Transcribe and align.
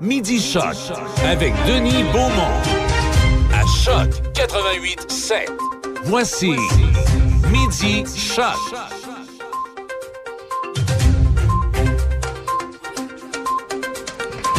Midi 0.00 0.40
Choc 0.40 0.64
avec 1.26 1.52
Denis 1.68 2.04
Beaumont. 2.10 2.56
À 3.52 3.66
Choc 3.66 4.08
88 4.32 5.10
7. 5.10 5.50
Voici 6.04 6.52
Midi 7.52 8.04
Choc. 8.16 8.56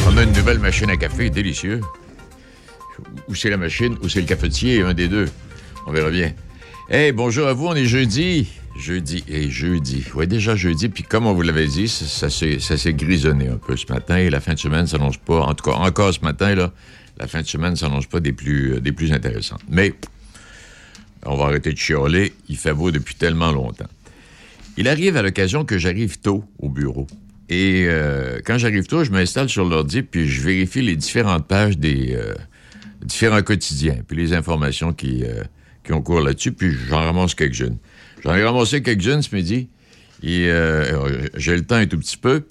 On 0.08 0.18
a 0.18 0.24
une 0.24 0.32
nouvelle 0.34 0.60
machine 0.60 0.92
à 0.92 0.98
café, 0.98 1.32
délicieux. 1.32 1.82
Ou 3.28 3.34
c'est 3.34 3.50
la 3.50 3.58
machine, 3.58 3.98
ou 4.04 4.10
c'est 4.10 4.22
le 4.22 4.28
cafetier, 4.28 4.84
un 4.84 4.94
des 4.94 5.08
deux. 5.08 5.28
On 5.88 5.92
verra 5.92 6.12
bien. 6.12 6.34
Hey, 6.88 7.12
bonjour 7.12 7.48
à 7.48 7.54
vous, 7.54 7.66
on 7.66 7.76
est 7.76 7.86
jeudi. 7.86 8.48
Jeudi 8.76 9.24
et 9.28 9.50
jeudi. 9.50 10.06
Oui, 10.16 10.28
déjà 10.28 10.56
jeudi, 10.56 10.90
puis 10.90 11.04
comme 11.04 11.28
on 11.28 11.34
vous 11.34 11.42
l'avait 11.42 11.68
dit, 11.68 11.88
ça, 11.88 12.30
ça 12.30 12.78
s'est 12.78 12.94
grisonné 12.94 13.48
un 13.48 13.58
peu 13.58 13.76
ce 13.76 13.92
matin 13.92 14.18
et 14.18 14.30
la 14.30 14.40
fin 14.40 14.54
de 14.54 14.60
semaine 14.60 14.88
s'annonce 14.88 15.18
pas, 15.18 15.42
en 15.42 15.54
tout 15.54 15.70
cas 15.70 15.76
encore 15.76 16.14
ce 16.14 16.22
matin, 16.22 16.56
là, 16.56 16.72
la 17.20 17.28
fin 17.28 17.42
de 17.42 17.48
semaine 17.48 17.76
s'annonce 17.76 18.08
pas 18.08 18.20
des 18.20 18.34
plus, 18.34 18.74
euh, 18.74 18.82
des 18.82 18.92
plus 18.92 19.12
intéressantes. 19.12 19.62
Mais 19.70 19.94
on 21.26 21.36
va 21.36 21.46
arrêter 21.46 21.74
de 21.74 21.78
chialer, 21.78 22.34
il 22.50 22.58
fait 22.58 22.74
beau 22.74 22.92
depuis 22.92 23.16
tellement 23.16 23.52
longtemps. 23.52 23.90
Il 24.78 24.88
arrive 24.88 25.18
à 25.18 25.22
l'occasion 25.22 25.66
que 25.66 25.78
j'arrive 25.78 26.20
tôt 26.20 26.44
au 26.58 26.70
bureau. 26.70 27.06
Et 27.50 27.86
euh, 27.88 28.40
quand 28.46 28.58
j'arrive 28.58 28.88
tôt, 28.88 29.04
je 29.04 29.12
m'installe 29.12 29.50
sur 29.50 29.66
l'ordi, 29.66 30.02
puis 30.02 30.28
je 30.28 30.42
vérifie 30.42 30.82
les 30.82 30.96
différentes 30.96 31.46
pages 31.46 31.78
des 31.78 32.16
euh, 32.16 32.34
différents 33.04 33.42
quotidiens, 33.44 33.98
puis 34.08 34.18
les 34.18 34.34
informations 34.34 34.94
qui, 34.94 35.24
qui 35.84 35.94
ont 35.94 36.02
cours 36.02 36.22
là-dessus, 36.22 36.54
puis 36.54 36.72
j'en 36.88 37.00
ramasse 37.00 37.36
quelques-unes. 37.36 37.78
J'en 38.24 38.36
ai 38.36 38.44
ramassé 38.44 38.82
quelques-unes 38.82 39.22
ce 39.22 39.36
midi, 39.36 39.70
et 40.24 40.50
j'ai 41.36 41.56
le 41.56 41.66
temps 41.66 41.76
un 41.76 41.88
tout 41.88 41.98
petit 41.98 42.18
peu, 42.18 42.44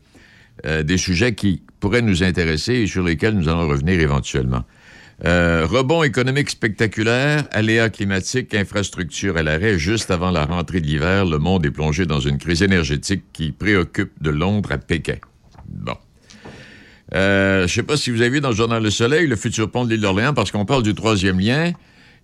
des 0.65 0.97
sujets 0.97 1.35
qui 1.35 1.63
pourraient 1.81 2.03
nous 2.03 2.23
intéresser 2.23 2.75
et 2.75 2.87
sur 2.87 3.03
lesquels 3.03 3.35
nous 3.35 3.49
allons 3.49 3.69
revenir 3.69 3.99
éventuellement. 4.01 4.65
Euh, 5.27 5.67
rebond 5.69 6.03
économique 6.03 6.49
spectaculaire, 6.49 7.47
aléas 7.53 7.91
climatiques, 7.91 8.55
infrastructure 8.55 9.37
à 9.37 9.43
l'arrêt. 9.43 9.79
Juste 9.79 10.11
avant 10.11 10.31
la 10.31 10.47
rentrée 10.47 10.81
de 10.81 10.87
l'hiver, 10.87 11.27
le 11.27 11.39
monde 11.39 11.67
est 11.67 11.71
plongé 11.71 12.07
dans 12.07 12.21
une 12.21 12.39
crise 12.39 12.63
énergétique 12.63 13.25
qui 13.35 13.53
préoccupe 13.53 14.13
de 14.23 14.31
Londres 14.31 14.73
à 14.73 14.79
Pékin. 14.79 15.17
Bon. 15.69 15.97
Euh, 17.13 17.59
je 17.59 17.63
ne 17.65 17.69
sais 17.69 17.83
pas 17.83 17.99
si 17.99 18.11
vous 18.11 18.23
avez 18.23 18.31
vu 18.31 18.41
dans 18.41 18.51
le 18.51 18.55
journal 18.55 18.83
Le 18.83 18.91
Soleil 18.91 19.27
le 19.27 19.37
futur 19.37 19.71
pont 19.71 19.85
de 19.85 19.91
l'île 19.91 20.01
d'Orléans, 20.01 20.33
parce 20.33 20.51
qu'on 20.53 20.65
parle 20.65 20.83
du 20.83 20.95
troisième 20.95 21.39
lien. 21.39 21.73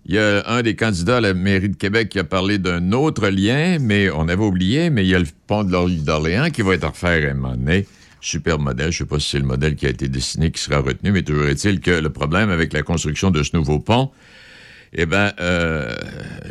Il 0.09 0.15
y 0.15 0.19
a 0.19 0.47
un 0.47 0.61
des 0.61 0.77
candidats 0.77 1.17
à 1.17 1.21
la 1.21 1.33
mairie 1.33 1.67
de 1.67 1.75
Québec 1.75 2.07
qui 2.07 2.17
a 2.17 2.23
parlé 2.23 2.59
d'un 2.59 2.93
autre 2.93 3.27
lien, 3.27 3.77
mais 3.77 4.09
on 4.09 4.29
avait 4.29 4.41
oublié, 4.41 4.89
mais 4.89 5.03
il 5.03 5.09
y 5.09 5.15
a 5.15 5.19
le 5.19 5.25
pont 5.47 5.65
de 5.65 5.85
l'île 5.85 6.05
d'Orléans 6.05 6.49
qui 6.49 6.61
va 6.61 6.75
être 6.75 6.87
refait 6.87 7.27
à 7.27 7.31
un 7.31 7.33
moment 7.33 7.57
donné 7.57 7.85
super 8.21 8.57
modèle. 8.57 8.93
Je 8.93 9.03
ne 9.03 9.05
sais 9.05 9.09
pas 9.09 9.19
si 9.19 9.31
c'est 9.31 9.39
le 9.39 9.45
modèle 9.45 9.75
qui 9.75 9.85
a 9.85 9.89
été 9.89 10.07
dessiné 10.07 10.49
qui 10.51 10.61
sera 10.61 10.79
retenu, 10.79 11.11
mais 11.11 11.23
toujours 11.23 11.47
est-il 11.47 11.81
que 11.81 11.91
le 11.91 12.09
problème 12.09 12.49
avec 12.49 12.71
la 12.71 12.83
construction 12.83 13.31
de 13.31 13.43
ce 13.43 13.53
nouveau 13.57 13.79
pont, 13.79 14.09
eh 14.93 15.05
bien, 15.05 15.33
euh, 15.41 15.93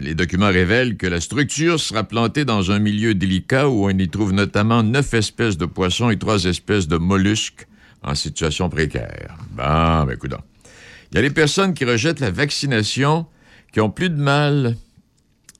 les 0.00 0.14
documents 0.14 0.48
révèlent 0.48 0.98
que 0.98 1.06
la 1.06 1.22
structure 1.22 1.80
sera 1.80 2.04
plantée 2.04 2.44
dans 2.44 2.70
un 2.72 2.78
milieu 2.78 3.14
délicat 3.14 3.70
où 3.70 3.86
on 3.86 3.90
y 3.90 4.08
trouve 4.10 4.34
notamment 4.34 4.82
neuf 4.82 5.14
espèces 5.14 5.56
de 5.56 5.64
poissons 5.64 6.10
et 6.10 6.18
trois 6.18 6.44
espèces 6.44 6.88
de 6.88 6.98
mollusques 6.98 7.66
en 8.02 8.14
situation 8.14 8.68
précaire. 8.68 9.38
Bon, 9.52 10.04
ben, 10.04 10.10
écoute. 10.12 10.34
Il 11.10 11.14
y 11.14 11.18
a 11.18 11.22
les 11.22 11.30
personnes 11.30 11.72
qui 11.72 11.86
rejettent 11.86 12.20
la 12.20 12.30
vaccination 12.30 13.24
qui 13.76 13.82
ont 13.82 13.90
plus 13.90 14.08
de 14.08 14.16
mal 14.16 14.74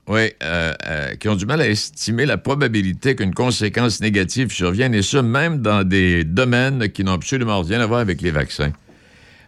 euh, 0.09 0.31
euh, 0.43 1.15
qui 1.17 1.29
ont 1.29 1.37
du 1.37 1.45
mal 1.45 1.61
à 1.61 1.69
estimer 1.69 2.25
la 2.25 2.39
probabilité 2.39 3.15
qu'une 3.15 3.35
conséquence 3.35 4.01
négative 4.01 4.51
survienne, 4.51 4.95
et 4.95 5.03
ce, 5.03 5.19
même 5.19 5.61
dans 5.61 5.87
des 5.87 6.25
domaines 6.25 6.89
qui 6.89 7.05
n'ont 7.05 7.13
absolument 7.13 7.61
rien 7.61 7.79
à 7.79 7.85
voir 7.85 8.01
avec 8.01 8.23
les 8.23 8.31
vaccins. 8.31 8.73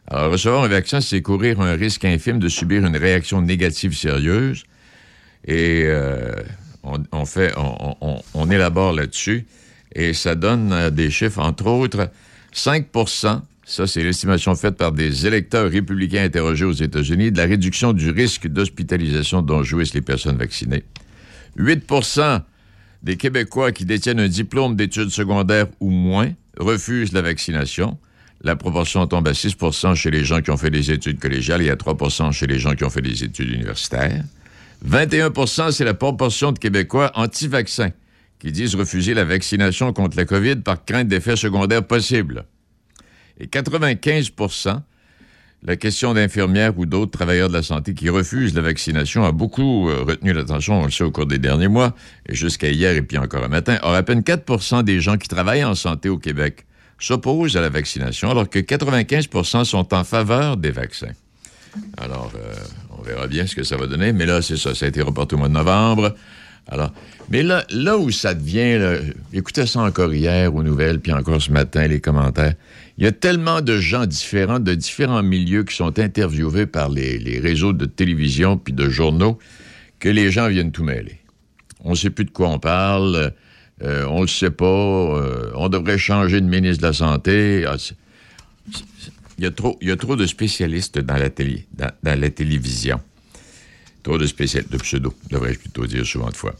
Alors, 0.06 0.32
recevoir 0.32 0.64
un 0.64 0.68
vaccin, 0.68 1.00
c'est 1.00 1.22
courir 1.22 1.62
un 1.62 1.76
risque 1.76 2.04
infime 2.04 2.38
de 2.38 2.50
subir 2.50 2.84
une 2.84 2.98
réaction 2.98 3.40
négative 3.40 3.96
sérieuse. 3.96 4.64
Et 5.46 5.84
euh, 5.86 6.34
on, 6.82 7.24
fait, 7.24 7.54
on 7.56 8.50
élabore 8.50 8.92
là-dessus. 8.92 9.46
Et 9.94 10.12
ça 10.12 10.34
donne 10.34 10.90
des 10.90 11.10
chiffres, 11.10 11.40
entre 11.40 11.68
autres, 11.68 12.10
5 12.52 12.88
ça, 13.68 13.86
c'est 13.86 14.02
l'estimation 14.02 14.54
faite 14.54 14.78
par 14.78 14.92
des 14.92 15.26
électeurs 15.26 15.70
républicains 15.70 16.24
interrogés 16.24 16.64
aux 16.64 16.72
États-Unis 16.72 17.32
de 17.32 17.36
la 17.36 17.44
réduction 17.44 17.92
du 17.92 18.08
risque 18.08 18.48
d'hospitalisation 18.48 19.42
dont 19.42 19.62
jouissent 19.62 19.92
les 19.92 20.00
personnes 20.00 20.38
vaccinées. 20.38 20.84
8% 21.58 22.40
des 23.02 23.18
Québécois 23.18 23.72
qui 23.72 23.84
détiennent 23.84 24.20
un 24.20 24.28
diplôme 24.28 24.74
d'études 24.74 25.10
secondaires 25.10 25.66
ou 25.80 25.90
moins 25.90 26.32
refusent 26.56 27.12
la 27.12 27.20
vaccination. 27.20 27.98
La 28.40 28.56
proportion 28.56 29.06
tombe 29.06 29.28
à 29.28 29.32
6% 29.32 29.94
chez 29.94 30.10
les 30.10 30.24
gens 30.24 30.40
qui 30.40 30.50
ont 30.50 30.56
fait 30.56 30.70
des 30.70 30.90
études 30.90 31.18
collégiales 31.18 31.60
et 31.60 31.68
à 31.68 31.76
3% 31.76 32.32
chez 32.32 32.46
les 32.46 32.58
gens 32.58 32.74
qui 32.74 32.84
ont 32.84 32.90
fait 32.90 33.02
des 33.02 33.22
études 33.22 33.50
universitaires. 33.50 34.24
21% 34.88 35.72
c'est 35.72 35.84
la 35.84 35.92
proportion 35.92 36.52
de 36.52 36.58
Québécois 36.58 37.12
anti-vaccins 37.14 37.90
qui 38.38 38.50
disent 38.50 38.76
refuser 38.76 39.12
la 39.12 39.24
vaccination 39.24 39.92
contre 39.92 40.16
la 40.16 40.24
COVID 40.24 40.56
par 40.56 40.86
crainte 40.86 41.08
d'effets 41.08 41.36
secondaires 41.36 41.86
possibles. 41.86 42.46
Et 43.40 43.46
95% 43.46 44.82
la 45.64 45.74
question 45.74 46.14
d'infirmières 46.14 46.78
ou 46.78 46.86
d'autres 46.86 47.10
travailleurs 47.10 47.48
de 47.48 47.54
la 47.54 47.64
santé 47.64 47.92
qui 47.92 48.08
refusent 48.10 48.54
la 48.54 48.62
vaccination 48.62 49.24
a 49.24 49.32
beaucoup 49.32 49.88
euh, 49.88 50.04
retenu 50.06 50.32
l'attention, 50.32 50.82
on 50.82 50.84
le 50.84 50.90
sait, 50.92 51.02
au 51.02 51.10
cours 51.10 51.26
des 51.26 51.38
derniers 51.38 51.66
mois, 51.66 51.96
et 52.28 52.34
jusqu'à 52.34 52.70
hier 52.70 52.94
et 52.94 53.02
puis 53.02 53.18
encore 53.18 53.42
un 53.42 53.48
matin. 53.48 53.76
Or, 53.82 53.94
à 53.94 54.02
peine 54.04 54.20
4% 54.20 54.84
des 54.84 55.00
gens 55.00 55.16
qui 55.16 55.26
travaillent 55.26 55.64
en 55.64 55.74
santé 55.74 56.08
au 56.08 56.18
Québec 56.18 56.64
s'opposent 57.00 57.56
à 57.56 57.60
la 57.60 57.70
vaccination, 57.70 58.30
alors 58.30 58.48
que 58.48 58.60
95% 58.60 59.64
sont 59.64 59.94
en 59.94 60.04
faveur 60.04 60.56
des 60.56 60.70
vaccins. 60.70 61.12
Alors, 61.96 62.32
euh, 62.36 62.54
on 62.96 63.02
verra 63.02 63.26
bien 63.26 63.46
ce 63.46 63.56
que 63.56 63.64
ça 63.64 63.76
va 63.76 63.88
donner, 63.88 64.12
mais 64.12 64.26
là, 64.26 64.42
c'est 64.42 64.56
ça, 64.56 64.74
ça 64.76 64.86
a 64.86 64.88
été 64.88 65.02
reporté 65.02 65.34
au 65.34 65.38
mois 65.38 65.48
de 65.48 65.54
novembre. 65.54 66.14
Alors, 66.68 66.92
mais 67.30 67.42
là, 67.42 67.64
là 67.70 67.96
où 67.98 68.10
ça 68.10 68.34
devient, 68.34 68.78
écoutez 69.32 69.66
ça 69.66 69.80
encore 69.80 70.12
hier 70.12 70.54
aux 70.54 70.62
nouvelles, 70.62 71.00
puis 71.00 71.12
encore 71.12 71.40
ce 71.40 71.50
matin, 71.50 71.86
les 71.86 72.00
commentaires. 72.00 72.54
Il 72.98 73.04
y 73.04 73.06
a 73.06 73.12
tellement 73.12 73.60
de 73.60 73.78
gens 73.78 74.06
différents, 74.06 74.58
de 74.58 74.74
différents 74.74 75.22
milieux 75.22 75.62
qui 75.62 75.76
sont 75.76 75.98
interviewés 75.98 76.66
par 76.66 76.88
les, 76.88 77.38
réseaux 77.40 77.72
de 77.72 77.86
télévision 77.86 78.58
puis 78.58 78.72
de 78.72 78.88
journaux 78.88 79.38
que 80.00 80.08
les 80.08 80.30
gens 80.30 80.48
viennent 80.48 80.72
tout 80.72 80.84
mêler. 80.84 81.18
On 81.84 81.90
ne 81.90 81.94
sait 81.94 82.10
plus 82.10 82.24
de 82.24 82.30
quoi 82.30 82.48
on 82.48 82.58
parle, 82.58 83.32
euh, 83.82 84.04
on 84.08 84.16
ne 84.16 84.22
le 84.22 84.26
sait 84.26 84.50
pas, 84.50 84.64
euh, 84.64 85.52
on 85.54 85.68
devrait 85.68 85.98
changer 85.98 86.40
de 86.40 86.46
ministre 86.46 86.82
de 86.82 86.88
la 86.88 86.92
Santé. 86.92 87.64
Ah, 87.66 87.76
il, 89.38 89.44
y 89.44 89.46
a 89.46 89.50
trop, 89.52 89.78
il 89.80 89.88
y 89.88 89.92
a 89.92 89.96
trop 89.96 90.16
de 90.16 90.26
spécialistes 90.26 90.98
dans 90.98 91.16
la, 91.16 91.30
télé, 91.30 91.66
dans, 91.74 91.92
la 92.02 92.30
télévision. 92.30 93.00
Trop 94.02 94.18
de 94.18 94.26
spécialistes, 94.26 94.72
de 94.72 94.78
pseudo, 94.78 95.14
devrais-je 95.30 95.58
plutôt 95.58 95.86
dire 95.86 96.06
souvent 96.06 96.30
de 96.30 96.36
fois. 96.36 96.54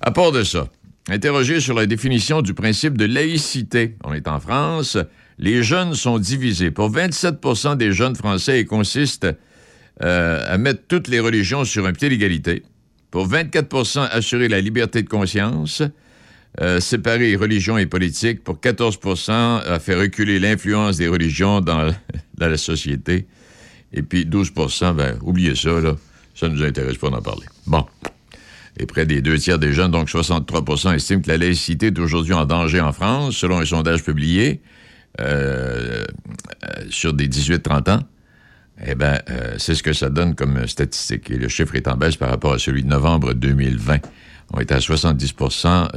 À 0.00 0.10
part 0.10 0.32
de 0.32 0.44
ça, 0.44 0.68
interrogé 1.08 1.60
sur 1.60 1.74
la 1.74 1.86
définition 1.86 2.42
du 2.42 2.54
principe 2.54 2.96
de 2.96 3.06
laïcité, 3.06 3.96
on 4.04 4.12
est 4.12 4.28
en 4.28 4.40
France, 4.40 4.98
les 5.38 5.62
jeunes 5.62 5.94
sont 5.94 6.18
divisés. 6.18 6.70
Pour 6.70 6.90
27% 6.90 7.76
des 7.76 7.92
jeunes 7.92 8.16
Français, 8.16 8.60
il 8.60 8.66
consiste 8.66 9.26
euh, 10.02 10.44
à 10.46 10.58
mettre 10.58 10.82
toutes 10.88 11.08
les 11.08 11.20
religions 11.20 11.64
sur 11.64 11.86
un 11.86 11.92
pied 11.92 12.08
d'égalité. 12.08 12.62
Pour 13.10 13.28
24% 13.28 14.08
assurer 14.10 14.48
la 14.48 14.60
liberté 14.60 15.02
de 15.02 15.08
conscience, 15.08 15.82
euh, 16.60 16.80
séparer 16.80 17.36
religion 17.36 17.76
et 17.76 17.86
politique. 17.86 18.42
Pour 18.42 18.60
14 18.60 18.98
à 19.66 19.78
faire 19.78 19.98
reculer 19.98 20.38
l'influence 20.38 20.96
des 20.96 21.08
religions 21.08 21.60
dans, 21.60 21.92
la 22.38 22.56
société. 22.56 23.26
Et 23.92 24.02
puis 24.02 24.24
12% 24.24 24.94
ben, 24.94 25.18
oubliez 25.22 25.54
ça, 25.54 25.80
là. 25.80 25.96
Ça 26.36 26.48
ne 26.48 26.54
nous 26.54 26.62
intéresse 26.62 26.98
pas 26.98 27.10
d'en 27.10 27.22
parler. 27.22 27.46
Bon. 27.66 27.84
Et 28.78 28.84
près 28.84 29.06
des 29.06 29.22
deux 29.22 29.38
tiers 29.38 29.58
des 29.58 29.72
jeunes, 29.72 29.90
donc 29.90 30.08
63% 30.08 30.94
estiment 30.94 31.22
que 31.22 31.28
la 31.28 31.38
laïcité 31.38 31.86
est 31.86 31.98
aujourd'hui 31.98 32.34
en 32.34 32.44
danger 32.44 32.80
en 32.80 32.92
France, 32.92 33.36
selon 33.36 33.58
un 33.58 33.64
sondage 33.64 34.04
publié. 34.04 34.60
Euh, 35.18 36.04
euh, 36.64 36.84
sur 36.90 37.14
des 37.14 37.26
18-30 37.26 37.90
ans, 37.90 38.00
eh 38.86 38.94
bien, 38.94 39.18
euh, 39.30 39.54
c'est 39.56 39.74
ce 39.74 39.82
que 39.82 39.94
ça 39.94 40.10
donne 40.10 40.34
comme 40.34 40.66
statistique. 40.66 41.30
Et 41.30 41.38
le 41.38 41.48
chiffre 41.48 41.74
est 41.74 41.88
en 41.88 41.96
baisse 41.96 42.16
par 42.16 42.28
rapport 42.28 42.52
à 42.52 42.58
celui 42.58 42.82
de 42.82 42.88
novembre 42.88 43.32
2020. 43.32 43.98
On 44.52 44.60
était 44.60 44.74
à 44.74 44.78
70% 44.78 45.88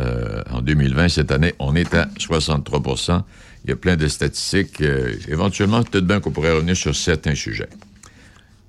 en 0.52 0.62
2020. 0.62 1.10
Cette 1.10 1.32
année, 1.32 1.54
on 1.60 1.76
est 1.76 1.94
à 1.94 2.06
63% 2.18 3.24
Il 3.66 3.70
y 3.70 3.74
a 3.74 3.76
plein 3.76 3.98
de 3.98 4.08
statistiques. 4.08 4.82
éventuellement, 5.28 5.84
peut-être 5.84 6.08
bien 6.08 6.20
qu'on 6.20 6.32
pourrait 6.32 6.54
revenir 6.54 6.78
sur 6.78 6.96
certains 6.96 7.36
sujets. 7.36 7.70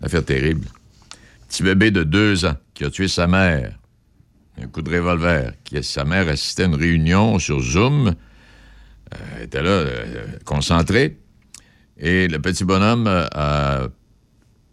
Affaire 0.03 0.25
terrible. 0.25 0.67
Petit 1.51 1.65
bébé 1.65 1.91
de 1.91 2.05
deux 2.05 2.45
ans 2.45 2.57
qui 2.75 2.85
a 2.85 2.91
tué 2.91 3.09
sa 3.09 3.27
mère. 3.27 3.77
Un 4.57 4.69
coup 4.69 4.83
de 4.83 4.91
revolver. 4.95 5.53
Qui, 5.65 5.83
sa 5.83 6.05
mère 6.05 6.29
assistait 6.29 6.63
à 6.63 6.67
une 6.67 6.77
réunion 6.77 7.41
sur 7.41 7.61
Zoom 7.61 8.15
euh, 9.13 9.43
était 9.43 9.61
là, 9.61 9.71
euh, 9.71 10.27
concentré. 10.45 11.19
Et 11.99 12.29
le 12.29 12.39
petit 12.39 12.63
bonhomme 12.63 13.09
euh, 13.09 13.27
a 13.33 13.89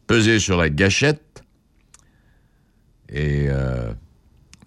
pesé 0.06 0.38
sur 0.38 0.58
la 0.58 0.70
gâchette. 0.70 1.44
Et 3.10 3.48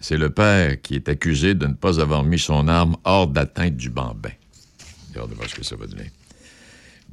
c'est 0.01 0.17
le 0.17 0.31
père 0.31 0.81
qui 0.81 0.97
est 0.97 1.09
accusé 1.09 1.55
de 1.55 1.67
ne 1.67 1.75
pas 1.75 2.01
avoir 2.01 2.25
mis 2.25 2.39
son 2.41 2.67
arme 2.67 2.97
hors 3.05 3.29
d'atteinte 3.29 3.77
du 3.77 3.91
bambin. 3.91 4.31
De 5.15 5.21
voir 5.21 5.49
ce 5.49 5.55
que 5.55 5.63
ça 5.63 5.77
va 5.77 5.87
donner. 5.87 6.11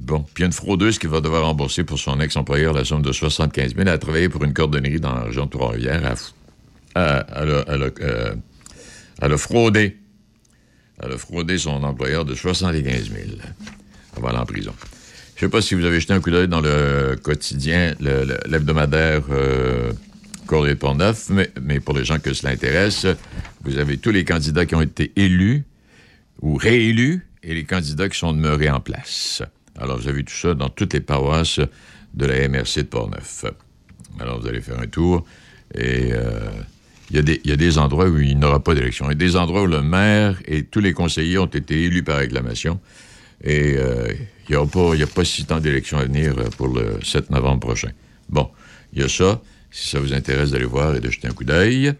Bon, 0.00 0.24
puis 0.34 0.44
une 0.44 0.52
fraudeuse 0.52 0.98
qui 0.98 1.06
va 1.06 1.20
devoir 1.20 1.44
rembourser 1.44 1.84
pour 1.84 1.98
son 1.98 2.20
ex-employeur 2.20 2.72
la 2.72 2.84
somme 2.84 3.02
de 3.02 3.12
75 3.12 3.70
000. 3.74 3.80
Elle 3.80 3.88
a 3.88 3.98
travaillé 3.98 4.28
pour 4.28 4.44
une 4.44 4.54
cordonnerie 4.54 5.00
dans 5.00 5.14
la 5.14 5.22
région 5.24 5.46
de 5.46 5.50
Trois-Rivières. 5.50 6.14
Elle, 6.94 7.02
a- 7.02 7.26
elle 7.36 7.50
a- 7.50 7.64
elle 7.68 7.82
a, 7.82 7.90
euh, 8.00 8.34
elle 9.20 9.32
a 9.32 9.38
fraudé. 9.38 9.96
Son 11.58 11.82
employeur 11.84 12.24
de 12.24 12.34
75 12.34 13.10
000. 13.10 13.14
Elle 14.16 14.22
va 14.22 14.30
aller 14.30 14.38
en 14.38 14.46
prison. 14.46 14.74
Je 15.36 15.44
ne 15.44 15.48
sais 15.48 15.50
pas 15.50 15.60
si 15.62 15.74
vous 15.74 15.84
avez 15.84 16.00
jeté 16.00 16.12
un 16.12 16.20
coup 16.20 16.30
d'œil 16.30 16.48
dans 16.48 16.60
le 16.60 17.16
quotidien, 17.22 17.94
le- 18.00 18.24
le- 18.24 18.40
l'hebdomadaire 18.48 19.22
euh, 19.30 19.92
Pont-Neuf, 20.74 21.28
mais, 21.30 21.50
mais 21.62 21.78
pour 21.78 21.94
les 21.94 22.04
gens 22.04 22.18
que 22.18 22.32
cela 22.32 22.52
intéresse, 22.52 23.06
vous 23.64 23.78
avez 23.78 23.98
tous 23.98 24.10
les 24.10 24.24
candidats 24.24 24.66
qui 24.66 24.74
ont 24.74 24.80
été 24.82 25.12
élus 25.16 25.64
ou 26.40 26.56
réélus 26.56 27.26
et 27.42 27.54
les 27.54 27.64
candidats 27.64 28.08
qui 28.08 28.18
sont 28.18 28.32
demeurés 28.32 28.70
en 28.70 28.80
place. 28.80 29.42
Alors, 29.80 29.98
vous 29.98 30.08
avez 30.08 30.24
tout 30.24 30.34
ça 30.34 30.54
dans 30.54 30.68
toutes 30.68 30.92
les 30.94 31.00
paroisses 31.00 31.60
de 32.14 32.26
la 32.26 32.48
MRC 32.48 32.78
de 32.78 32.82
Portneuf. 32.82 33.44
Alors, 34.18 34.40
vous 34.40 34.46
allez 34.48 34.60
faire 34.60 34.78
un 34.80 34.86
tour 34.86 35.24
et 35.74 36.10
euh, 36.12 36.50
il 37.10 37.16
y, 37.16 37.52
a 37.52 37.56
des- 37.56 37.78
endroits 37.78 38.08
où 38.08 38.18
il 38.18 38.38
n'y 38.38 38.44
aura 38.44 38.62
pas 38.62 38.74
d'élection. 38.74 39.06
Il 39.06 39.08
y 39.08 39.12
a 39.12 39.14
des 39.14 39.36
endroits 39.36 39.62
où 39.62 39.66
le 39.66 39.82
maire 39.82 40.38
et 40.46 40.64
tous 40.64 40.80
les 40.80 40.92
conseillers 40.92 41.38
ont 41.38 41.46
été 41.46 41.84
élus 41.84 42.02
par 42.02 42.16
acclamation 42.18 42.80
et 43.42 43.76
euh, 43.76 44.12
il 44.48 44.56
n'y 44.56 45.02
a 45.02 45.06
pas 45.06 45.24
si 45.24 45.44
tant 45.44 45.60
d'élections 45.60 45.98
à 45.98 46.04
venir 46.04 46.36
euh, 46.38 46.44
pour 46.56 46.68
le 46.68 46.98
7 47.04 47.30
novembre 47.30 47.60
prochain. 47.60 47.90
Bon, 48.28 48.50
il 48.92 49.00
y 49.00 49.04
a 49.04 49.08
ça. 49.08 49.40
Si 49.70 49.88
ça 49.88 50.00
vous 50.00 50.12
intéresse 50.14 50.50
d'aller 50.50 50.64
voir 50.64 50.96
et 50.96 51.00
de 51.00 51.10
jeter 51.10 51.28
un 51.28 51.32
coup 51.32 51.44
d'œil. 51.44 51.92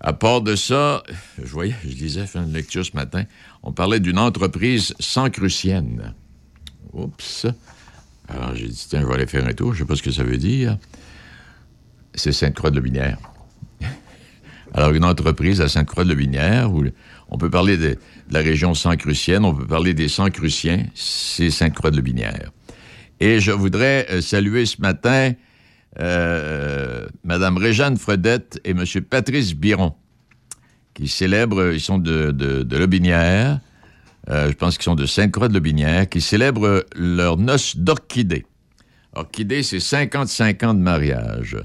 À 0.00 0.12
part 0.14 0.40
de 0.40 0.56
ça, 0.56 1.02
je 1.38 1.48
voyais, 1.52 1.76
je 1.84 1.90
lisais, 1.90 2.26
faire 2.26 2.42
une 2.42 2.54
lecture 2.54 2.84
ce 2.84 2.96
matin, 2.96 3.24
on 3.62 3.72
parlait 3.72 4.00
d'une 4.00 4.18
entreprise 4.18 4.94
sans 4.98 5.30
crucienne. 5.30 6.14
Oups. 6.92 7.46
Alors 8.28 8.54
j'ai 8.54 8.68
dit, 8.68 8.86
tiens, 8.88 9.00
je 9.00 9.06
vais 9.06 9.14
aller 9.14 9.26
faire 9.26 9.46
un 9.46 9.52
tour, 9.52 9.74
je 9.74 9.80
sais 9.80 9.84
pas 9.84 9.96
ce 9.96 10.02
que 10.02 10.10
ça 10.10 10.24
veut 10.24 10.36
dire. 10.36 10.78
C'est 12.14 12.32
Sainte-Croix-de-Lobinière. 12.32 13.18
Alors, 14.74 14.92
une 14.92 15.04
entreprise 15.04 15.60
à 15.60 15.68
Sainte-Croix-de-Lobinière, 15.68 16.72
où 16.72 16.84
on 17.30 17.38
peut 17.38 17.50
parler 17.50 17.76
de, 17.76 17.96
la 18.30 18.40
région 18.40 18.74
Saint-Crucienne, 18.74 19.44
on 19.44 19.54
peut 19.54 19.66
parler 19.66 19.94
des 19.94 20.08
Saint-Cruciens, 20.08 20.86
c'est 20.94 21.50
Sainte-Croix-de-Lobinière. 21.50 22.50
Et 23.20 23.40
je 23.40 23.52
voudrais 23.52 24.06
euh, 24.10 24.20
saluer 24.20 24.66
ce 24.66 24.80
matin 24.80 25.32
euh, 26.00 27.06
Mme 27.24 27.56
Réjeanne 27.58 27.96
Fredette 27.96 28.60
et 28.64 28.70
M. 28.70 28.84
Patrice 29.08 29.54
Biron, 29.54 29.94
qui 30.94 31.08
célèbrent, 31.08 31.72
ils 31.72 31.80
sont 31.80 31.98
de, 31.98 32.30
de, 32.30 32.62
de 32.62 32.76
euh, 34.30 34.50
je 34.50 34.56
pense 34.56 34.76
qu'ils 34.76 34.84
sont 34.84 34.94
de 34.94 35.06
Sainte-Croix-de-Lobinière, 35.06 36.08
qui 36.08 36.20
célèbrent 36.20 36.84
leur 36.94 37.36
noce 37.36 37.76
d'orchidée. 37.76 38.44
Orchidée, 39.14 39.62
c'est 39.62 39.80
55 39.80 40.62
ans 40.62 40.74
de 40.74 40.80
mariage. 40.80 41.56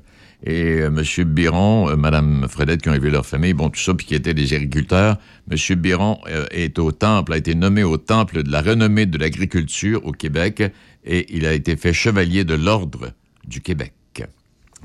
Et 0.44 0.82
euh, 0.82 0.88
M. 0.88 1.24
Biron, 1.26 1.90
euh, 1.90 1.96
Mme 1.96 2.48
Fredette, 2.50 2.82
qui 2.82 2.90
ont 2.90 2.94
élevé 2.94 3.10
leur 3.10 3.26
famille, 3.26 3.54
bon, 3.54 3.70
tout 3.70 3.80
ça, 3.80 3.94
puis 3.94 4.06
qui 4.06 4.16
étaient 4.16 4.34
des 4.34 4.54
agriculteurs, 4.54 5.18
M. 5.50 5.76
Biron 5.76 6.20
est 6.52 6.78
au 6.80 6.92
temple, 6.92 7.34
a 7.34 7.38
été 7.38 7.56
nommé 7.56 7.84
au 7.84 7.98
temple 7.98 8.44
de 8.44 8.52
la 8.52 8.62
renommée 8.62 9.06
de 9.06 9.18
l'agriculture 9.18 10.06
au 10.06 10.12
Québec, 10.12 10.64
et 11.06 11.36
il 11.36 11.46
a 11.46 11.54
été 11.54 11.76
fait 11.76 11.94
chevalier 11.94 12.44
de 12.44 12.56
l'Ordre 12.56 13.14
du 13.46 13.62
Québec. 13.62 13.94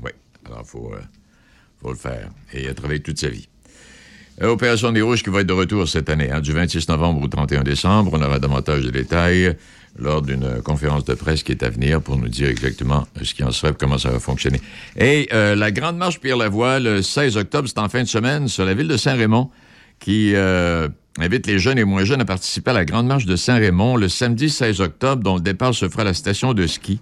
Oui, 0.03 0.11
alors 0.45 0.61
il 0.63 0.69
faut, 0.69 0.91
faut 1.81 1.91
le 1.91 1.97
faire. 1.97 2.29
Et 2.53 2.63
il 2.63 2.69
a 2.69 2.73
travaillé 2.73 3.01
toute 3.01 3.19
sa 3.19 3.29
vie. 3.29 3.47
Euh, 4.41 4.49
Opération 4.49 4.91
des 4.91 5.01
Rouges 5.01 5.23
qui 5.23 5.29
va 5.29 5.41
être 5.41 5.47
de 5.47 5.53
retour 5.53 5.87
cette 5.87 6.09
année, 6.09 6.31
hein, 6.31 6.41
du 6.41 6.53
26 6.53 6.89
novembre 6.89 7.21
au 7.21 7.27
31 7.27 7.63
décembre. 7.63 8.11
On 8.13 8.21
aura 8.21 8.39
davantage 8.39 8.81
de 8.81 8.89
détails 8.89 9.55
lors 9.99 10.23
d'une 10.23 10.61
conférence 10.63 11.05
de 11.05 11.13
presse 11.13 11.43
qui 11.43 11.51
est 11.51 11.61
à 11.61 11.69
venir 11.69 12.01
pour 12.01 12.17
nous 12.17 12.27
dire 12.27 12.49
exactement 12.49 13.07
ce 13.21 13.33
qui 13.33 13.43
en 13.43 13.51
sera 13.51 13.69
et 13.69 13.75
comment 13.79 13.99
ça 13.99 14.09
va 14.09 14.19
fonctionner. 14.19 14.59
Et 14.97 15.29
euh, 15.33 15.55
la 15.55 15.71
Grande 15.71 15.97
Marche 15.97 16.19
Pierre-Lavoie, 16.19 16.79
le 16.79 17.03
16 17.03 17.37
octobre, 17.37 17.67
c'est 17.67 17.77
en 17.77 17.89
fin 17.89 18.01
de 18.01 18.07
semaine, 18.07 18.47
sur 18.47 18.65
la 18.65 18.73
ville 18.73 18.87
de 18.87 18.97
Saint-Raymond, 18.97 19.51
qui 19.99 20.33
euh, 20.33 20.89
invite 21.19 21.45
les 21.45 21.59
jeunes 21.59 21.77
et 21.77 21.83
moins 21.83 22.03
jeunes 22.05 22.21
à 22.21 22.25
participer 22.25 22.71
à 22.71 22.73
la 22.73 22.85
Grande 22.85 23.05
Marche 23.05 23.25
de 23.25 23.35
Saint-Raymond 23.35 23.97
le 23.97 24.09
samedi 24.09 24.49
16 24.49 24.81
octobre, 24.81 25.21
dont 25.21 25.35
le 25.35 25.41
départ 25.41 25.75
se 25.75 25.87
fera 25.87 26.01
à 26.01 26.05
la 26.05 26.15
station 26.15 26.55
de 26.55 26.65
ski. 26.65 26.99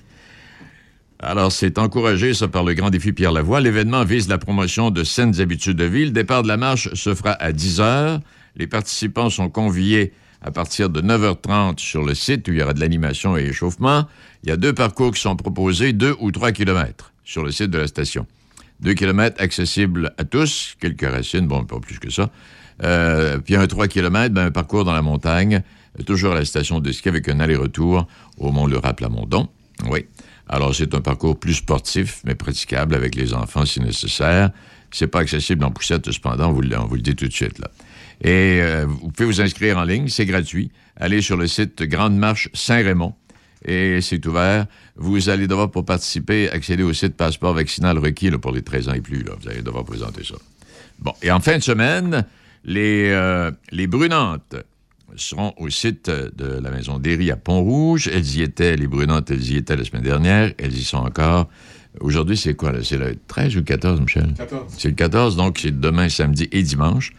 Alors, 1.24 1.52
c'est 1.52 1.78
encouragé, 1.78 2.34
ça, 2.34 2.48
par 2.48 2.64
le 2.64 2.74
Grand 2.74 2.90
Défi 2.90 3.14
Pierre 3.14 3.32
Lavoie. 3.32 3.62
L'événement 3.62 4.04
vise 4.04 4.28
la 4.28 4.40
promotion 4.40 4.90
de 4.90 5.04
saines 5.04 5.40
habitudes 5.40 5.78
de 5.78 5.84
vie. 5.84 6.06
Le 6.06 6.12
départ 6.12 6.42
de 6.42 6.48
la 6.48 6.58
marche 6.58 6.92
se 6.96 7.14
fera 7.14 7.34
à 7.34 7.52
10 7.52 7.80
heures. 7.80 8.20
Les 8.56 8.66
participants 8.66 9.30
sont 9.30 9.48
conviés 9.48 10.14
à 10.42 10.50
partir 10.50 10.90
de 10.90 11.00
9h30 11.00 11.78
sur 11.78 12.04
le 12.04 12.16
site 12.16 12.48
où 12.48 12.54
il 12.54 12.58
y 12.58 12.64
aura 12.64 12.74
de 12.74 12.80
l'animation 12.80 13.38
et 13.38 13.44
échauffement. 13.44 14.08
Il 14.44 14.50
y 14.50 14.52
a 14.52 14.58
deux 14.58 14.74
parcours 14.74 15.14
qui 15.14 15.22
sont 15.22 15.36
proposés, 15.36 15.94
deux 15.94 16.16
ou 16.20 16.32
trois 16.32 16.52
kilomètres 16.52 17.14
sur 17.24 17.44
le 17.44 17.52
site 17.52 17.70
de 17.70 17.78
la 17.78 17.86
station. 17.86 18.26
Deux 18.80 18.96
kilomètres 18.96 19.40
accessibles 19.40 20.14
à 20.18 20.24
tous, 20.24 20.76
quelques 20.82 21.08
racines, 21.08 21.46
bon, 21.46 21.66
pas 21.66 21.80
plus 21.80 22.00
que 22.00 22.10
ça. 22.10 22.32
Euh, 22.82 23.38
puis 23.38 23.56
un 23.56 23.68
3 23.68 23.88
km, 23.88 24.34
ben, 24.34 24.48
un 24.48 24.52
parcours 24.52 24.86
dans 24.86 24.94
la 24.94 25.04
montagne, 25.04 25.62
toujours 26.08 26.32
à 26.32 26.36
la 26.36 26.46
station 26.46 26.80
de 26.80 26.92
ski 26.92 27.10
avec 27.10 27.30
un 27.30 27.40
aller-retour 27.40 28.08
au 28.40 28.52
Mont 28.52 28.66
Le 28.66 28.80
Rap-Lamondon. 28.80 29.50
Oui. 29.88 30.08
Alors, 30.52 30.76
c'est 30.76 30.94
un 30.94 31.02
parcours 31.02 31.40
plus 31.40 31.56
sportif, 31.56 32.22
mais 32.26 32.36
praticable 32.36 32.94
avec 32.94 33.16
les 33.16 33.34
enfants 33.34 33.66
si 33.66 33.80
nécessaire. 33.80 34.52
C'est 34.92 35.08
pas 35.08 35.20
accessible 35.20 35.64
en 35.64 35.72
poussette, 35.72 36.12
cependant, 36.12 36.50
on 36.50 36.54
vous 36.54 36.62
le, 36.62 37.02
dit 37.02 37.16
tout 37.16 37.28
de 37.28 37.34
suite, 37.34 37.58
là. 37.60 37.72
Et 38.22 38.60
euh, 38.62 38.86
vous 38.86 39.10
pouvez 39.10 39.26
vous 39.26 39.42
inscrire 39.42 39.78
en 39.78 39.86
ligne, 39.86 40.10
c'est 40.10 40.26
gratuit. 40.26 40.70
Allez 40.98 41.22
sur 41.22 41.38
le 41.38 41.48
site 41.48 41.82
Grande 41.84 42.16
Marche 42.16 42.50
Saint-Raymond 42.54 43.16
et 43.66 44.00
c'est 44.02 44.24
ouvert. 44.28 44.68
Vous 44.96 45.30
allez 45.30 45.48
devoir, 45.48 45.72
pour 45.72 45.86
participer, 45.86 46.50
accéder 46.52 46.84
au 46.84 46.94
site 46.94 47.16
passeport 47.16 47.54
vaccinal 47.54 47.98
requis 47.98 48.30
pour 48.32 48.52
les 48.52 48.62
13 48.62 48.90
ans 48.90 48.94
et 48.94 49.02
plus. 49.02 49.24
Là. 49.24 49.34
Vous 49.42 49.50
allez 49.50 49.64
devoir 49.64 49.86
présenter 49.86 50.24
ça. 50.24 50.36
Bon, 51.00 51.14
et 51.24 51.32
en 51.32 51.40
fin 51.40 51.58
de 51.58 51.64
semaine, 51.64 52.26
les, 52.64 53.10
euh, 53.10 53.52
les 53.72 53.88
Brunantes 53.88 54.56
seront 55.16 55.54
au 55.58 55.70
site 55.70 56.10
de 56.10 56.60
la 56.62 56.72
Maison 56.72 57.00
d'Héry 57.00 57.32
à 57.32 57.36
Pont-Rouge. 57.36 58.10
Elles 58.14 58.36
y 58.36 58.42
étaient, 58.42 58.76
les 58.76 58.88
Brunantes, 58.88 59.32
elles 59.32 59.52
y 59.52 59.58
étaient 59.58 59.76
la 59.76 59.84
semaine 59.84 60.04
dernière. 60.04 60.52
Elles 60.58 60.78
y 60.78 60.84
sont 60.84 60.98
encore. 60.98 61.50
Aujourd'hui, 62.00 62.38
c'est 62.38 62.54
quoi? 62.54 62.72
C'est 62.84 62.98
le 62.98 63.16
13 63.28 63.56
ou 63.56 63.60
le 63.60 63.64
14, 63.64 64.00
Michel? 64.02 64.34
14. 64.38 64.74
C'est 64.78 64.88
le 64.90 64.96
14, 64.96 65.36
donc 65.36 65.60
c'est 65.60 65.78
demain, 65.78 66.10
samedi 66.10 66.48
et 66.52 66.64
dimanche. 66.64 67.14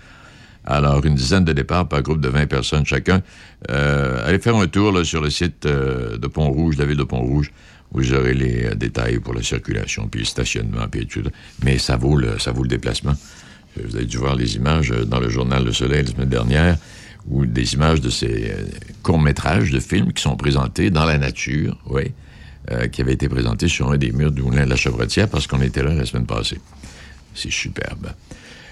Alors, 0.65 1.05
une 1.05 1.15
dizaine 1.17 1.45
de 1.45 1.53
départs 1.53 1.89
par 1.89 2.03
groupe 2.03 2.21
de 2.21 2.29
20 2.29 2.47
personnes 2.47 2.87
chacun. 2.87 3.23
Euh, 3.71 4.27
allez 4.27 4.39
faire 4.39 4.57
un 4.57 4.69
tour 4.69 4.93
là, 4.93 5.05
sur 5.05 5.21
le 5.21 5.29
site 5.29 5.67
euh, 5.67 6.17
de 6.17 6.27
Pont-Rouge, 6.29 6.77
la 6.79 6.87
ville 6.87 6.97
de 6.97 7.05
Pont-Rouge. 7.05 7.51
Vous 7.91 8.15
aurez 8.15 8.33
les 8.33 8.67
euh, 8.67 8.75
détails 8.75 9.19
pour 9.19 9.35
la 9.35 9.43
circulation, 9.43 10.09
puis 10.09 10.21
le 10.21 10.27
stationnement, 10.27 10.87
puis 10.91 11.07
tout. 11.07 11.23
Mais 11.65 11.79
ça 11.79 11.97
vaut 11.97 12.17
le, 12.17 12.39
ça 12.39 12.53
vaut 12.53 12.63
le 12.63 12.69
déplacement. 12.69 13.15
Euh, 13.79 13.83
Vous 13.87 13.97
avez 13.97 14.07
dû 14.07 14.17
voir 14.17 14.35
les 14.37 14.57
images 14.57 14.93
euh, 14.93 15.05
dans 15.05 15.21
le 15.21 15.29
journal 15.29 15.65
Le 15.65 15.73
Soleil 15.73 16.05
la 16.05 16.11
semaine 16.11 16.29
dernière, 16.29 16.77
ou 17.29 17.47
des 17.47 17.75
images 17.75 18.01
de 18.01 18.11
ces 18.11 18.51
euh, 18.51 18.65
courts-métrages 19.03 19.71
de 19.71 19.81
films 19.81 20.13
qui 20.13 20.23
sont 20.23 20.37
présentés 20.37 20.91
dans 20.91 21.05
la 21.05 21.19
nature, 21.19 21.79
oui, 21.87 22.13
euh, 22.71 22.89
qui 22.89 23.01
avaient 23.01 23.13
été 23.13 23.29
présentés 23.29 23.69
sur 23.69 23.91
un 23.91 23.97
des 23.97 24.13
murs 24.13 24.33
du 24.33 24.43
Moulin 24.43 24.65
de 24.65 24.71
la 24.71 24.77
Chevretière 24.77 25.29
parce 25.29 25.47
qu'on 25.47 25.63
était 25.63 25.83
là 25.83 25.95
la 25.95 26.07
semaine 26.07 26.27
passée. 26.27 26.61
C'est 27.35 27.53
superbe. 27.53 28.13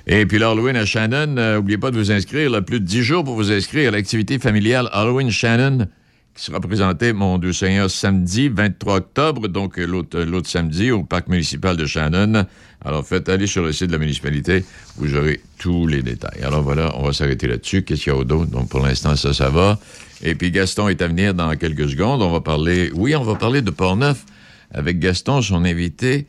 Et 0.07 0.27
puis 0.27 0.39
l'Halloween 0.39 0.77
à 0.77 0.85
Shannon, 0.85 1.27
n'oubliez 1.27 1.79
pas 1.79 1.91
de 1.91 1.99
vous 1.99 2.11
inscrire. 2.11 2.51
Là, 2.51 2.63
plus 2.63 2.81
de 2.81 2.85
10 2.85 3.03
jours 3.03 3.25
pour 3.25 3.35
vous 3.35 3.53
inscrire 3.53 3.89
à 3.89 3.93
l'activité 3.93 4.39
familiale 4.39 4.89
Halloween 4.93 5.31
Shannon, 5.31 5.87
qui 6.35 6.45
sera 6.45 6.61
présentée, 6.61 7.13
mon 7.13 7.39
Dieu 7.39 7.53
Seigneur, 7.53 7.91
samedi 7.91 8.49
23 8.49 8.97
octobre, 8.97 9.49
donc 9.49 9.79
euh, 9.79 10.05
euh, 10.15 10.25
l'autre 10.25 10.49
samedi, 10.49 10.91
au 10.91 11.05
parc 11.05 11.29
municipal 11.29 11.77
de 11.77 11.87
Shannon. 11.87 12.47
Alors 12.85 13.07
faites 13.07 13.29
aller 13.29 13.47
sur 13.47 13.63
le 13.63 13.73
site 13.73 13.89
de 13.89 13.93
la 13.93 13.99
municipalité, 13.99 14.65
vous 14.97 15.15
aurez 15.15 15.41
tous 15.59 15.87
les 15.87 16.03
détails. 16.03 16.43
Alors 16.43 16.63
voilà, 16.63 16.93
on 16.97 17.03
va 17.05 17.13
s'arrêter 17.13 17.47
là-dessus. 17.47 17.83
Qu'est-ce 17.83 18.05
qu'il 18.05 18.13
y 18.13 18.17
a 18.17 18.19
au 18.19 18.25
dos? 18.25 18.47
Donc 18.47 18.69
pour 18.71 18.81
l'instant, 18.81 19.17
ça, 19.17 19.35
ça 19.35 19.51
va. 19.51 19.79
Et 20.23 20.35
puis 20.35 20.51
Gaston 20.51 20.89
est 20.89 21.03
à 21.03 21.09
venir 21.09 21.35
dans 21.35 21.55
quelques 21.57 21.91
secondes. 21.91 22.23
On 22.23 22.31
va 22.31 22.41
parler, 22.41 22.91
oui, 22.95 23.15
on 23.15 23.23
va 23.25 23.35
parler 23.35 23.61
de 23.63 23.71
Port-Neuf 23.71 24.25
avec 24.73 24.99
Gaston, 24.99 25.43
son 25.43 25.65
invité. 25.65 26.27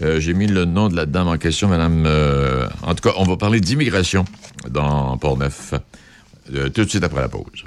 Euh, 0.00 0.18
J'ai 0.20 0.34
mis 0.34 0.46
le 0.46 0.64
nom 0.64 0.88
de 0.88 0.96
la 0.96 1.06
dame 1.06 1.28
en 1.28 1.36
question, 1.36 1.68
Madame. 1.68 2.04
euh, 2.06 2.66
en 2.82 2.94
tout 2.94 3.08
cas, 3.08 3.14
on 3.18 3.24
va 3.24 3.36
parler 3.36 3.60
d'immigration 3.60 4.24
dans 4.68 5.16
Port-Neuf 5.18 5.74
euh, 6.54 6.68
tout 6.70 6.84
de 6.84 6.90
suite 6.90 7.04
après 7.04 7.20
la 7.20 7.28
pause. 7.28 7.64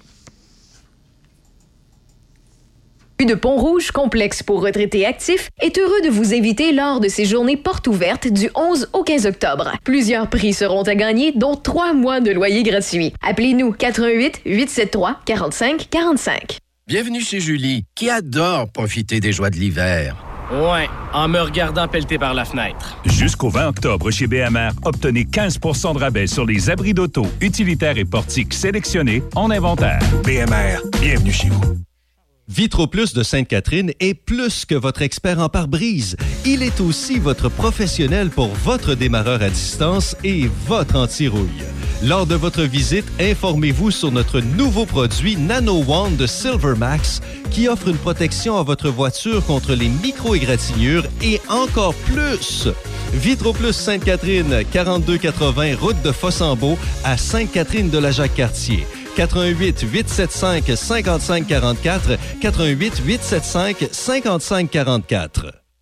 De 3.24 3.36
Pont-Rouge, 3.36 3.92
complexe 3.92 4.44
pour 4.44 4.62
retraités 4.62 5.06
actifs, 5.06 5.50
est 5.62 5.78
heureux 5.78 6.02
de 6.04 6.10
vous 6.10 6.34
inviter 6.34 6.74
lors 6.74 7.00
de 7.00 7.08
ses 7.08 7.24
journées 7.24 7.56
portes 7.56 7.88
ouvertes 7.88 8.28
du 8.28 8.50
11 8.54 8.90
au 8.92 9.04
15 9.04 9.26
octobre. 9.26 9.72
Plusieurs 9.86 10.30
prix 10.30 10.54
seront 10.54 10.84
à 10.84 10.96
gagner, 10.96 11.32
dont 11.32 11.56
trois 11.56 11.94
mois 11.94 12.20
de 12.20 12.32
loyer 12.32 12.64
gratuit. 12.64 13.14
Appelez-nous 13.22 13.72
88 13.72 14.42
873 14.46 15.16
45 15.26 15.88
45. 15.90 16.58
Bienvenue 16.88 17.22
chez 17.22 17.40
Julie, 17.40 17.86
qui 17.96 18.10
adore 18.10 18.70
profiter 18.72 19.22
des 19.22 19.32
joies 19.32 19.50
de 19.50 19.56
l'hiver. 19.56 20.16
Ouais, 20.52 20.88
en 21.14 21.28
me 21.28 21.40
regardant 21.40 21.88
pelleter 21.88 22.20
par 22.20 22.36
la 22.36 22.46
fenêtre. 22.46 23.00
Jusqu'au 23.06 23.50
20 23.50 23.70
octobre 23.70 24.12
chez 24.12 24.28
BMR, 24.28 24.70
obtenez 24.84 25.24
15% 25.24 25.96
de 25.96 26.00
rabais 26.00 26.28
sur 26.28 26.46
les 26.46 26.70
abris 26.70 26.94
d'auto, 26.94 27.26
utilitaires 27.42 27.98
et 27.98 28.06
portiques 28.06 28.54
sélectionnés 28.54 29.24
en 29.36 29.50
inventaire. 29.50 30.00
BMR, 30.24 30.82
bienvenue 31.02 31.32
chez 31.32 31.50
vous. 31.50 31.62
VitroPlus 32.48 33.14
de 33.16 33.24
Sainte-Catherine 33.24 33.92
est 34.00 34.14
plus 34.14 34.66
que 34.66 34.76
votre 34.76 35.02
expert 35.02 35.40
en 35.40 35.50
pare-brise. 35.50 36.16
Il 36.46 36.62
est 36.62 36.80
aussi 36.80 37.18
votre 37.18 37.50
professionnel 37.50 38.30
pour 38.30 38.50
votre 38.50 38.94
démarreur 38.94 39.42
à 39.42 39.50
distance 39.50 40.16
et 40.24 40.48
votre 40.68 40.96
anti-rouille. 40.96 41.64
Lors 42.04 42.28
de 42.28 42.36
votre 42.36 42.62
visite, 42.62 43.06
informez-vous 43.20 43.90
sur 43.90 44.12
notre 44.12 44.42
nouveau 44.42 44.86
produit 44.86 45.38
Nano 45.38 45.84
One 45.88 46.18
de 46.18 46.28
Silvermax 46.28 47.20
qui 47.50 47.68
offre 47.68 47.88
une 47.88 47.98
protection 47.98 48.60
à 48.60 48.64
votre 48.64 48.90
voiture 48.90 49.44
contre 49.44 49.74
les 49.74 49.90
micro-égratignures 49.90 51.06
et 51.24 51.42
encore 51.50 51.96
plus. 51.96 52.68
VitroPlus 53.14 53.74
Sainte-Catherine, 53.74 54.64
4280 54.72 55.78
route 55.78 56.02
de 56.04 56.12
Fossambeau 56.12 56.78
à 57.04 57.18
Sainte-Catherine 57.18 57.90
de 57.90 57.98
la 57.98 58.12
Jacques-Cartier. 58.12 58.86
88 59.16 59.84
875 59.84 60.76
55 60.78 61.48
44 61.48 62.18
88 62.42 63.02
875 63.02 63.90
55 63.94 64.70
44. 64.70 65.65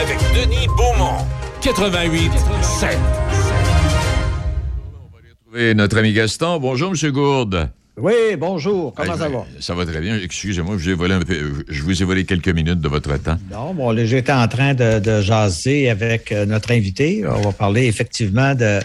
avec 0.00 0.18
Denis 0.34 0.66
Beaumont. 0.76 1.24
88 1.62 2.30
7. 2.62 2.98
Et 5.56 5.74
notre 5.74 5.98
ami 5.98 6.12
Gaston. 6.12 6.58
Bonjour, 6.60 6.92
M. 6.92 7.10
Gourde. 7.10 7.70
Oui, 7.96 8.12
bonjour. 8.38 8.94
Comment 8.94 9.16
ça 9.16 9.28
va? 9.28 9.44
Ça 9.58 9.74
va 9.74 9.84
très 9.84 10.00
bien. 10.00 10.16
Excusez-moi, 10.22 10.76
je 10.78 10.84
vous 10.84 10.90
ai 10.90 10.94
volé 10.94 11.14
un 11.14 11.20
peu- 11.20 11.64
je 11.68 11.82
vous 11.82 12.00
ai 12.00 12.04
volé 12.04 12.24
quelques 12.24 12.48
minutes 12.50 12.80
de 12.80 12.86
votre 12.88 13.16
temps. 13.16 13.38
Non, 13.50 13.74
bon, 13.74 13.96
j'étais 14.06 14.30
en 14.30 14.46
train 14.46 14.74
de, 14.74 15.00
de 15.00 15.20
jaser 15.20 15.90
avec 15.90 16.30
euh, 16.30 16.46
notre 16.46 16.70
invité. 16.70 17.24
On 17.26 17.40
va 17.40 17.50
parler 17.52 17.86
effectivement 17.86 18.54
de, 18.54 18.78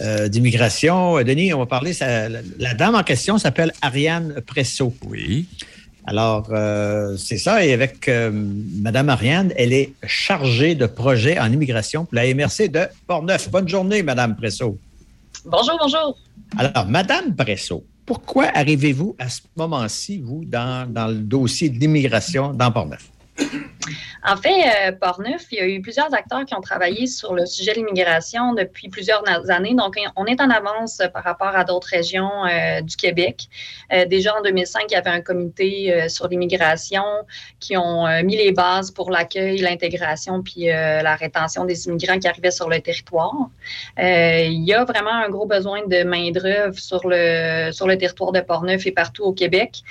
euh, 0.00 0.28
d'immigration. 0.28 1.18
Euh, 1.18 1.24
Denis, 1.24 1.52
on 1.52 1.58
va 1.58 1.66
parler. 1.66 1.92
ça- 1.92 2.28
la, 2.28 2.38
la 2.60 2.74
dame 2.74 2.94
en 2.94 3.02
question 3.02 3.36
s'appelle 3.36 3.72
Ariane 3.82 4.36
Presso. 4.46 4.94
Oui. 5.08 5.46
Alors, 6.06 6.48
euh, 6.50 7.16
c'est 7.16 7.38
ça. 7.38 7.64
Et 7.64 7.72
avec 7.72 8.08
euh, 8.08 8.30
Madame 8.32 9.08
Ariane, 9.08 9.52
elle 9.56 9.72
est 9.72 9.92
chargée 10.04 10.74
de 10.74 10.86
projet 10.86 11.38
en 11.38 11.52
immigration 11.52 12.04
pour 12.04 12.14
la 12.14 12.32
MRC 12.34 12.68
de 12.68 12.86
Portneuf. 13.06 13.50
Bonne 13.50 13.68
journée, 13.68 14.02
Madame 14.02 14.34
Presso. 14.34 14.76
Bonjour, 15.44 15.76
bonjour. 15.80 16.18
Alors, 16.58 16.86
Madame 16.86 17.34
Presso, 17.34 17.84
pourquoi 18.04 18.46
arrivez-vous 18.54 19.14
à 19.18 19.28
ce 19.28 19.42
moment-ci, 19.56 20.18
vous, 20.18 20.44
dans, 20.44 20.90
dans 20.90 21.06
le 21.06 21.14
dossier 21.14 21.68
de 21.68 21.78
l'immigration 21.78 22.52
dans 22.52 22.72
Portneuf? 22.72 23.11
En 24.24 24.36
fait, 24.36 24.88
euh, 24.88 24.92
Portneuf, 24.92 25.46
il 25.50 25.58
y 25.58 25.60
a 25.60 25.66
eu 25.66 25.80
plusieurs 25.80 26.14
acteurs 26.14 26.44
qui 26.44 26.54
ont 26.54 26.60
travaillé 26.60 27.06
sur 27.08 27.34
le 27.34 27.44
sujet 27.44 27.72
de 27.72 27.78
l'immigration 27.78 28.54
depuis 28.54 28.88
plusieurs 28.88 29.24
années. 29.50 29.74
Donc, 29.74 29.96
on 30.14 30.26
est 30.26 30.40
en 30.40 30.48
avance 30.48 31.00
euh, 31.00 31.08
par 31.08 31.24
rapport 31.24 31.56
à 31.56 31.64
d'autres 31.64 31.88
régions 31.88 32.46
euh, 32.46 32.80
du 32.82 32.94
Québec. 32.94 33.48
Euh, 33.92 34.04
déjà 34.04 34.36
en 34.36 34.42
2005, 34.42 34.84
il 34.88 34.92
y 34.92 34.96
avait 34.96 35.10
un 35.10 35.20
comité 35.20 36.08
sur 36.08 36.28
l'immigration 36.28 37.02
qui 37.58 37.76
ont 37.76 38.06
mis 38.22 38.36
les 38.36 38.52
bases 38.52 38.90
pour 38.90 39.10
l'accueil, 39.10 39.58
l'intégration 39.58 40.42
puis 40.42 40.66
la 40.66 41.14
rétention 41.16 41.64
des 41.64 41.86
immigrants 41.86 42.18
qui 42.18 42.28
arrivaient 42.28 42.50
sur 42.50 42.68
le 42.68 42.80
territoire. 42.80 43.34
Il 43.98 44.64
y 44.64 44.72
a 44.72 44.84
vraiment 44.84 45.12
un 45.12 45.28
gros 45.28 45.46
besoin 45.46 45.86
de 45.86 46.02
main-d'œuvre 46.04 46.78
sur 46.78 47.00
le, 47.04 47.70
sur 47.72 47.86
le 47.86 47.96
territoire 47.96 48.32
de 48.32 48.40
Portneuf 48.40 48.86
et 48.86 48.92
partout 48.92 49.24
au 49.24 49.32
Québec. 49.32 49.82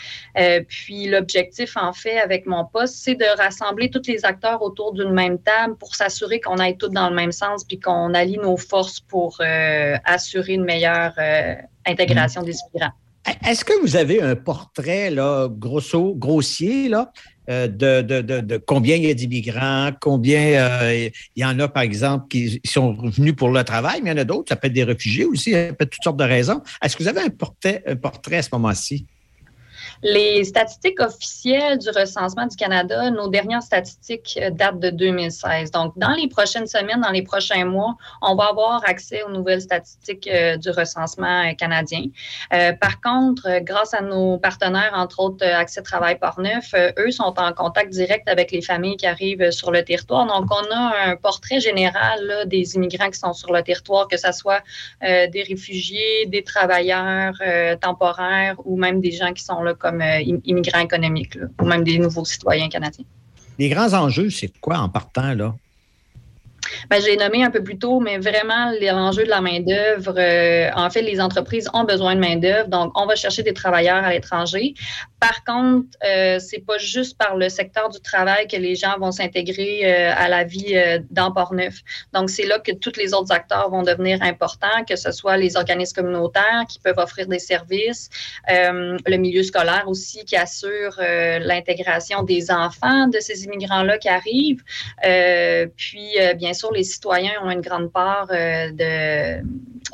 Puis 0.68 1.08
l'objectif, 1.08 1.78
en 1.78 1.94
fait, 1.94 2.20
avec 2.20 2.46
mon 2.46 2.66
poste, 2.66 2.96
c'est 2.96 3.16
de 3.16 3.26
rassembler 3.38 3.90
tous 3.90 4.02
les 4.08 4.26
acteurs 4.26 4.62
autour 4.62 4.94
d'une 4.94 5.12
même 5.12 5.40
table 5.40 5.76
pour 5.78 5.96
s'assurer 5.96 6.40
qu'on 6.40 6.58
aille 6.58 6.78
tous 6.78 6.90
dans 6.90 7.10
le 7.10 7.16
même 7.16 7.32
sens 7.32 7.64
puis 7.64 7.80
qu'on 7.80 8.14
allie 8.14 8.38
nos 8.38 8.58
forces 8.58 9.00
pour 9.00 9.38
euh, 9.42 9.96
assurer 10.06 10.54
une 10.54 10.64
meilleure 10.66 11.14
euh, 11.18 11.56
intégration 11.86 12.44
des 12.44 12.56
immigrants. 12.70 12.94
Est-ce 13.48 13.64
que 13.64 13.80
vous 13.82 13.96
avez 13.96 14.22
un 14.22 14.36
portrait 14.36 15.12
là, 15.12 15.48
grosso, 15.48 16.16
grossier 16.16 16.90
là, 16.90 17.12
euh, 17.50 17.68
de, 17.68 18.02
de- 18.02 18.42
de- 18.42 18.58
combien 18.58 18.96
il 18.96 19.06
y 19.06 19.12
a 19.12 19.14
d'immigrants, 19.14 19.92
combien 20.00 20.90
il 20.92 21.12
y 21.36 21.46
en 21.46 21.60
a, 21.60 21.68
par 21.68 21.84
exemple, 21.84 22.28
qui 22.30 22.60
sont 22.66 22.94
venus 22.94 23.36
pour 23.36 23.50
le 23.50 23.64
travail, 23.64 24.02
mais 24.04 24.10
il 24.10 24.14
y 24.14 24.20
en 24.20 24.22
a 24.22 24.24
d'autres, 24.24 24.50
ça 24.50 24.56
peut 24.56 24.68
être 24.68 24.74
des 24.74 24.84
réfugiés 24.84 25.26
aussi, 25.26 25.52
ça 25.52 25.74
peut 25.74 25.84
être 25.84 25.92
toutes 25.92 26.04
sortes 26.04 26.18
de 26.18 26.24
raisons. 26.24 26.62
Est-ce 26.84 26.98
que 26.98 27.04
vous 27.04 27.10
avez 27.10 27.22
un 27.22 27.30
portrait, 27.30 27.84
un 27.86 27.96
portrait 27.96 28.38
à 28.38 28.42
ce 28.42 28.50
moment-ci? 28.54 29.06
Les 30.04 30.44
statistiques 30.44 31.00
officielles 31.00 31.78
du 31.78 31.90
recensement 31.90 32.48
du 32.48 32.56
Canada, 32.56 33.10
nos 33.12 33.28
dernières 33.28 33.64
statistiques 33.64 34.40
euh, 34.42 34.50
datent 34.50 34.80
de 34.80 34.90
2016. 34.90 35.72
Donc, 35.72 35.94
dans 35.98 36.12
les 36.12 36.28
prochaines 36.28 36.68
semaines, 36.68 37.02
dans 37.02 37.12
les 37.12 37.24
prochains 37.24 37.66
mois, 37.66 37.96
on 38.22 38.36
va 38.36 38.46
avoir 38.46 38.84
accès 38.86 39.24
aux 39.24 39.32
nouvelles 39.32 39.62
statistiques 39.62 40.28
euh, 40.28 40.58
du 40.58 40.70
recensement 40.70 41.44
euh, 41.44 41.54
canadien. 41.54 42.06
Par 42.80 43.02
contre, 43.02 43.60
grâce 43.62 43.94
à 43.94 44.02
nos 44.02 44.38
partenaires, 44.38 44.92
entre 44.96 45.20
autres 45.20 45.46
Accès 45.46 45.82
Travail 45.82 46.18
Portneuf, 46.20 46.74
euh, 46.74 46.92
eux 47.00 47.12
sont 47.12 47.34
en 47.38 47.54
contact 47.54 47.92
direct 47.92 48.28
avec 48.28 48.52
les 48.52 48.62
familles 48.62 48.98
qui 48.98 49.08
arrivent 49.08 49.52
sur 49.52 49.72
le 49.72 49.84
territoire. 49.84 50.26
Donc, 50.26 50.50
on 50.52 50.72
a 50.72 50.94
un 51.06 51.16
portrait 51.16 51.60
général 51.60 52.44
des 52.46 52.76
immigrants 52.76 53.10
qui 53.10 53.20
sont 53.20 53.34
sur 53.34 53.52
le 53.54 53.62
territoire, 53.62 54.08
que 54.08 54.18
ce 54.18 54.32
soit 54.32 54.62
des 55.02 55.44
réfugiés, 55.48 56.26
des 56.28 56.44
travailleurs 56.44 57.34
temporaires 57.80 58.56
ou 58.66 58.78
même 58.78 59.00
des 59.02 59.12
gens 59.12 59.34
qui 59.34 59.44
sont 59.44 59.62
là 59.64 59.74
comme 59.82 60.02
euh, 60.02 60.20
im- 60.32 60.42
immigrants 60.46 60.80
économiques 60.80 61.38
ou 61.62 61.66
même 61.66 61.84
des 61.84 61.98
nouveaux 61.98 62.26
citoyens 62.26 62.70
canadiens. 62.70 63.06
Les 63.60 63.70
grands 63.70 63.94
enjeux, 63.94 64.30
c'est 64.30 64.52
quoi 64.60 64.78
en 64.80 64.90
partant 64.90 65.34
là? 65.34 65.56
Ben, 66.90 67.02
j'ai 67.02 67.16
nommé 67.18 67.44
un 67.44 67.52
peu 67.52 67.64
plus 67.64 67.78
tôt, 67.78 68.00
mais 68.00 68.18
vraiment 68.18 68.72
l'enjeu 68.82 69.24
de 69.24 69.30
la 69.30 69.42
main-d'œuvre. 69.42 70.16
euh, 70.18 70.70
en 70.76 70.90
fait, 70.90 71.02
les 71.02 71.20
entreprises 71.20 71.70
ont 71.74 71.84
besoin 71.84 72.16
de 72.16 72.20
main-d'œuvre, 72.20 72.68
donc 72.68 72.92
on 72.96 73.06
va 73.06 73.16
chercher 73.16 73.44
des 73.44 73.54
travailleurs 73.54 74.04
à 74.04 74.12
l'étranger. 74.12 74.74
Par 75.20 75.44
contre, 75.44 75.88
euh, 76.04 76.40
c'est 76.40 76.66
pas 76.66 76.80
juste 76.80 77.18
par 77.18 77.38
le 77.38 77.48
secteur 77.50 77.90
du 77.90 78.00
travail 78.02 78.48
que 78.48 78.58
les 78.58 78.76
gens 78.76 78.98
vont 79.00 79.12
s'intégrer 79.12 79.82
euh, 79.84 80.14
à 80.16 80.28
la 80.30 80.44
vie 80.44 80.76
euh, 80.76 81.00
dans 81.12 81.32
Port-Neuf. 81.32 81.76
Donc, 82.14 82.30
c'est 82.30 82.46
là 82.46 82.58
que 82.60 82.72
tous 82.72 82.94
les 82.98 83.14
autres 83.14 83.32
acteurs 83.32 83.70
vont 83.70 83.84
devenir 83.84 84.22
importants, 84.24 84.84
que 84.88 84.96
ce 84.96 85.12
soit 85.12 85.38
les 85.38 85.58
organismes 85.58 86.02
communautaires 86.02 86.66
qui 86.68 86.80
peuvent 86.80 86.98
offrir 86.98 87.28
des 87.28 87.40
services, 87.40 88.10
le 88.48 89.18
milieu 89.18 89.44
scolaire 89.44 89.84
aussi 89.88 90.26
qui 90.26 90.36
assure 90.36 90.96
l'intégration 91.00 92.24
des 92.24 92.52
enfants 92.52 93.08
de 93.08 93.20
ces 93.20 93.46
immigrants-là 93.46 93.98
qui 93.98 94.10
arrivent. 94.10 94.64
Puis, 95.76 96.16
bien 96.36 96.54
sûr, 96.54 96.61
les 96.70 96.84
citoyens 96.84 97.32
ont 97.44 97.50
une 97.50 97.62
grande 97.62 97.92
part 97.92 98.28
euh, 98.30 98.70
de, 98.72 99.42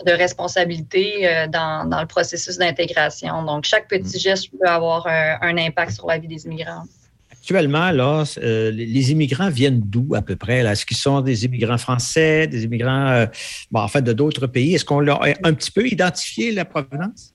de 0.06 0.12
responsabilité 0.12 1.26
euh, 1.26 1.48
dans, 1.48 1.88
dans 1.88 2.02
le 2.02 2.08
processus 2.08 2.58
d'intégration. 2.58 3.44
Donc, 3.44 3.64
chaque 3.64 3.88
petit 3.88 4.20
geste 4.20 4.50
peut 4.52 4.68
avoir 4.68 5.08
euh, 5.08 5.36
un 5.42 5.58
impact 5.58 5.92
sur 5.92 6.08
la 6.08 6.18
vie 6.18 6.28
des 6.28 6.46
immigrants. 6.46 6.84
Actuellement, 7.32 7.92
là, 7.92 8.24
euh, 8.44 8.72
les- 8.72 9.12
immigrants 9.12 9.50
viennent 9.50 9.80
d'où 9.80 10.16
à 10.16 10.22
peu 10.22 10.36
près? 10.36 10.58
Est-ce 10.66 10.86
qu'ils 10.86 10.98
sont 10.98 11.22
des 11.22 11.46
immigrants 11.46 11.78
français, 11.78 12.46
des 12.48 12.66
immigrants, 12.66 13.26
bon, 13.72 13.80
en 13.80 13.88
fait, 13.88 14.02
de 14.02 14.12
d'autres 14.12 14.48
pays? 14.48 14.76
Est-ce 14.76 14.84
qu'on 14.84 15.00
l'a 15.00 15.18
un 15.44 15.54
petit 15.54 15.72
peu 15.72 15.88
identifié, 15.88 16.52
la 16.52 16.66
provenance? 16.66 17.34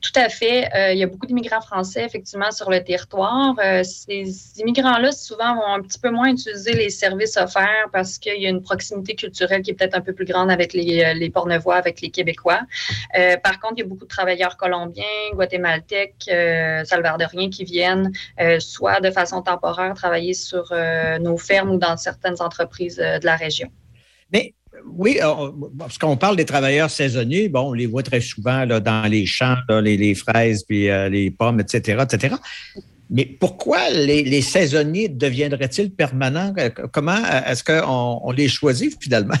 Tout 0.00 0.12
à 0.14 0.28
fait. 0.28 0.68
Euh, 0.74 0.92
il 0.92 0.98
y 0.98 1.02
a 1.02 1.06
beaucoup 1.06 1.26
d'immigrants 1.26 1.60
français, 1.60 2.04
effectivement, 2.04 2.50
sur 2.50 2.70
le 2.70 2.82
territoire. 2.82 3.54
Euh, 3.62 3.82
ces 3.82 4.60
immigrants-là, 4.60 5.12
souvent, 5.12 5.54
vont 5.54 5.74
un 5.74 5.82
petit 5.82 5.98
peu 5.98 6.10
moins 6.10 6.28
utiliser 6.28 6.72
les 6.72 6.90
services 6.90 7.36
offerts 7.36 7.88
parce 7.92 8.18
qu'il 8.18 8.40
y 8.40 8.46
a 8.46 8.50
une 8.50 8.62
proximité 8.62 9.14
culturelle 9.14 9.62
qui 9.62 9.70
est 9.70 9.74
peut-être 9.74 9.96
un 9.96 10.00
peu 10.00 10.12
plus 10.12 10.24
grande 10.24 10.50
avec 10.50 10.72
les, 10.72 11.02
euh, 11.02 11.14
les 11.14 11.30
Portneuvois, 11.30 11.76
avec 11.76 12.00
les 12.00 12.10
Québécois. 12.10 12.60
Par 13.42 13.60
contre, 13.60 13.74
il 13.76 13.80
y 13.80 13.82
a 13.82 13.86
beaucoup 13.86 14.04
de 14.04 14.08
travailleurs 14.08 14.56
colombiens, 14.56 15.04
guatémaltèques, 15.32 16.30
salvadoriens 16.84 17.50
qui 17.50 17.64
viennent 17.64 18.12
soit 18.58 19.00
de 19.00 19.10
façon 19.10 19.42
temporaire 19.42 19.94
travailler 19.94 20.34
sur 20.34 20.72
nos 21.20 21.36
fermes 21.36 21.70
ou 21.70 21.78
dans 21.78 21.96
certaines 21.96 22.40
entreprises 22.40 22.96
de 22.96 23.24
la 23.24 23.36
région. 23.36 23.70
Oui, 24.86 25.18
on- 25.24 25.70
parce 25.78 25.98
qu'on 25.98 26.16
parle 26.16 26.36
des 26.36 26.44
travailleurs 26.44 26.90
saisonniers, 26.90 27.48
bon, 27.48 27.70
on 27.70 27.72
les 27.72 27.86
voit 27.86 28.02
très 28.02 28.20
souvent 28.20 28.66
dans 28.66 29.10
les 29.10 29.26
champs, 29.26 29.56
les, 29.82 30.14
fraises, 30.14 30.64
puis 30.64 30.88
euh, 30.88 31.08
les 31.08 31.30
pommes, 31.30 31.60
etc., 31.60 32.02
etc. 32.02 32.34
Mais 33.10 33.24
pourquoi 33.24 33.90
les, 33.90 34.42
saisonniers 34.42 35.08
deviendraient-ils 35.08 35.90
permanents? 35.90 36.52
Euh, 36.58 36.70
Comment 36.92 37.16
euh, 37.16 37.50
est-ce 37.50 37.64
qu'on 37.64 38.20
on 38.22 38.30
les 38.32 38.48
choisit 38.48 38.96
finalement? 39.02 39.34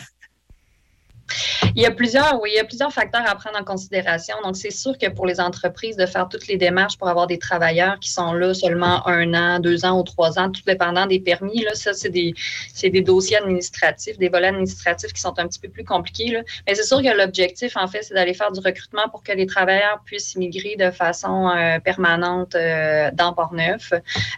Il 1.74 1.82
y 1.82 1.86
a 1.86 1.90
plusieurs, 1.90 2.40
oui, 2.40 2.50
il 2.54 2.56
y 2.56 2.60
a 2.60 2.64
plusieurs 2.64 2.92
facteurs 2.92 3.22
à 3.26 3.34
prendre 3.34 3.58
en 3.58 3.64
considération. 3.64 4.34
Donc, 4.42 4.56
c'est 4.56 4.70
sûr 4.70 4.96
que 4.98 5.08
pour 5.08 5.26
les 5.26 5.40
entreprises, 5.40 5.96
de 5.96 6.06
faire 6.06 6.28
toutes 6.28 6.46
les 6.46 6.56
démarches 6.56 6.96
pour 6.98 7.08
avoir 7.08 7.26
des 7.26 7.38
travailleurs 7.38 7.98
qui 8.00 8.10
sont 8.10 8.32
là 8.32 8.54
seulement 8.54 9.06
un 9.06 9.34
an, 9.34 9.60
deux 9.60 9.84
ans 9.84 9.98
ou 9.98 10.02
trois 10.02 10.38
ans, 10.38 10.50
tout 10.50 10.62
dépendant 10.66 11.06
des 11.06 11.20
permis, 11.20 11.62
là, 11.62 11.74
ça, 11.74 11.92
c'est 11.92 12.08
des, 12.10 12.34
des 12.82 13.00
dossiers 13.02 13.36
administratifs, 13.36 14.18
des 14.18 14.28
volets 14.28 14.48
administratifs 14.48 15.12
qui 15.12 15.20
sont 15.20 15.38
un 15.38 15.46
petit 15.46 15.58
peu 15.58 15.68
plus 15.68 15.84
compliqués. 15.84 16.42
Mais 16.66 16.74
c'est 16.74 16.84
sûr 16.84 17.02
que 17.02 17.16
l'objectif, 17.16 17.76
en 17.76 17.86
fait, 17.86 18.02
c'est 18.02 18.14
d'aller 18.14 18.34
faire 18.34 18.52
du 18.52 18.60
recrutement 18.60 19.08
pour 19.10 19.22
que 19.22 19.32
les 19.32 19.46
travailleurs 19.46 20.00
puissent 20.04 20.36
migrer 20.36 20.76
de 20.76 20.90
façon 20.90 21.48
euh, 21.48 21.78
permanente 21.78 22.54
euh, 22.54 23.10
dans 23.12 23.32
Port-Neuf. 23.32 23.92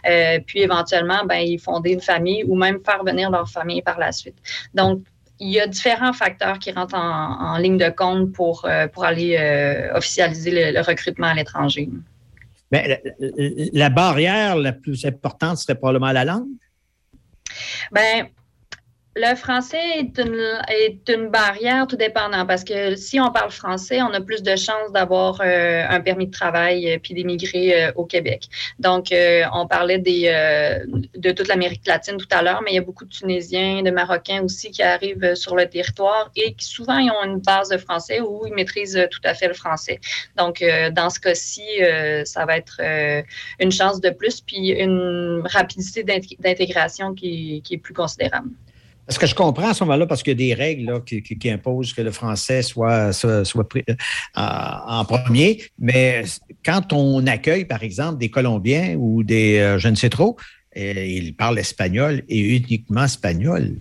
Euh, 0.07 0.39
puis, 0.45 0.61
éventuellement, 0.61 1.25
ben, 1.25 1.37
ils 1.37 1.59
fonder 1.59 1.91
une 1.91 2.01
famille 2.01 2.43
ou 2.43 2.55
même 2.55 2.79
faire 2.83 3.03
venir 3.03 3.29
leur 3.29 3.49
famille 3.49 3.81
par 3.81 3.99
la 3.99 4.11
suite. 4.11 4.35
Donc, 4.73 5.01
il 5.41 5.49
y 5.49 5.59
a 5.59 5.65
différents 5.65 6.13
facteurs 6.13 6.59
qui 6.59 6.71
rentrent 6.71 6.95
en, 6.95 7.57
ligne 7.57 7.77
de 7.77 7.89
compte 7.89 8.31
pour, 8.31 8.63
euh, 8.65 8.87
pour 8.87 9.03
aller 9.03 9.35
euh, 9.37 9.97
officialiser 9.97 10.71
le, 10.71 10.81
recrutement 10.81 11.27
à 11.27 11.33
l'étranger. 11.33 11.89
Mais 12.71 13.01
la, 13.73 13.89
barrière 13.89 14.55
la 14.55 14.71
plus 14.71 15.03
importante 15.03 15.57
serait 15.57 15.75
probablement 15.75 16.11
la 16.11 16.25
langue? 16.25 16.47
Bien, 17.91 18.27
le 19.15 19.35
français 19.35 19.81
est 19.97 20.17
une, 20.19 20.61
est 20.69 21.09
une, 21.09 21.29
barrière 21.29 21.85
tout 21.85 21.97
dépendant 21.97 22.45
parce 22.45 22.63
que 22.63 22.95
si 22.95 23.19
on 23.19 23.29
parle 23.29 23.51
français, 23.51 24.01
on 24.01 24.13
a 24.13 24.21
plus 24.21 24.41
de 24.41 24.55
chances 24.55 24.91
d'avoir 24.93 25.41
euh, 25.41 25.83
un 25.89 25.99
permis 25.99 26.27
de 26.27 26.31
travail 26.31 26.89
euh, 26.89 26.97
puis 26.97 27.13
d'émigrer 27.13 27.83
euh, 27.83 27.91
au 27.95 28.05
Québec. 28.05 28.47
Donc, 28.79 29.13
on 29.53 29.67
parlait 29.67 29.99
des, 29.99 30.31
de 31.15 31.31
toute 31.31 31.47
l'Amérique 31.47 31.85
latine 31.85 32.17
tout 32.17 32.27
à 32.31 32.41
l'heure, 32.41 32.61
mais 32.63 32.71
il 32.71 32.75
y 32.75 32.77
a 32.77 32.81
beaucoup 32.81 33.03
de 33.03 33.09
Tunisiens, 33.09 33.83
de 33.83 33.91
Marocains 33.91 34.43
aussi 34.43 34.71
qui 34.71 34.81
arrivent 34.81 35.35
sur 35.35 35.55
le 35.55 35.67
territoire 35.67 36.31
et 36.35 36.53
qui 36.53 36.65
souvent 36.65 36.97
ils 36.97 37.11
ont 37.11 37.23
une 37.25 37.39
base 37.39 37.69
de 37.69 37.77
français 37.77 38.21
où 38.21 38.45
ils 38.45 38.53
maîtrisent 38.53 39.07
tout 39.11 39.19
à 39.23 39.33
fait 39.33 39.47
le 39.47 39.53
français. 39.53 39.99
Donc, 40.37 40.63
dans 40.93 41.09
ce 41.09 41.19
cas-ci, 41.19 41.65
ça 42.25 42.45
va 42.45 42.57
être 42.57 42.79
une 43.59 43.71
chance 43.71 43.99
de 43.99 44.09
plus 44.09 44.41
puis 44.41 44.69
une 44.69 45.43
rapidité 45.45 46.03
d'intégration 46.03 47.13
qui, 47.13 47.61
qui 47.63 47.75
est 47.75 47.77
plus 47.77 47.93
considérable. 47.93 48.49
Est-ce 49.11 49.19
que 49.19 49.27
je 49.27 49.35
comprends 49.35 49.67
à 49.67 49.73
ce 49.73 49.83
moment-là, 49.83 50.07
parce 50.07 50.23
qu'il 50.23 50.31
y 50.31 50.41
a 50.41 50.47
des 50.47 50.53
règles 50.53 51.03
qui, 51.03 51.49
imposent 51.49 51.91
que 51.91 52.01
le 52.01 52.11
français 52.11 52.61
soit, 52.61 53.11
pris 53.69 53.83
euh, 53.89 53.93
en 54.35 55.03
premier, 55.03 55.61
mais 55.77 56.23
quand 56.63 56.93
on 56.93 57.27
accueille, 57.27 57.65
par 57.65 57.83
exemple, 57.83 58.19
des 58.19 58.29
Colombiens 58.29 58.95
ou 58.97 59.23
des, 59.23 59.57
euh, 59.57 59.77
je 59.77 59.89
ne 59.89 59.95
sais 59.95 60.07
trop, 60.07 60.37
ils 60.77 61.35
parlent 61.35 61.59
espagnol 61.59 62.23
et 62.29 62.39
uniquement 62.39 63.03
espagnol. 63.03 63.79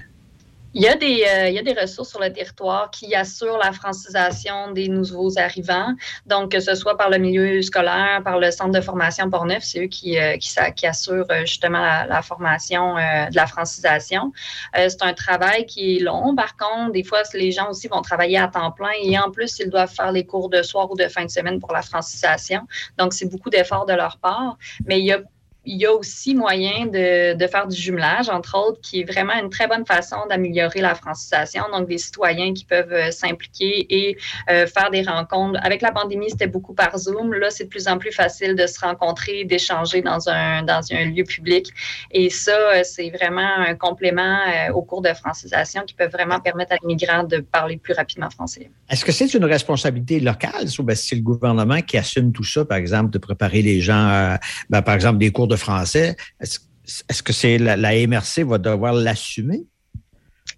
Il 0.73 0.83
y, 0.83 0.87
a 0.87 0.95
des, 0.95 1.25
euh, 1.29 1.49
il 1.49 1.55
y 1.55 1.59
a 1.59 1.63
des 1.63 1.73
ressources 1.73 2.11
sur 2.11 2.21
le 2.21 2.33
territoire 2.33 2.93
qui 2.93 3.13
assurent 3.15 3.59
la 3.59 3.73
francisation 3.73 4.71
des 4.71 4.87
nouveaux 4.89 5.37
arrivants. 5.37 5.95
Donc, 6.27 6.53
que 6.53 6.61
ce 6.61 6.77
soit 6.77 6.97
par 6.97 7.11
le 7.11 7.19
milieu 7.19 7.61
scolaire, 7.61 8.23
par 8.23 8.39
le 8.39 8.53
centre 8.53 8.71
de 8.71 8.81
formation 8.81 9.29
Portneuf, 9.29 9.65
c'est 9.65 9.85
eux 9.85 9.89
qui, 9.89 10.17
euh, 10.17 10.37
qui, 10.37 10.55
qui, 10.77 10.87
assurent 10.87 11.27
euh, 11.33 11.41
justement 11.41 11.81
la, 11.81 12.23
formation 12.23 12.95
de 12.95 13.35
la 13.35 13.47
francisation. 13.47 14.33
c'est 14.75 15.03
un 15.03 15.15
travail 15.15 15.67
qui 15.67 15.97
est 15.97 16.01
long. 16.01 16.37
Par 16.37 16.57
contre, 16.57 16.93
des 16.93 17.03
fois, 17.03 17.23
les 17.35 17.51
gens 17.51 17.71
aussi 17.71 17.89
vont 17.89 18.03
travailler 18.03 18.39
à 18.39 18.47
temps 18.47 18.71
plein 18.71 18.91
et 19.03 19.19
en 19.19 19.31
plus, 19.31 19.59
ils 19.59 19.71
doivent 19.71 19.93
faire 19.93 20.13
les 20.13 20.25
cours 20.25 20.51
de 20.51 20.63
soir 20.63 20.91
ou 20.91 20.97
de 20.97 21.09
fin 21.09 21.25
de 21.25 21.31
semaine 21.31 21.59
pour 21.59 21.73
la 21.73 21.83
francisation. 21.83 22.61
Donc, 22.99 23.13
c'est 23.13 23.27
beaucoup 23.27 23.51
d'efforts 23.51 23.87
de 23.87 23.95
leur 23.95 24.19
part. 24.19 24.57
Mais 24.87 25.01
il 25.01 25.07
y 25.07 25.13
a 25.13 25.21
il 25.65 25.77
y 25.77 25.85
a 25.85 25.93
aussi 25.93 26.35
moyen 26.35 26.87
de, 26.87 27.35
de, 27.35 27.47
faire 27.47 27.67
du 27.67 27.77
jumelage, 27.77 28.31
entre 28.31 28.57
autres, 28.57 28.81
qui 28.81 29.01
est 29.01 29.05
vraiment 29.05 29.35
une 29.35 29.51
très 29.51 29.67
bonne 29.67 29.85
façon 29.85 30.17
d'améliorer 30.29 30.81
la 30.81 30.95
francisation. 30.95 31.65
Donc, 31.73 31.87
des 31.87 31.99
citoyens 31.99 32.55
qui 32.55 32.65
peuvent 32.65 32.93
euh, 32.93 33.11
s'impliquer 33.11 33.87
et 33.91 34.17
euh, 34.51 34.67
faire 34.67 34.91
des 34.91 35.03
rencontres. 35.03 35.61
Avec 35.63 35.83
la 35.83 35.93
pandémie, 35.93 36.31
c'était 36.31 36.47
beaucoup 36.47 36.73
par 36.75 36.97
Zoom. 36.97 37.35
Là, 37.35 37.51
c'est 37.51 37.65
de 37.65 37.69
plus 37.69 37.89
en 37.89 37.99
plus 37.99 38.13
facile 38.13 38.55
de 38.55 38.67
se 38.67 38.81
rencontrer, 38.81 39.45
d'échanger 39.45 40.01
dans 40.01 40.29
un, 40.29 40.63
dans 40.63 40.81
un 40.93 41.05
lieu 41.05 41.25
public. 41.25 41.69
Et 42.11 42.31
ça, 42.31 42.53
euh, 42.53 42.81
c'est 42.83 43.11
vraiment 43.11 43.41
un 43.59 43.75
complément 43.75 44.39
au 44.75 44.83
cours 44.83 45.03
de 45.03 45.13
francisation 45.13 45.83
qui 45.87 45.95
peut 45.95 46.09
vraiment 46.09 46.41
permettre 46.41 46.73
à 46.73 46.77
l'immigrant 46.83 47.25
de 47.25 47.39
parler 47.39 47.77
plus 47.77 47.93
rapidement 47.93 48.31
français. 48.31 48.71
Est-ce 48.89 49.05
que 49.05 49.13
c'est 49.13 49.33
une 49.35 49.45
responsabilité 49.45 50.21
locale 50.21 50.67
ou 50.79 50.83
bien 50.83 50.95
c'est 50.95 51.17
le 51.17 51.23
gouvernement 51.23 51.81
qui 51.83 51.99
assume 51.99 52.33
tout 52.33 52.45
ça, 52.45 52.65
par 52.65 52.79
exemple, 52.79 53.11
de 53.11 53.19
préparer 53.19 53.63
les 53.63 53.81
gens, 53.81 54.37
ben, 54.69 54.83
par 54.83 54.95
exemple, 54.95 55.19
des 55.19 55.31
cours 55.31 55.50
de 55.51 55.57
français, 55.57 56.17
est-ce 56.41 57.23
que 57.23 57.33
c'est 57.33 57.59
la, 57.59 57.77
MRC 58.07 58.45
va 58.45 58.59
devoir 58.59 58.95
l'assumer? 58.95 59.67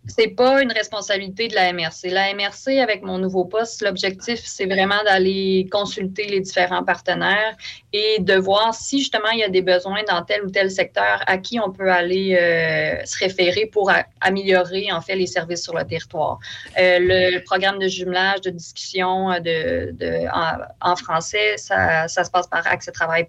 C'est 0.09 0.29
pas 0.29 0.62
une 0.62 0.73
responsabilité 0.73 1.47
de 1.47 1.55
la 1.55 1.73
MRC. 1.73 2.11
La 2.11 2.35
MRC, 2.35 2.81
avec 2.81 3.03
mon 3.03 3.19
nouveau 3.19 3.45
poste, 3.45 3.83
l'objectif, 3.83 4.41
c'est 4.45 4.67
vraiment 4.67 5.03
d'aller 5.05 5.69
consulter 5.71 6.25
les 6.25 6.41
différents 6.41 6.83
partenaires 6.83 7.57
et 7.93 8.17
de 8.19 8.35
voir 8.35 8.75
si 8.75 8.99
justement 8.99 9.31
il 9.33 9.38
y 9.38 9.45
a 9.45 9.49
des 9.49 9.62
besoins 9.62 10.03
dans 10.09 10.23
tel 10.23 10.43
ou 10.45 10.51
tel 10.51 10.71
secteur 10.71 11.23
à 11.27 11.38
qui 11.38 11.61
on 11.61 11.71
peut 11.71 11.91
aller 11.91 12.37
euh, 12.37 13.05
se 13.05 13.17
référer 13.19 13.67
pour 13.67 13.93
améliorer 14.21 14.91
en 14.91 15.01
fait 15.01 15.15
les 15.15 15.29
services 15.29 15.62
sur 15.62 15.77
le 15.77 15.85
territoire. 15.85 16.41
Euh, 16.79 16.99
le, 17.01 17.38
programme 17.45 17.79
de 17.79 17.87
jumelage, 17.87 18.41
de 18.41 18.51
discussion 18.51 19.31
euh, 19.31 19.38
de, 19.41 20.27
en, 20.81 20.97
français, 20.97 21.57
ça, 21.59 22.09
se 22.09 22.31
passe 22.31 22.49
par 22.49 22.67
Accès 22.67 22.91
Travail 22.91 23.29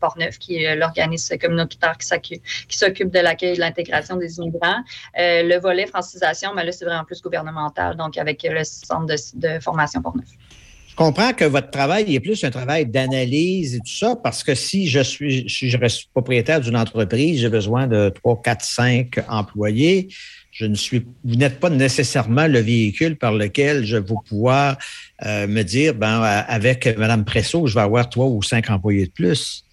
Port-Neuf, 0.00 0.38
qui 0.38 0.62
est 0.62 0.76
l'organisme 0.76 1.36
communautaire 1.38 1.96
qui 1.98 2.40
s'occupe 2.68 3.10
de 3.10 3.18
l'accueil 3.18 3.50
et 3.50 3.54
de 3.54 3.60
l'intégration 3.60 4.16
des 4.16 4.38
immigrants. 4.38 4.82
le 5.16 5.58
volet 5.58 5.86
français 5.86 6.03
mais 6.54 6.64
là, 6.64 6.72
c'est 6.72 6.84
vraiment 6.84 7.04
plus 7.04 7.20
gouvernemental, 7.22 7.96
donc 7.96 8.16
avec 8.18 8.42
le 8.48 8.64
centre 8.64 9.14
de, 9.34 9.60
formation 9.60 10.02
pour 10.02 10.16
neuf. 10.16 10.28
Je 10.88 10.96
comprends 10.96 11.32
que 11.32 11.44
votre 11.44 11.70
travail 11.70 12.14
est 12.14 12.20
plus 12.20 12.44
un 12.44 12.50
travail 12.50 12.86
d'analyse 12.86 13.74
et 13.74 13.78
tout 13.78 13.96
ça, 13.96 14.14
parce 14.14 14.44
que 14.44 14.54
si 14.54 14.86
je 14.86 15.00
suis, 15.00 15.46
propriétaire 16.12 16.60
d'une 16.60 16.76
entreprise, 16.76 17.40
j'ai 17.40 17.48
besoin 17.48 17.88
de 17.88 18.10
3, 18.10 18.42
4, 18.42 18.64
5 18.64 19.18
employés. 19.28 20.08
Je 20.52 20.66
ne 20.66 20.76
suis, 20.76 21.04
vous 21.24 21.34
n'êtes 21.34 21.58
pas 21.58 21.68
nécessairement 21.68 22.46
le 22.46 22.60
véhicule 22.60 23.16
par 23.16 23.32
lequel 23.32 23.84
je 23.84 23.96
vais 23.96 24.14
pouvoir 24.28 24.76
euh, 25.26 25.48
me 25.48 25.62
dire, 25.62 25.94
ben, 25.94 26.22
avec 26.22 26.86
Mme 26.96 27.24
Presso, 27.24 27.66
je 27.66 27.74
vais 27.74 27.80
avoir 27.80 28.08
trois 28.08 28.26
ou 28.26 28.40
cinq 28.40 28.70
employés 28.70 29.06
de 29.06 29.10
plus 29.10 29.63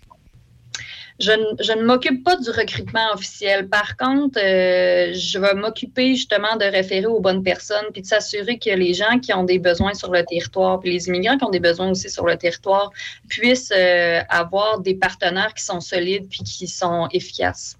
je, 1.21 1.77
ne 1.77 1.83
m'occupe 1.83 2.23
pas 2.23 2.35
du 2.35 2.49
recrutement 2.49 3.13
officiel. 3.13 3.67
Par 3.69 3.95
contre, 3.97 4.39
euh, 4.39 5.13
je 5.13 5.39
vais 5.39 5.53
m'occuper 5.53 6.15
justement 6.15 6.55
de 6.57 6.65
référer 6.65 7.05
aux 7.05 7.19
bonnes 7.19 7.43
personnes, 7.43 7.85
puis 7.93 8.01
de 8.01 8.07
s'assurer 8.07 8.57
que 8.57 8.71
les 8.71 8.93
gens 8.93 9.19
qui 9.19 9.33
ont 9.33 9.43
des 9.43 9.59
besoins 9.59 9.93
sur 9.93 10.11
le 10.11 10.23
territoire, 10.23 10.79
puis 10.79 10.91
les 10.91 11.07
immigrants 11.07 11.37
qui 11.37 11.45
ont 11.45 11.51
des 11.51 11.59
besoins 11.59 11.91
aussi 11.91 12.09
sur 12.09 12.25
le 12.25 12.35
territoire, 12.37 12.91
puissent 13.29 13.73
euh, 13.75 14.21
avoir 14.29 14.79
des 14.79 14.95
partenaires 14.95 15.53
qui 15.53 15.63
sont 15.63 15.79
solides 15.81 16.27
puis 16.29 16.43
qui 16.43 16.67
sont 16.67 17.07
efficaces. 17.11 17.77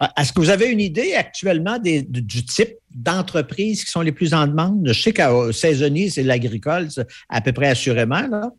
Ah, 0.00 0.12
est-ce 0.18 0.32
que 0.32 0.40
vous 0.40 0.50
avez 0.50 0.66
une 0.66 0.80
idée 0.80 1.14
actuellement 1.14 1.78
du 1.78 2.44
type 2.44 2.74
d'entreprises 2.92 3.84
qui 3.84 3.90
sont 3.90 4.00
les 4.00 4.12
plus 4.12 4.34
en 4.34 4.46
demande? 4.46 4.88
Je 4.88 5.00
sais 5.00 5.12
qu'à 5.12 5.30
saisonnier, 5.52 6.10
c'est 6.10 6.24
l'agricole, 6.24 6.88
à 7.28 7.40
peu 7.40 7.52
près 7.52 7.68
assurément. 7.68 8.26
Là. 8.26 8.50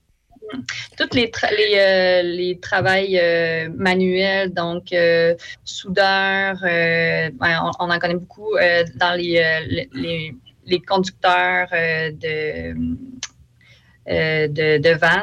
Tous 0.97 1.15
les, 1.15 1.31
les, 1.57 1.77
euh, 1.77 2.21
les 2.23 2.59
travails 2.59 3.17
euh, 3.19 3.69
manuels, 3.75 4.53
donc 4.53 4.91
euh, 4.93 5.35
soudeurs, 5.63 6.57
ben, 6.61 7.71
on, 7.79 7.89
en 7.89 7.99
connaît 7.99 8.15
beaucoup 8.15 8.55
dans 8.95 9.17
les, 9.17 9.87
les, 9.93 10.35
les 10.65 10.79
conducteurs 10.81 11.67
de 11.71 12.75
euh, 14.11 14.47
de, 14.49 14.77
de 14.77 14.89
vannes. 14.89 15.21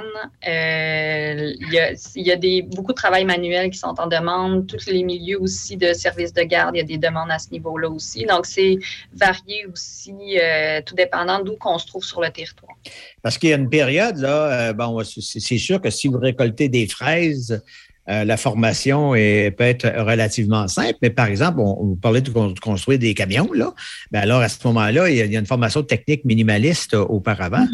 Euh, 0.49 1.53
il 1.61 2.23
y 2.23 2.33
a, 2.33 2.37
des, 2.37 2.63
beaucoup 2.63 2.93
de 2.93 2.97
travail 2.97 3.27
manuel 3.27 3.69
qui 3.71 3.79
sont 3.79 3.95
en 3.99 4.07
demande. 4.07 4.67
Tous 4.67 4.87
les 4.87 5.03
milieux 5.03 5.39
aussi 5.39 5.77
de 5.77 5.93
services 5.93 6.33
de 6.33 6.43
garde, 6.43 6.75
il 6.75 6.79
y 6.79 6.81
a 6.81 6.85
des 6.85 6.97
demandes 6.97 7.31
à 7.31 7.39
ce 7.39 7.51
niveau-là 7.51 7.91
aussi. 7.91 8.25
Donc, 8.25 8.47
c'est 8.47 8.79
varié 9.15 9.67
aussi, 9.71 10.15
euh, 10.41 10.81
tout 10.87 10.95
dépendant 10.95 11.43
d'où 11.45 11.57
qu'on 11.57 11.77
se 11.77 11.87
trouve 11.87 12.03
sur 12.03 12.23
le 12.23 12.31
territoire. 12.31 12.73
Parce 13.21 13.37
qu'il 13.37 13.51
y 13.51 13.53
a 13.53 13.57
une 13.57 13.69
période, 13.69 14.17
là, 14.17 14.73
bon, 14.73 15.03
c'est 15.05 15.59
sûr 15.59 15.83
que 15.83 15.91
si 15.91 16.09
vous 16.09 16.19
récoltez 16.19 16.71
des 16.71 16.87
fraises, 16.87 17.63
la 18.07 18.39
formation 18.39 19.15
est, 19.15 19.51
peut 19.51 19.65
être 19.65 19.87
relativement 19.87 20.67
simple, 20.67 20.97
mais 21.03 21.11
par 21.11 21.27
exemple, 21.27 21.61
on, 21.61 21.95
parlait 21.95 22.23
de 22.23 22.31
construire 22.59 22.99
des 22.99 23.13
camions, 23.13 23.53
là. 23.53 23.75
Bien 24.13 24.23
alors, 24.23 24.41
à 24.41 24.49
ce 24.49 24.67
moment-là, 24.69 25.11
il, 25.11 25.17
y 25.17 25.37
a 25.37 25.39
une 25.39 25.45
formation 25.45 25.83
technique 25.83 26.25
minimaliste 26.25 26.95
auparavant. 26.95 27.67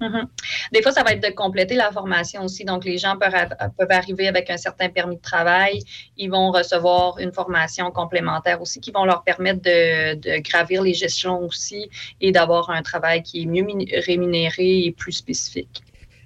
Mhm. 0.00 0.28
Des 0.72 0.82
fois, 0.82 0.92
ça 0.92 1.02
va 1.02 1.12
être 1.12 1.22
de 1.22 1.32
compléter 1.34 1.74
la 1.74 1.92
formation 1.92 2.42
aussi. 2.44 2.64
Donc, 2.64 2.84
les 2.84 2.96
gens 2.96 3.16
peuvent, 3.18 3.90
arriver 3.90 4.28
avec 4.28 4.48
un 4.48 4.56
certain 4.56 4.88
permis 4.88 5.16
de 5.16 5.20
travail. 5.20 5.82
Ils 6.16 6.30
vont 6.30 6.50
recevoir 6.50 7.18
une 7.18 7.32
formation 7.32 7.90
complémentaire 7.90 8.62
aussi 8.62 8.80
qui 8.80 8.92
vont 8.92 9.04
leur 9.04 9.22
permettre 9.22 9.60
de, 9.60 10.40
gravir 10.40 10.82
les 10.82 10.94
gestions 10.94 11.40
aussi 11.40 11.90
et 12.20 12.32
d'avoir 12.32 12.70
un 12.70 12.82
travail 12.82 13.22
qui 13.22 13.42
est 13.42 13.46
mieux 13.46 13.66
rémunéré 14.06 14.84
et 14.84 14.92
plus 14.92 15.12
spécifique. 15.12 15.82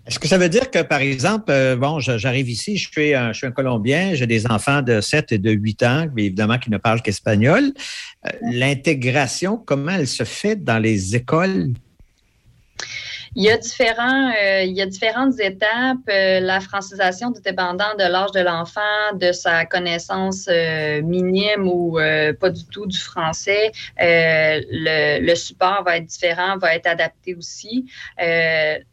Est-ce 0.07 0.19
que 0.19 0.29
ça 0.29 0.37
veut 0.37 0.51
dire 0.51 0.71
que, 0.71 0.83
par 0.83 1.01
exemple, 1.01 1.51
euh, 1.51 1.77
bon, 1.77 1.99
j'arrive 1.99 2.51
ici, 2.51 2.77
je 2.77 2.91
suis, 2.91 3.15
un, 3.15 3.33
je 3.33 3.39
suis 3.39 3.47
un 3.47 3.53
Colombien, 3.53 4.15
j'ai 4.15 4.27
des 4.27 4.47
enfants 4.47 4.83
de 4.83 5.01
7 5.01 5.33
et 5.33 5.39
de 5.39 5.51
8 5.51 5.83
ans, 5.83 6.07
mais 6.15 6.27
évidemment 6.27 6.59
qui 6.59 6.71
ne 6.71 6.77
parlent 6.77 7.01
qu'espagnol. 7.01 7.73
Euh, 8.27 8.31
l'intégration, 8.43 9.57
comment 9.57 9.93
elle 9.93 10.07
se 10.07 10.25
fait 10.25 10.57
dans 10.63 10.79
les 10.79 11.17
écoles? 11.17 11.73
Il 13.37 13.42
y 13.42 13.51
a, 13.51 13.57
différents, 13.57 14.31
euh, 14.31 14.62
il 14.62 14.73
y 14.73 14.81
a 14.81 14.87
différentes 14.87 15.40
étapes. 15.40 15.99
Euh, 16.09 16.38
la 16.38 16.61
francisation 16.61 17.31
dépendant 17.31 17.94
de 17.99 18.05
l'âge 18.05 18.31
de 18.31 18.40
l'enfant, 18.40 18.81
de 19.14 19.33
sa 19.33 19.64
connaissance 19.64 20.47
euh, 20.49 21.03
minime 21.03 21.66
ou 21.66 21.99
pas 22.40 22.51
du 22.51 22.64
tout 22.66 22.87
du 22.87 22.99
français. 22.99 23.73
Le, 23.99 25.20
le, 25.20 25.35
support 25.35 25.83
va 25.85 25.97
être 25.97 26.07
différent, 26.07 26.59
va 26.59 26.75
être 26.77 26.87
adapté 26.87 27.35
aussi. 27.35 27.87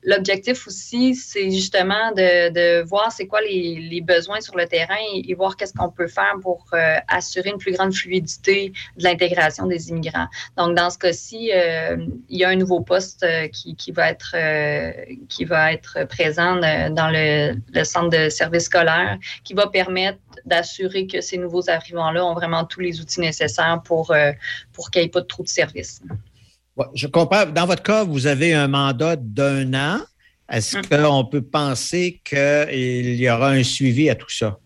L'objectif 0.04 0.68
aussi, 0.68 1.14
c'est 1.16 1.52
justement 1.52 2.12
de, 2.12 2.50
de 2.50 2.82
voir 2.84 3.12
c'est 3.12 3.28
quoi 3.28 3.42
les, 3.42 3.88
les, 3.92 4.02
besoins 4.02 4.42
sur 4.42 4.58
le 4.58 4.66
terrain 4.66 4.96
et, 5.14 5.34
voir 5.36 5.56
qu'est-ce 5.56 5.74
qu'on 5.74 5.90
peut 5.90 6.08
faire 6.08 6.36
pour 6.42 6.66
assurer 7.08 7.50
une 7.50 7.58
plus 7.58 7.74
grande 7.74 7.94
fluidité 7.94 8.74
de 8.98 9.04
l'intégration 9.04 9.68
des 9.68 9.90
immigrants. 9.90 10.28
Donc, 10.58 10.76
dans 10.76 10.90
ce 10.90 10.98
cas-ci, 10.98 11.52
il 11.52 12.38
y 12.38 12.44
a 12.44 12.50
un 12.50 12.56
nouveau 12.56 12.82
poste 12.82 13.26
qui, 13.52 13.76
qui 13.76 13.92
va 13.92 14.10
être 14.10 14.31
euh, 14.34 14.92
qui 15.30 15.46
va 15.46 15.74
être 15.74 16.06
présent 16.08 16.56
dans 16.56 17.12
le, 17.12 17.84
centre 17.84 18.10
de 18.10 18.30
service 18.30 18.66
scolaire, 18.66 19.18
qui 19.44 19.54
va 19.54 19.68
permettre 19.68 20.20
d'assurer 20.46 21.08
que 21.08 21.22
ces 21.22 21.38
nouveaux 21.38 21.70
arrivants-là 21.70 22.26
ont 22.26 22.34
vraiment 22.34 22.66
tous 22.66 22.80
les 22.80 23.00
outils 23.00 23.20
nécessaires 23.20 23.82
pour, 23.84 24.12
euh, 24.12 24.32
pour 24.74 24.92
qu'il 24.92 25.02
n'y 25.02 25.08
ait 25.08 25.12
pas 25.12 25.22
de 25.22 25.28
trou 25.28 25.44
de 25.44 25.48
service. 25.48 26.02
je 26.96 27.08
comprends. 27.08 27.46
Dans 27.46 27.66
votre 27.66 27.84
cas, 27.84 28.04
vous 28.04 28.28
avez 28.28 28.54
un 28.54 28.68
mandat 28.68 29.16
d'un 29.16 29.74
an. 29.74 30.00
Est-ce 30.50 30.78
hum. 30.78 30.86
qu'on 30.86 31.26
peut 31.26 31.42
penser 31.42 32.22
qu'il 32.24 33.16
y 33.16 33.30
aura 33.30 33.52
un 33.52 33.64
suivi 33.64 34.10
à 34.10 34.16
tout 34.16 34.30
ça? 34.30 34.58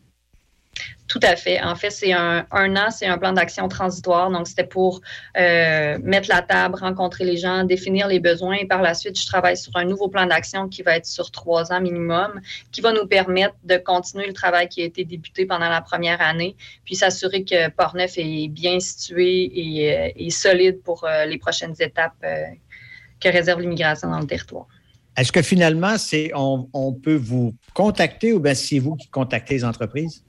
Tout 1.07 1.19
à 1.21 1.35
fait. 1.35 1.61
En 1.61 1.75
fait, 1.75 1.91
c'est 1.91 2.13
un, 2.13 2.45
an, 2.51 2.89
c'est 2.89 3.05
un 3.05 3.17
plan 3.17 3.31
d'action 3.31 3.67
transitoire. 3.67 4.31
Donc, 4.31 4.47
c'était 4.47 4.65
pour 4.65 5.01
euh, 5.37 5.99
mettre 6.01 6.29
la 6.29 6.41
table, 6.41 6.75
rencontrer 6.75 7.25
les 7.25 7.37
gens, 7.37 7.63
définir 7.63 8.07
les 8.07 8.19
besoins. 8.19 8.55
Et 8.55 8.65
par 8.65 8.81
la 8.81 8.95
suite, 8.95 9.19
je 9.19 9.25
travaille 9.25 9.55
sur 9.55 9.75
un 9.75 9.85
nouveau 9.85 10.07
plan 10.09 10.25
d'action 10.25 10.67
qui 10.67 10.81
va 10.81 10.97
être 10.97 11.05
sur 11.05 11.29
trois 11.29 11.71
ans 11.71 11.79
minimum, 11.79 12.41
qui 12.71 12.81
va 12.81 12.91
nous 12.91 13.05
permettre 13.05 13.55
de 13.63 13.77
continuer 13.77 14.25
le 14.25 14.33
travail 14.33 14.67
qui 14.67 14.81
a 14.81 14.85
été 14.85 15.05
débuté 15.05 15.45
pendant 15.45 15.69
la 15.69 15.81
première 15.81 16.21
année, 16.21 16.55
puis 16.85 16.95
s'assurer 16.95 17.43
que 17.43 17.69
Port-Neuf 17.69 18.13
est 18.17 18.47
bien 18.47 18.79
situé 18.79 19.51
et, 19.53 20.27
euh, 20.27 20.29
solide 20.31 20.81
pour 20.83 21.03
euh, 21.03 21.25
les 21.25 21.37
prochaines 21.37 21.75
étapes 21.79 22.25
que 23.21 23.29
réserve 23.29 23.61
l'immigration 23.61 24.09
dans 24.09 24.19
le 24.19 24.27
territoire. 24.27 24.67
Est-ce 25.15 25.31
que 25.31 25.41
finalement, 25.41 25.97
c'est 25.97 26.31
on, 26.33 26.93
peut 26.93 27.15
vous 27.15 27.55
contacter 27.73 28.33
ou 28.33 28.39
bien 28.39 28.53
c'est 28.53 28.79
vous 28.79 28.95
qui 28.95 29.07
contactez 29.07 29.53
les 29.53 29.63
entreprises? 29.63 30.25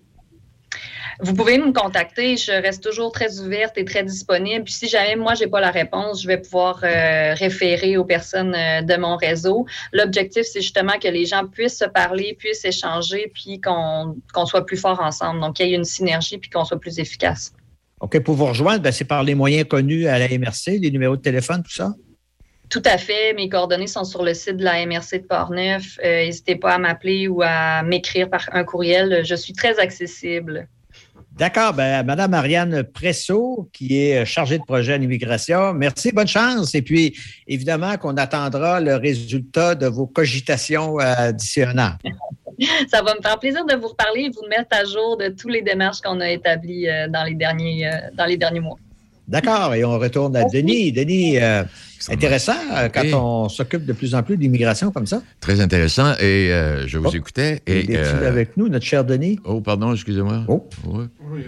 Vous 1.21 1.35
pouvez 1.35 1.59
me 1.59 1.73
contacter. 1.73 2.37
Je 2.37 2.53
reste 2.53 2.83
toujours 2.83 3.11
très 3.13 3.41
ouverte 3.41 3.79
et 3.79 3.85
très 3.85 4.05
disponible. 4.05 4.65
Puis 4.65 4.75
si 4.75 4.89
jamais 4.89 5.17
moi, 5.17 5.35
je 5.35 5.45
n'ai 5.45 5.51
pas 5.51 5.61
la 5.61 5.71
réponse, 5.71 6.23
je 6.23 6.29
vais 6.29 6.39
pouvoir 6.39 6.81
euh, 6.83 7.35
référer 7.35 7.97
aux 7.97 8.05
personnes 8.05 8.55
euh, 8.55 8.83
de 8.83 8.97
mon 8.97 9.17
réseau. 9.17 9.67
L'objectif, 9.93 10.43
c'est 10.45 10.61
justement 10.61 10.99
que 11.03 11.09
les 11.09 11.25
gens 11.25 11.47
puissent 11.47 11.79
se 11.79 11.87
parler, 11.87 12.37
puissent 12.39 12.65
échanger, 12.65 13.31
puis 13.33 13.61
qu'on 13.61 14.47
soit 14.47 14.67
plus 14.67 14.77
fort 14.77 15.01
ensemble. 15.01 15.41
Donc, 15.41 15.57
qu'il 15.57 15.69
y 15.69 15.73
ait 15.73 15.77
une 15.77 15.85
synergie, 15.85 16.39
puis 16.39 16.51
qu'on 16.51 16.65
soit 16.65 16.81
plus 16.81 16.99
efficace. 16.99 17.53
OK. 18.01 18.21
Pour 18.21 18.35
vous 18.35 18.47
rejoindre, 18.47 18.83
ben, 18.83 18.93
c'est 18.93 19.05
par 19.05 19.23
les 19.25 19.35
moyens 19.35 19.67
connus 19.67 20.07
à 20.07 20.19
la 20.19 20.29
MRC, 20.29 20.79
les 20.79 20.91
numéros 20.91 21.17
de 21.17 21.23
téléphone, 21.23 21.63
tout 21.63 21.73
ça? 21.73 21.95
Tout 22.69 22.83
à 22.85 22.99
fait. 22.99 23.33
Mes 23.35 23.49
coordonnées 23.49 23.87
sont 23.87 24.05
sur 24.05 24.25
le 24.25 24.35
site 24.35 24.57
de 24.57 24.65
la 24.65 24.85
MRC 24.85 25.21
de 25.21 25.27
Portneuf. 25.27 25.99
Euh, 26.05 26.25
n'hésitez 26.25 26.57
pas 26.57 26.75
à 26.75 26.79
m'appeler 26.79 27.29
ou 27.29 27.43
à 27.43 27.83
m'écrire 27.83 28.29
par 28.29 28.49
un 28.53 28.65
courriel. 28.65 29.25
Je 29.25 29.35
suis 29.35 29.53
très 29.53 29.79
accessible. 29.79 30.69
D'accord. 31.37 31.75
Ben, 31.75 32.03
Madame 32.03 32.31
Marianne 32.31 32.83
Presso, 32.83 33.69
qui 33.71 34.01
est 34.01 34.25
chargée 34.25 34.57
de 34.59 34.65
projet 34.65 34.95
en 34.95 35.03
immigration, 35.03 35.75
merci, 35.75 36.11
bonne 36.11 36.27
chance. 36.27 36.75
Et 36.75 36.81
puis, 36.81 37.15
évidemment, 37.47 37.99
qu'on 37.99 38.17
attendra 38.17 38.81
le 38.81 38.97
résultat 38.97 39.75
de 39.75 39.87
vos 39.87 40.07
cogitations 40.07 40.99
euh, 40.99 41.33
d'ici 41.33 41.63
un 41.63 41.79
an. 41.79 41.91
Ça 42.89 43.03
va 43.03 43.15
me 43.15 43.21
faire 43.21 43.39
plaisir 43.39 43.67
de 43.67 43.75
vous 43.75 43.89
reparler 43.89 44.23
et 44.23 44.31
vous 44.31 44.49
mettre 44.49 44.69
à 44.71 44.85
jour 44.85 45.19
de 45.19 45.29
tous 45.29 45.49
les 45.49 45.61
démarches 45.61 46.01
qu'on 46.01 46.21
a 46.21 46.31
établies 46.31 46.89
euh, 46.89 47.07
dans, 47.09 47.25
les 47.25 47.35
derniers, 47.35 47.87
euh, 47.87 47.91
dans 48.15 48.25
les 48.25 48.39
derniers 48.39 48.61
mois. 48.61 48.79
D'accord. 49.29 49.75
Et 49.75 49.85
on 49.85 49.99
retourne 49.99 50.35
à 50.37 50.45
Denis. 50.45 50.91
Denis, 50.91 51.37
intéressant 52.09 52.57
euh, 52.73 52.89
quand 52.89 53.05
on 53.13 53.49
s'occupe 53.49 53.85
de 53.85 53.93
plus 53.93 54.15
en 54.15 54.23
plus 54.23 54.37
d'immigration 54.37 54.91
comme 54.91 55.07
ça. 55.07 55.23
Très 55.41 55.61
intéressant. 55.61 56.13
Et 56.21 56.53
euh, 56.53 56.87
je 56.87 56.99
vous 56.99 57.09
oh. 57.09 57.17
écoutais. 57.17 57.61
Et, 57.67 57.85
il 57.85 57.91
est 57.91 57.99
euh, 57.99 58.29
avec 58.29 58.57
nous, 58.57 58.69
notre 58.69 58.85
cher 58.85 59.05
Denis? 59.05 59.39
Oh, 59.45 59.61
pardon, 59.61 59.93
excusez-moi. 59.93 60.45
Oh. 60.49 60.69
Oui. 60.87 61.43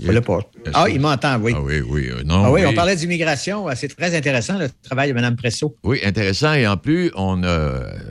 il 0.00 0.16
est 0.16 0.20
pas. 0.20 0.40
Ah, 0.74 0.86
il 0.88 1.00
m'entend, 1.00 1.38
oui. 1.40 1.52
Ah 1.54 1.60
oui, 1.62 1.80
oui. 1.88 2.08
non, 2.24 2.44
ah, 2.44 2.52
oui, 2.52 2.62
on 2.66 2.74
parlait 2.74 2.96
d'immigration. 2.96 3.66
C'est 3.74 3.94
très 3.94 4.16
intéressant, 4.16 4.58
le 4.58 4.68
travail 4.82 5.08
de 5.08 5.14
Mme 5.14 5.36
Presso. 5.36 5.76
Oui, 5.84 6.00
intéressant. 6.04 6.54
Et 6.54 6.66
en 6.66 6.76
plus, 6.76 7.10
on 7.14 7.42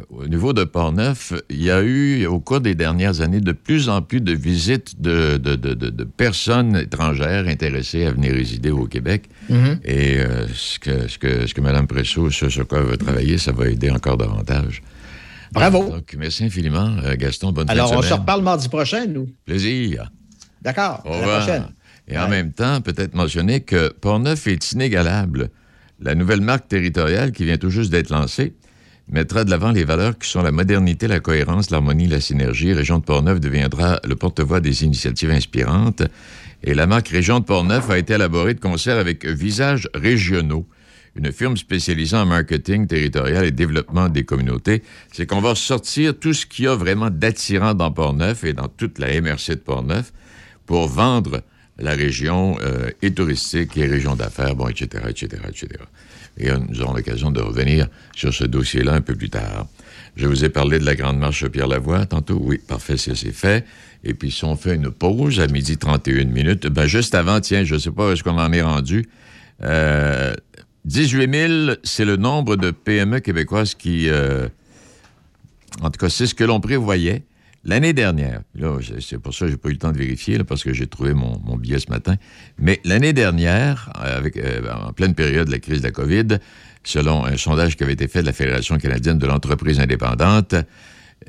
au 0.09 0.27
niveau 0.27 0.53
de 0.53 0.63
Port-Neuf, 0.63 1.33
il 1.49 1.61
y 1.61 1.71
a 1.71 1.81
eu, 1.81 2.25
au 2.25 2.39
cours 2.39 2.61
des 2.61 2.75
dernières 2.75 3.21
années, 3.21 3.41
de 3.41 3.51
plus 3.51 3.89
en 3.89 4.01
plus 4.01 4.21
de 4.21 4.33
visites 4.33 5.01
de, 5.01 5.37
de, 5.37 5.55
de, 5.55 5.73
de 5.73 6.03
personnes 6.03 6.75
étrangères 6.75 7.47
intéressées 7.47 8.05
à 8.05 8.11
venir 8.11 8.33
résider 8.33 8.71
au 8.71 8.85
Québec. 8.85 9.25
Mm-hmm. 9.51 9.77
Et 9.85 10.17
ce, 10.53 10.79
que, 10.79 11.07
ce, 11.07 11.17
que, 11.17 11.45
ce 11.45 11.53
que 11.53 11.61
Mme 11.61 11.76
Presso, 11.85 12.29
ce 12.31 12.49
sur 12.49 12.67
quoi 12.67 12.79
elle 12.79 12.85
va 12.85 12.97
travailler, 12.97 13.37
ça 13.37 13.51
va 13.51 13.67
aider 13.67 13.89
encore 13.89 14.17
davantage. 14.17 14.81
Bravo. 15.51 15.89
Donc, 15.89 16.15
merci 16.17 16.43
infiniment, 16.43 16.95
euh, 17.03 17.15
Gaston. 17.15 17.51
Bonne 17.51 17.69
Alors, 17.69 17.91
on 17.93 18.01
se 18.01 18.13
reparle 18.13 18.43
mardi 18.43 18.67
prochain, 18.69 19.05
nous. 19.05 19.27
Plaisir. 19.45 20.11
D'accord. 20.61 21.03
La 21.05 21.19
prochaine. 21.19 21.67
Et 22.07 22.17
en 22.17 22.29
même 22.29 22.53
temps, 22.53 22.81
peut-être 22.81 23.15
mentionner 23.15 23.61
que 23.61 23.89
Portneuf 23.89 24.47
est 24.47 24.71
inégalable. 24.71 25.49
La 25.99 26.15
nouvelle 26.15 26.41
marque 26.41 26.67
territoriale 26.67 27.31
qui 27.31 27.43
vient 27.43 27.57
tout 27.57 27.69
juste 27.69 27.91
d'être 27.91 28.09
lancée 28.09 28.53
mettra 29.09 29.43
de 29.43 29.49
l'avant 29.49 29.71
les 29.71 29.83
valeurs 29.83 30.17
qui 30.17 30.29
sont 30.29 30.41
la 30.41 30.51
modernité, 30.51 31.07
la 31.07 31.19
cohérence, 31.19 31.69
l'harmonie, 31.69 32.07
la 32.07 32.19
synergie. 32.19 32.73
Région 32.73 32.99
de 32.99 33.03
Portneuf 33.03 33.39
deviendra 33.39 33.99
le 34.03 34.15
porte-voix 34.15 34.59
des 34.59 34.83
initiatives 34.83 35.31
inspirantes. 35.31 36.03
Et 36.63 36.73
la 36.73 36.87
marque 36.87 37.09
Région 37.09 37.39
de 37.39 37.45
Portneuf 37.45 37.89
a 37.89 37.97
été 37.97 38.13
élaborée 38.13 38.53
de 38.53 38.59
concert 38.59 38.97
avec 38.97 39.25
Visages 39.25 39.87
régionaux 39.93 40.67
une 41.17 41.31
firme 41.31 41.57
spécialisée 41.57 42.15
en 42.15 42.25
marketing 42.25 42.87
territorial 42.87 43.45
et 43.45 43.51
développement 43.51 44.09
des 44.09 44.23
communautés, 44.23 44.83
c'est 45.11 45.25
qu'on 45.25 45.41
va 45.41 45.55
sortir 45.55 46.17
tout 46.17 46.33
ce 46.33 46.45
qu'il 46.45 46.65
y 46.65 46.67
a 46.67 46.75
vraiment 46.75 47.09
d'attirant 47.09 47.73
dans 47.73 47.91
Port-Neuf 47.91 48.43
et 48.43 48.53
dans 48.53 48.67
toute 48.67 48.99
la 48.99 49.19
MRC 49.19 49.49
de 49.49 49.55
Port-Neuf 49.55 50.13
pour 50.65 50.87
vendre 50.87 51.41
la 51.79 51.91
région 51.91 52.57
euh, 52.61 52.89
et 53.01 53.13
touristique 53.13 53.77
et 53.77 53.85
région 53.85 54.15
d'affaires, 54.15 54.55
bon, 54.55 54.67
etc., 54.67 55.05
etc., 55.09 55.41
etc. 55.47 55.67
Et 56.37 56.49
euh, 56.49 56.57
nous 56.69 56.81
aurons 56.81 56.93
l'occasion 56.93 57.31
de 57.31 57.41
revenir 57.41 57.87
sur 58.15 58.33
ce 58.33 58.43
dossier-là 58.43 58.93
un 58.93 59.01
peu 59.01 59.15
plus 59.15 59.29
tard. 59.29 59.67
Je 60.15 60.27
vous 60.27 60.43
ai 60.43 60.49
parlé 60.49 60.79
de 60.79 60.85
la 60.85 60.95
Grande 60.95 61.19
Marche 61.19 61.47
Pierre-Lavoie 61.47 62.05
tantôt. 62.07 62.39
Oui, 62.41 62.59
parfait, 62.67 62.97
c'est 62.97 63.15
fait. 63.31 63.65
Et 64.03 64.13
puis, 64.13 64.31
si 64.31 64.45
on 64.45 64.55
fait 64.55 64.75
une 64.75 64.89
pause 64.89 65.39
à 65.39 65.47
midi 65.47 65.77
31 65.77 66.25
minutes, 66.25 66.67
ben 66.67 66.87
juste 66.87 67.13
avant, 67.13 67.39
tiens, 67.39 67.63
je 67.63 67.75
ne 67.75 67.79
sais 67.79 67.91
pas 67.91 68.11
est-ce 68.11 68.23
qu'on 68.23 68.37
en 68.37 68.51
est 68.51 68.61
rendu. 68.61 69.07
Euh, 69.63 70.33
18 70.87 71.67
000, 71.67 71.77
c'est 71.83 72.05
le 72.05 72.15
nombre 72.15 72.55
de 72.55 72.71
PME 72.71 73.19
québécoises 73.19 73.75
qui... 73.75 74.09
Euh, 74.09 74.47
en 75.81 75.91
tout 75.91 75.99
cas, 75.99 76.07
c'est 76.07 76.25
ce 76.25 76.33
que 76.33 76.45
l'on 76.45 76.61
prévoyait 76.61 77.23
l'année 77.65 77.91
dernière. 77.91 78.41
C'est 79.01 79.19
pour 79.19 79.33
ça 79.33 79.45
que 79.45 79.51
j'ai 79.51 79.57
pas 79.57 79.67
eu 79.67 79.73
le 79.73 79.77
temps 79.77 79.91
de 79.91 79.97
vérifier, 79.97 80.41
parce 80.45 80.63
que 80.63 80.73
j'ai 80.73 80.87
trouvé 80.87 81.13
mon, 81.13 81.57
billet 81.57 81.79
ce 81.79 81.89
matin. 81.89 82.15
Mais 82.57 82.79
l'année 82.85 83.11
dernière, 83.11 83.91
avec, 83.95 84.37
euh, 84.37 84.61
en 84.71 84.93
pleine 84.93 85.13
période 85.13 85.47
de 85.47 85.51
la 85.51 85.59
crise 85.59 85.81
de 85.81 85.87
la 85.87 85.91
COVID, 85.91 86.39
selon 86.85 87.25
un 87.25 87.35
sondage 87.35 87.75
qui 87.75 87.83
avait 87.83 87.93
été 87.93 88.07
fait 88.07 88.21
de 88.21 88.27
la 88.27 88.33
Fédération 88.33 88.77
canadienne 88.77 89.17
de 89.17 89.27
l'entreprise 89.27 89.81
indépendante, 89.81 90.55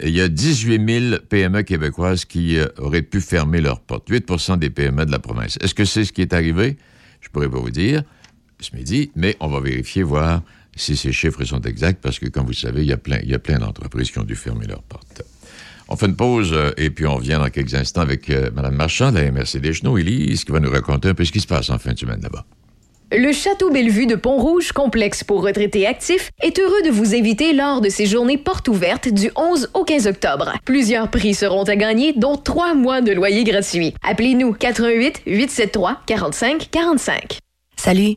il 0.01 0.11
y 0.11 0.21
a 0.21 0.29
18 0.29 1.11
000 1.11 1.16
PME 1.29 1.62
québécoises 1.62 2.25
qui 2.25 2.59
euh, 2.59 2.66
auraient 2.79 3.03
pu 3.03 3.21
fermer 3.21 3.61
leurs 3.61 3.81
portes. 3.81 4.09
8% 4.09 4.57
des 4.57 4.71
PME 4.71 5.05
de 5.05 5.11
la 5.11 5.18
province. 5.18 5.59
Est-ce 5.61 5.75
que 5.75 5.85
c'est 5.85 6.05
ce 6.05 6.12
qui 6.12 6.23
est 6.23 6.33
arrivé? 6.33 6.77
Je 7.21 7.29
pourrais 7.31 7.49
pas 7.49 7.59
vous 7.59 7.71
dire 7.71 8.05
ce 8.61 8.75
midi, 8.75 9.11
mais 9.16 9.37
on 9.40 9.49
va 9.49 9.61
vérifier, 9.61 10.03
voir 10.03 10.42
si 10.77 10.97
ces 10.97 11.12
chiffres 11.12 11.44
sont 11.44 11.61
exacts, 11.62 12.01
parce 12.01 12.18
que, 12.18 12.27
comme 12.27 12.47
vous 12.47 12.53
savez, 12.53 12.83
il 12.83 12.88
y 12.88 12.92
a 12.92 12.97
plein, 12.97 13.18
il 13.23 13.31
y 13.31 13.35
a 13.35 13.38
plein 13.38 13.59
d'entreprises 13.59 14.11
qui 14.11 14.18
ont 14.18 14.25
dû 14.25 14.37
fermer 14.37 14.66
leurs 14.66 14.83
portes. 14.83 15.23
On 15.88 15.97
fait 15.97 16.07
une 16.07 16.16
pause 16.16 16.51
euh, 16.53 16.71
et 16.77 16.90
puis 16.90 17.07
on 17.07 17.16
revient 17.16 17.38
dans 17.40 17.49
quelques 17.49 17.75
instants 17.75 18.03
avec 18.03 18.29
euh, 18.29 18.51
Mme 18.55 18.75
Marchand 18.75 19.11
de 19.11 19.18
la 19.18 19.31
MRC 19.31 19.59
des 19.59 19.73
Genoux, 19.73 19.97
Élise, 19.97 20.44
qui 20.44 20.53
va 20.53 20.61
nous 20.61 20.71
raconter 20.71 21.09
un 21.09 21.14
peu 21.14 21.25
ce 21.25 21.33
qui 21.33 21.40
se 21.40 21.47
passe 21.47 21.71
en 21.71 21.79
fin 21.79 21.92
de 21.92 21.99
semaine 21.99 22.21
là-bas. 22.21 22.44
Le 23.11 23.33
Château 23.33 23.71
Bellevue 23.71 24.05
de 24.05 24.16
Pont-Rouge, 24.16 24.73
complexe 24.73 25.25
pour 25.25 25.42
retraités 25.42 25.87
actifs, 25.87 26.31
est 26.42 26.59
heureux 26.59 26.83
de 26.85 26.90
vous 26.90 27.14
inviter 27.14 27.55
lors 27.55 27.81
de 27.81 27.88
ses 27.88 28.05
journées 28.05 28.37
portes 28.37 28.68
ouvertes 28.68 29.09
du 29.09 29.31
11 29.35 29.71
au 29.73 29.85
15 29.85 30.07
octobre. 30.09 30.53
Plusieurs 30.66 31.11
prix 31.11 31.33
seront 31.33 31.62
à 31.62 31.75
gagner, 31.75 32.12
dont 32.12 32.37
trois 32.37 32.75
mois 32.75 33.01
de 33.01 33.12
loyer 33.12 33.44
gratuit. 33.44 33.94
Appelez-nous 34.03 34.53
88 34.53 35.23
873 35.25 35.97
45 36.05 36.68
45. 36.71 37.38
Salut. 37.77 38.16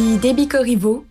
Ici 0.00 0.16
Debbie 0.16 0.48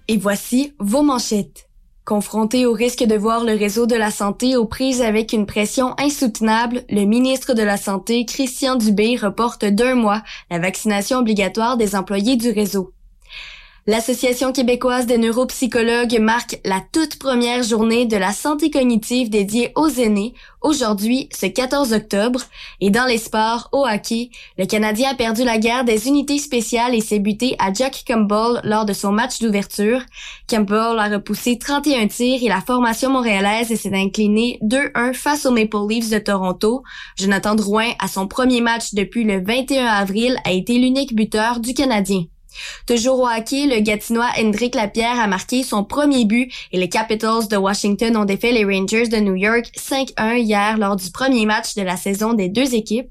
et 0.08 0.17
voici 0.17 0.73
vos 0.80 1.04
manchettes. 1.04 1.69
Confronté 2.06 2.65
au 2.65 2.73
risque 2.73 3.04
de 3.04 3.15
voir 3.15 3.43
le 3.43 3.54
réseau 3.54 3.86
de 3.86 3.93
la 3.93 4.10
santé 4.10 4.58
aux 4.58 4.65
prises 4.65 5.04
avec 5.04 5.32
une 5.32 5.45
pression 5.45 5.93
insoutenable, 5.99 6.82
le 6.89 7.06
ministre 7.06 7.54
de 7.54 7.62
la 7.62 7.78
Santé, 7.78 8.25
Christian 8.25 8.78
Dubé, 8.78 9.15
reporte 9.15 9.63
d'un 9.63 9.93
mois 9.93 10.23
la 10.49 10.58
vaccination 10.58 11.19
obligatoire 11.19 11.78
des 11.78 11.95
employés 11.95 12.36
du 12.36 12.49
réseau. 12.49 12.91
L'Association 13.88 14.52
québécoise 14.52 15.06
des 15.06 15.18
neuropsychologues 15.18 16.20
marque 16.20 16.60
la 16.65 16.82
toute 16.92 17.18
première 17.18 17.63
journée 17.63 18.06
de 18.06 18.18
la 18.18 18.34
santé 18.34 18.70
cognitive 18.70 19.30
dédiée 19.30 19.72
aux 19.76 19.88
aînés, 19.88 20.34
aujourd'hui, 20.62 21.30
ce 21.32 21.46
14 21.46 21.94
octobre. 21.94 22.42
Et 22.82 22.92
dans 22.92 23.06
les 23.06 23.18
sports, 23.18 23.70
au 23.72 23.88
hockey, 23.88 24.32
le 24.58 24.65
Canadien 24.65 25.12
a 25.12 25.15
perdu 25.15 25.44
la 25.44 25.58
guerre 25.58 25.86
des 25.86 26.08
unités 26.08 26.39
spéciales 26.39 26.94
et 26.94 27.02
s'est 27.02 27.20
buté 27.20 27.56
à 27.58 27.72
Jack 27.74 28.04
Campbell 28.06 28.60
lors 28.63 28.86
de 28.86 28.94
son 28.94 29.12
match 29.12 29.39
d'ouverture. 29.39 30.02
Campbell 30.50 31.00
a 31.00 31.08
repoussé 31.08 31.58
31 31.58 32.08
tirs 32.08 32.44
et 32.44 32.50
la 32.50 32.62
formation 32.62 33.10
montréalaise 33.10 33.74
s'est 33.74 33.96
inclinée 33.96 34.60
2-1 34.62 35.13
face 35.13 35.46
aux 35.46 35.52
Maple 35.52 35.88
Leafs 35.89 36.10
de 36.10 36.20
Toronto. 36.20 36.84
Jonathan 37.18 37.56
Drouin, 37.56 37.92
à 38.00 38.08
son 38.08 38.28
premier 38.28 38.62
match 38.62 38.94
depuis 38.94 39.24
le 39.24 39.42
21 39.42 39.86
avril, 39.86 40.38
a 40.44 40.52
été 40.52 40.78
l'unique 40.78 41.15
buteur 41.15 41.60
du 41.60 41.74
Canadien. 41.74 42.26
Toujours 42.86 43.20
au 43.20 43.28
hockey, 43.28 43.66
le 43.68 43.82
Gatinois 43.82 44.30
Hendrik 44.38 44.76
Lapierre 44.76 45.20
a 45.20 45.28
marqué 45.28 45.64
son 45.64 45.84
premier 45.84 46.26
but 46.26 46.52
et 46.72 46.78
les 46.78 46.90
Capitals 46.90 47.48
de 47.48 47.58
Washington 47.58 48.18
ont 48.18 48.26
défait 48.26 48.52
les 48.52 48.66
Rangers 48.66 49.08
de 49.08 49.18
New 49.18 49.36
York 49.36 49.72
5-1 49.78 50.38
hier 50.38 50.78
lors 50.78 50.96
du 50.96 51.12
premier 51.12 51.46
match 51.46 51.76
de 51.76 51.82
la 51.82 51.98
saison 51.98 52.34
des 52.34 52.50
deux 52.50 52.76
équipes. 52.76 53.10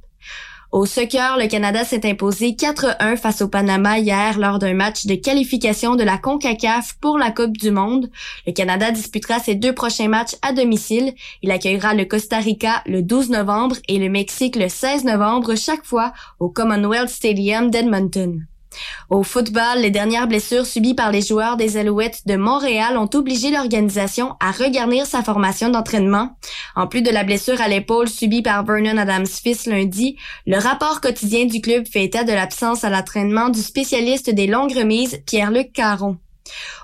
Au 0.71 0.85
soccer, 0.85 1.39
le 1.39 1.49
Canada 1.49 1.83
s'est 1.83 2.07
imposé 2.07 2.51
4-1 2.51 3.17
face 3.17 3.41
au 3.41 3.49
Panama 3.49 3.99
hier 3.99 4.39
lors 4.39 4.59
d'un 4.59 4.75
match 4.75 5.07
de 5.07 5.15
qualification 5.15 5.97
de 5.97 6.05
la 6.05 6.19
CONCACAF 6.19 6.99
pour 7.01 7.17
la 7.17 7.31
Coupe 7.31 7.57
du 7.57 7.71
Monde. 7.71 8.11
Le 8.47 8.53
Canada 8.53 8.91
disputera 8.91 9.39
ses 9.39 9.55
deux 9.55 9.73
prochains 9.73 10.09
matchs 10.09 10.35
à 10.43 10.53
domicile. 10.53 11.15
Il 11.41 11.51
accueillera 11.53 11.95
le 11.95 12.05
Costa 12.05 12.39
Rica 12.39 12.83
le 12.85 13.01
12 13.01 13.31
novembre 13.31 13.77
et 13.89 13.99
le 13.99 14.11
Mexique 14.11 14.57
le 14.57 14.69
16 14.69 15.05
novembre 15.05 15.55
chaque 15.55 15.87
fois 15.87 16.13
au 16.39 16.51
Commonwealth 16.51 17.09
Stadium 17.09 17.71
d'Edmonton. 17.71 18.47
Au 19.11 19.23
football, 19.23 19.79
les 19.81 19.91
dernières 19.91 20.29
blessures 20.29 20.67
subies 20.67 20.95
par 20.95 21.11
les 21.11 21.23
joueurs 21.23 21.57
des 21.57 21.77
Alouettes 21.77 22.23
de 22.27 22.37
Montréal 22.37 22.97
ont 22.99 23.09
obligé 23.15 23.51
l'organisation 23.51 24.37
à 24.41 24.51
regarnir 24.51 25.07
sa 25.07 25.23
formation 25.23 25.71
d'entraînement. 25.71 26.37
En 26.77 26.87
plus 26.87 27.03
de 27.03 27.11
la 27.11 27.25
blessure 27.25 27.61
à 27.61 27.69
l'épaule 27.69 28.09
subie 28.09 28.43
par 28.43 28.65
Vernon 28.65 28.97
Adams-Fils 28.97 29.67
lundi, 29.67 30.17
le 30.47 30.59
rapport 30.59 31.01
quotidien 31.01 31.47
du 31.47 31.61
club 31.61 31.87
fait 31.87 32.05
état 32.05 32.25
de 32.25 32.33
l'absence 32.33 32.85
à 32.85 32.91
l'entraînement 32.91 33.49
du 33.49 33.61
spécialiste 33.61 34.31
des 34.31 34.47
longues 34.47 34.77
remises, 34.77 35.21
Pierre-Luc 35.27 35.73
Caron. 35.73 36.19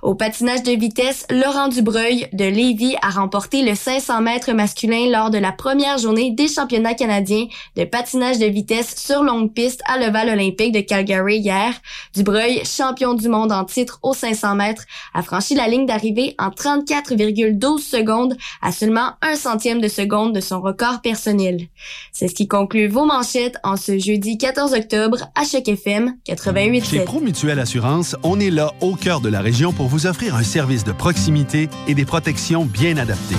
Au 0.03 0.15
patinage 0.15 0.63
de 0.63 0.73
vitesse, 0.73 1.27
Laurent 1.31 1.69
Dubreuil 1.69 2.29
de 2.33 2.45
Lévis 2.45 2.97
a 3.03 3.11
remporté 3.11 3.63
le 3.63 3.75
500 3.75 4.21
mètres 4.21 4.53
masculin 4.53 5.09
lors 5.11 5.31
de 5.31 5.39
la 5.39 5.53
première 5.53 5.99
journée 5.99 6.31
des 6.31 6.49
championnats 6.49 6.95
canadiens 6.95 7.47
de 7.77 7.85
patinage 7.85 8.39
de 8.39 8.47
vitesse 8.47 8.95
sur 8.97 9.23
longue 9.23 9.53
piste 9.53 9.81
à 9.87 9.99
l'Oval 9.99 10.29
olympique 10.29 10.73
de 10.73 10.81
Calgary 10.81 11.39
hier. 11.39 11.73
Dubreuil, 12.15 12.63
champion 12.65 13.15
du 13.15 13.29
monde 13.29 13.53
en 13.53 13.65
titre 13.65 13.99
aux 14.03 14.15
500 14.15 14.55
mètres, 14.57 14.85
a 15.15 15.23
franchi 15.23 15.55
la 15.55 15.69
ligne 15.69 15.87
d'arrivée 15.87 16.35
en 16.39 16.49
34,12 16.49 17.79
secondes 17.79 18.37
à 18.63 18.73
seulement 18.73 19.13
un 19.23 19.37
centième 19.37 19.81
de 19.81 19.89
seconde 19.89 20.35
de 20.35 20.41
son 20.41 20.61
record 20.61 21.01
personnel. 21.01 21.69
C'est 22.13 22.29
ce 22.29 22.35
qui 22.35 22.49
conclut 22.49 22.89
vos 22.89 23.07
manchettes 23.07 23.57
en 23.63 23.77
ce 23.77 23.99
jeudi 23.99 24.39
14 24.39 24.75
octobre 24.75 25.19
à 25.35 25.45
Choc 25.45 25.69
FM 25.69 26.17
88. 26.25 26.85
Chez 26.85 27.01
Promutuelle 27.01 27.59
Assurance, 27.59 28.17
on 28.23 28.41
est 28.41 28.51
là 28.51 28.73
au 28.81 28.95
cœur 28.95 29.21
de 29.21 29.29
la 29.29 29.41
région 29.41 29.54
pour 29.55 29.87
vous 29.87 30.07
offrir 30.07 30.35
un 30.35 30.43
service 30.43 30.83
de 30.83 30.91
proximité 30.91 31.69
et 31.87 31.95
des 31.95 32.05
protections 32.05 32.65
bien 32.65 32.97
adaptées. 32.97 33.37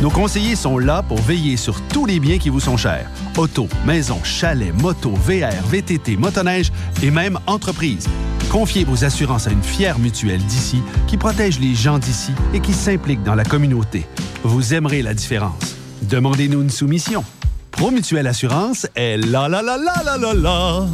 Nos 0.00 0.10
conseillers 0.10 0.54
sont 0.54 0.78
là 0.78 1.02
pour 1.02 1.20
veiller 1.20 1.56
sur 1.56 1.80
tous 1.88 2.06
les 2.06 2.20
biens 2.20 2.38
qui 2.38 2.48
vous 2.48 2.60
sont 2.60 2.76
chers. 2.76 3.10
Auto, 3.36 3.66
maison, 3.84 4.20
chalet, 4.22 4.72
moto, 4.80 5.10
VR, 5.10 5.52
VTT, 5.66 6.16
motoneige 6.16 6.70
et 7.02 7.10
même 7.10 7.40
entreprise. 7.46 8.06
Confiez 8.50 8.84
vos 8.84 9.04
assurances 9.04 9.48
à 9.48 9.50
une 9.50 9.62
fière 9.62 9.98
mutuelle 9.98 10.42
d'ici 10.44 10.80
qui 11.08 11.16
protège 11.16 11.58
les 11.58 11.74
gens 11.74 11.98
d'ici 11.98 12.32
et 12.54 12.60
qui 12.60 12.72
s'implique 12.72 13.24
dans 13.24 13.34
la 13.34 13.44
communauté. 13.44 14.06
Vous 14.44 14.74
aimerez 14.74 15.02
la 15.02 15.14
différence. 15.14 15.76
Demandez-nous 16.02 16.62
une 16.62 16.70
soumission. 16.70 17.24
Promutuelle 17.72 18.28
Assurance 18.28 18.86
est 18.94 19.16
la 19.16 19.48
la 19.48 19.62
la 19.62 19.76
la 19.76 20.02
la 20.04 20.16
la 20.16 20.34
la. 20.34 20.86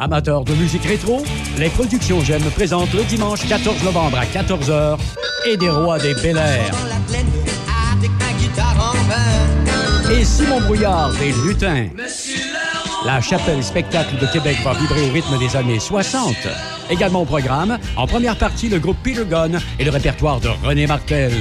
Amateurs 0.00 0.44
de 0.44 0.54
musique 0.54 0.84
rétro, 0.84 1.24
les 1.58 1.70
productions 1.70 2.20
J'aime 2.20 2.48
présentent 2.54 2.92
le 2.94 3.02
dimanche 3.02 3.48
14 3.48 3.82
novembre 3.82 4.18
à 4.18 4.24
14h 4.24 4.96
et 5.44 5.56
des 5.56 5.70
rois 5.70 5.98
des 5.98 6.14
Bel 6.14 6.36
Air. 6.36 6.70
Et 10.12 10.24
Simon 10.24 10.60
Brouillard 10.60 11.10
des 11.14 11.32
Lutins. 11.44 11.88
La 13.04 13.20
chapelle 13.20 13.62
spectacle 13.64 14.16
de 14.20 14.26
Québec 14.32 14.58
va 14.62 14.74
vibrer 14.74 15.10
au 15.10 15.12
rythme 15.12 15.36
des 15.36 15.56
années 15.56 15.80
60. 15.80 16.36
Également 16.90 17.22
au 17.22 17.26
programme, 17.26 17.76
en 17.96 18.06
première 18.06 18.36
partie, 18.36 18.68
le 18.68 18.78
groupe 18.78 18.98
Peter 19.02 19.24
Gunn 19.28 19.58
et 19.80 19.84
le 19.84 19.90
répertoire 19.90 20.38
de 20.38 20.48
René 20.64 20.86
Martel. 20.86 21.32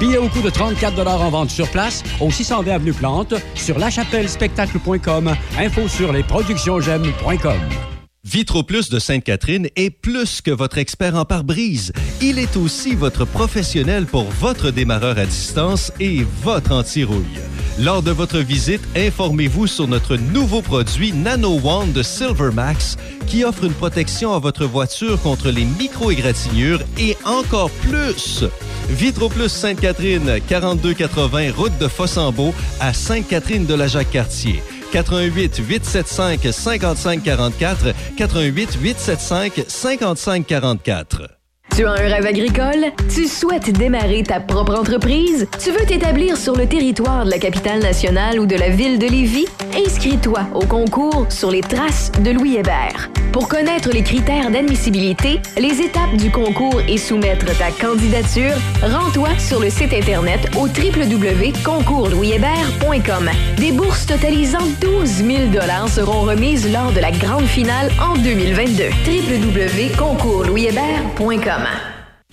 Billets 0.00 0.18
au 0.18 0.28
coût 0.28 0.40
de 0.40 0.50
34 0.50 1.06
en 1.06 1.30
vente 1.30 1.50
sur 1.50 1.68
place 1.68 2.02
au 2.20 2.30
620 2.30 2.72
Avenue 2.72 2.94
Plante 2.94 3.34
sur 3.54 3.78
lachapellespectacle.com. 3.78 5.36
Info 5.58 5.88
sur 5.88 6.12
lesproductionsgemmes.com. 6.12 7.89
Vitro 8.30 8.62
Plus 8.62 8.90
de 8.90 9.00
Sainte-Catherine 9.00 9.66
est 9.74 9.90
plus 9.90 10.40
que 10.40 10.52
votre 10.52 10.78
expert 10.78 11.16
en 11.16 11.24
pare-brise. 11.24 11.92
Il 12.22 12.38
est 12.38 12.56
aussi 12.56 12.94
votre 12.94 13.24
professionnel 13.24 14.06
pour 14.06 14.22
votre 14.22 14.70
démarreur 14.70 15.18
à 15.18 15.26
distance 15.26 15.90
et 15.98 16.24
votre 16.40 16.70
anti-rouille. 16.70 17.40
Lors 17.80 18.04
de 18.04 18.12
votre 18.12 18.38
visite, 18.38 18.82
informez-vous 18.96 19.66
sur 19.66 19.88
notre 19.88 20.14
nouveau 20.14 20.62
produit 20.62 21.12
Nano 21.12 21.58
One 21.64 21.90
de 21.90 22.04
Silvermax 22.04 22.96
qui 23.26 23.42
offre 23.42 23.64
une 23.64 23.72
protection 23.72 24.32
à 24.32 24.38
votre 24.38 24.64
voiture 24.64 25.20
contre 25.20 25.50
les 25.50 25.64
micro-égratignures 25.64 26.82
et 27.00 27.16
encore 27.24 27.70
plus. 27.70 28.44
Vitro 28.90 29.28
Plus 29.28 29.48
Sainte-Catherine, 29.48 30.38
4280 30.46 31.50
route 31.56 31.76
de 31.78 31.88
Fossambeau 31.88 32.54
à 32.78 32.94
Sainte-Catherine 32.94 33.66
de 33.66 33.74
la 33.74 33.88
Jacques-Cartier. 33.88 34.62
88 34.92 35.60
875 35.60 36.52
5544 36.52 37.94
88 38.16 38.76
875 38.76 39.64
5544. 39.68 41.39
Tu 41.76 41.86
as 41.86 41.92
un 41.92 41.94
rêve 41.94 42.26
agricole? 42.26 42.86
Tu 43.12 43.26
souhaites 43.26 43.72
démarrer 43.72 44.22
ta 44.22 44.38
propre 44.40 44.78
entreprise? 44.78 45.48
Tu 45.62 45.70
veux 45.70 45.86
t'établir 45.86 46.36
sur 46.36 46.54
le 46.56 46.66
territoire 46.66 47.24
de 47.24 47.30
la 47.30 47.38
capitale 47.38 47.80
nationale 47.80 48.38
ou 48.40 48.46
de 48.46 48.56
la 48.56 48.68
ville 48.68 48.98
de 48.98 49.06
Lévis? 49.06 49.46
Inscris-toi 49.74 50.40
au 50.54 50.66
concours 50.66 51.26
sur 51.30 51.50
les 51.50 51.62
traces 51.62 52.12
de 52.22 52.32
Louis 52.32 52.56
Hébert. 52.56 53.08
Pour 53.32 53.48
connaître 53.48 53.90
les 53.90 54.02
critères 54.02 54.50
d'admissibilité, 54.50 55.40
les 55.56 55.80
étapes 55.80 56.14
du 56.16 56.30
concours 56.30 56.82
et 56.88 56.98
soumettre 56.98 57.46
ta 57.56 57.70
candidature, 57.70 58.56
rends-toi 58.82 59.28
sur 59.38 59.60
le 59.60 59.70
site 59.70 59.92
Internet 59.92 60.50
au 60.56 60.66
www.concourslouishébert.com. 60.66 63.30
Des 63.56 63.70
bourses 63.70 64.06
totalisant 64.06 64.66
12 64.80 65.08
000 65.08 65.38
seront 65.86 66.22
remises 66.22 66.68
lors 66.72 66.90
de 66.90 66.98
la 66.98 67.12
grande 67.12 67.46
finale 67.46 67.92
en 68.00 68.16
2022. 68.16 68.86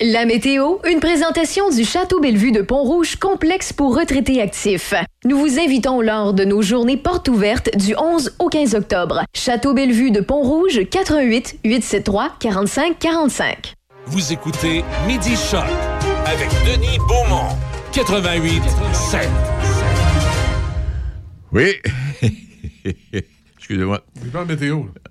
La 0.00 0.26
météo, 0.26 0.76
une 0.88 1.00
présentation 1.00 1.70
du 1.70 1.84
Château 1.84 2.20
Bellevue 2.20 2.52
de 2.52 2.62
Pont-Rouge, 2.62 3.16
complexe 3.16 3.72
pour 3.72 3.98
retraités 3.98 4.40
actifs. 4.40 4.94
Nous 5.24 5.36
vous 5.36 5.58
invitons 5.58 6.00
lors 6.00 6.34
de 6.34 6.44
nos 6.44 6.62
journées 6.62 6.96
portes 6.96 7.28
ouvertes 7.28 7.76
du 7.76 7.96
11 7.96 8.36
au 8.38 8.48
15 8.48 8.76
octobre. 8.76 9.24
Château 9.34 9.74
Bellevue 9.74 10.12
de 10.12 10.20
Pont-Rouge, 10.20 10.82
88 10.88 11.58
873 11.64 12.30
45 12.38 12.96
45. 12.96 13.74
Vous 14.06 14.32
écoutez 14.32 14.84
Midi 15.08 15.34
Choc 15.34 15.64
avec 16.26 16.48
Denis 16.64 16.98
Beaumont. 17.08 17.48
88 17.92 18.62
7. 18.92 19.28
Oui. 21.50 21.74
Excusez-moi. 23.68 24.02
Il 24.24 24.30
pas 24.30 24.38
la 24.38 24.44
météo. 24.46 24.84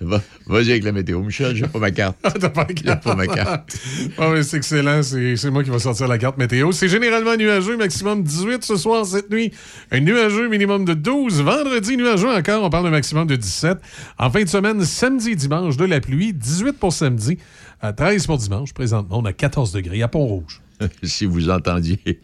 Va- 0.00 0.22
Vas-y 0.46 0.70
avec 0.70 0.84
la 0.84 0.92
météo. 0.92 1.20
Michel, 1.20 1.56
j'ai 1.56 1.66
pas 1.66 1.80
ma 1.80 1.90
carte. 1.90 2.16
Ah, 2.22 2.30
T'as 2.30 2.48
pas 2.48 2.64
pas 2.64 3.16
ma 3.16 3.26
carte. 3.26 3.76
Ah 4.18 4.30
oui, 4.30 4.44
c'est 4.44 4.58
excellent. 4.58 5.02
C'est 5.02 5.34
c'est 5.34 5.50
moi 5.50 5.64
qui 5.64 5.70
vais 5.70 5.80
sortir 5.80 6.06
la 6.06 6.16
carte 6.16 6.38
météo. 6.38 6.70
C'est 6.70 6.88
généralement 6.88 7.34
nuageux, 7.36 7.76
maximum 7.76 8.22
18 8.22 8.62
ce 8.62 8.76
soir, 8.76 9.04
cette 9.04 9.32
nuit. 9.32 9.50
Un 9.90 9.98
nuageux, 9.98 10.48
minimum 10.48 10.84
de 10.84 10.94
12. 10.94 11.42
Vendredi, 11.42 11.96
nuageux 11.96 12.30
encore, 12.30 12.62
on 12.62 12.70
parle 12.70 12.84
d'un 12.84 12.90
maximum 12.90 13.26
de 13.26 13.34
17. 13.34 13.78
En 14.18 14.30
fin 14.30 14.44
de 14.44 14.48
semaine, 14.48 14.84
samedi 14.84 15.30
et 15.30 15.34
dimanche, 15.36 15.76
de 15.76 15.86
la 15.86 16.00
pluie. 16.00 16.32
18 16.32 16.74
pour 16.74 16.92
samedi, 16.92 17.36
à 17.80 17.92
13 17.92 18.26
pour 18.28 18.38
dimanche. 18.38 18.72
Présentement, 18.72 19.18
on 19.18 19.24
a 19.24 19.32
14 19.32 19.72
degrés 19.72 20.02
à 20.02 20.08
Pont-Rouge. 20.08 20.60
si 21.02 21.24
vous 21.26 21.50
entendiez 21.50 22.20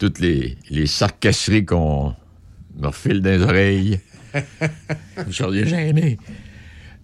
toutes 0.00 0.18
les, 0.18 0.56
les 0.68 0.86
sarcasseries 0.86 1.64
qu'on 1.64 2.14
me 2.76 2.86
refile 2.88 3.20
dans 3.20 3.30
les 3.30 3.42
oreilles, 3.42 4.00
vous 5.16 5.32
seriez 5.32 5.66
gêné. 5.66 6.18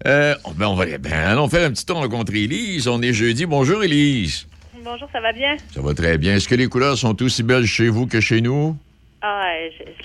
Euh, 0.07 0.33
ben 0.55 0.67
on 0.67 0.75
va 0.75 0.85
ben, 0.97 1.11
allons 1.13 1.49
faire 1.49 1.67
un 1.67 1.71
petit 1.71 1.85
tour 1.85 1.97
rencontrer 1.97 2.43
Élise. 2.43 2.87
On 2.87 3.01
est 3.01 3.11
jeudi. 3.13 3.45
Bonjour, 3.45 3.83
Élise. 3.83 4.47
Bonjour, 4.83 5.09
ça 5.11 5.19
va 5.19 5.33
bien? 5.33 5.57
Ça 5.73 5.81
va 5.81 5.93
très 5.93 6.17
bien. 6.17 6.35
Est-ce 6.35 6.47
que 6.47 6.55
les 6.55 6.67
couleurs 6.67 6.97
sont 6.97 7.21
aussi 7.21 7.43
belles 7.43 7.65
chez 7.65 7.89
vous 7.89 8.07
que 8.07 8.21
chez 8.21 8.39
nous? 8.39 8.77
Ah, 9.21 9.51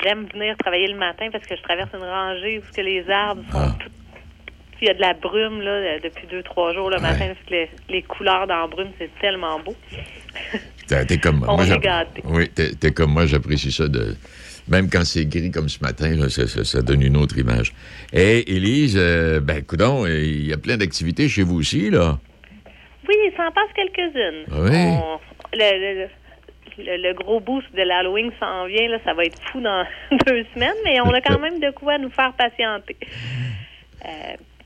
j'aime 0.03 0.27
venir 0.33 0.57
travailler 0.59 0.89
le 0.89 0.99
matin 0.99 1.29
parce 1.31 1.47
que 1.47 1.55
je 1.57 1.63
traverse 1.63 1.91
une 1.95 2.01
rangée 2.01 2.59
où 2.59 2.81
les 2.83 3.09
arbres 3.09 3.43
sont 3.53 3.59
Ah. 3.59 3.77
tout- 3.79 3.91
Il 4.83 4.89
y 4.89 4.91
a 4.91 4.95
de 4.95 5.01
la 5.01 5.15
brume 5.15 5.61
là, 5.63 5.71
euh, 5.71 5.99
depuis 6.03 6.27
deux, 6.27 6.43
trois 6.43 6.75
jours 6.75 6.91
le 6.91 6.99
matin. 7.01 7.29
parce 7.29 7.39
que 7.47 7.51
les, 7.53 7.71
les 7.89 8.03
couleurs 8.03 8.49
dans 8.49 8.63
la 8.63 8.67
brume, 8.67 8.91
c'est 8.99 9.09
tellement 9.21 9.61
beau. 9.61 9.75
T'es 10.89 11.07
t'es 11.07 11.19
comme 11.19 11.39
moi. 11.39 11.49
On 11.53 11.57
Moi, 11.57 11.67
est 11.69 11.79
gâtés. 11.79 12.23
Oui, 12.25 12.49
t'es 12.49 12.75
t'es 12.75 12.91
comme 12.91 13.13
moi, 13.13 13.25
j'apprécie 13.27 13.71
ça. 13.71 13.87
De... 13.87 14.17
Même 14.69 14.89
quand 14.91 15.05
c'est 15.05 15.27
gris 15.27 15.51
comme 15.51 15.69
ce 15.69 15.81
matin, 15.83 16.15
là, 16.17 16.29
ça, 16.31 16.47
ça- 16.47 16.65
ça 16.65 16.81
donne 16.83 17.03
une 17.03 17.17
autre 17.17 17.37
image. 17.39 17.73
Et 18.13 18.57
Élise, 18.57 18.97
euh, 18.99 19.41
ben, 19.41 19.63
coudonc, 19.63 20.05
euh, 20.07 20.19
il 20.19 20.47
y 20.47 20.53
a 20.53 20.57
plein 20.57 20.77
d'activités 20.79 21.29
chez 21.29 21.43
vous 21.43 21.57
aussi, 21.59 21.91
là. 21.91 22.19
Oui, 23.07 23.15
il 23.27 23.33
s'en 23.37 23.51
passe 23.53 23.69
quelques-unes. 23.77 24.45
Ah 24.51 24.61
oui? 24.63 24.71
On- 24.75 25.21
le, 25.53 26.03
le- 26.03 26.09
le- 26.79 26.97
le 27.09 27.15
gros 27.15 27.41
boost 27.41 27.67
de 27.77 27.83
l'Halloween 27.83 28.31
s'en 28.41 28.65
vient, 28.67 28.89
là, 28.89 28.99
ça 29.05 29.13
va 29.13 29.25
être 29.27 29.39
fou 29.53 29.61
dans 29.61 29.85
deux 30.27 30.45
semaines, 30.55 30.75
mais 30.85 30.99
on 31.03 31.11
a 31.11 31.21
quand 31.21 31.39
même 31.39 31.61
de 31.61 31.71
quoi 31.71 31.99
nous 31.99 32.11
faire 32.11 32.33
patienter. 32.33 32.97
Euh, 34.07 34.09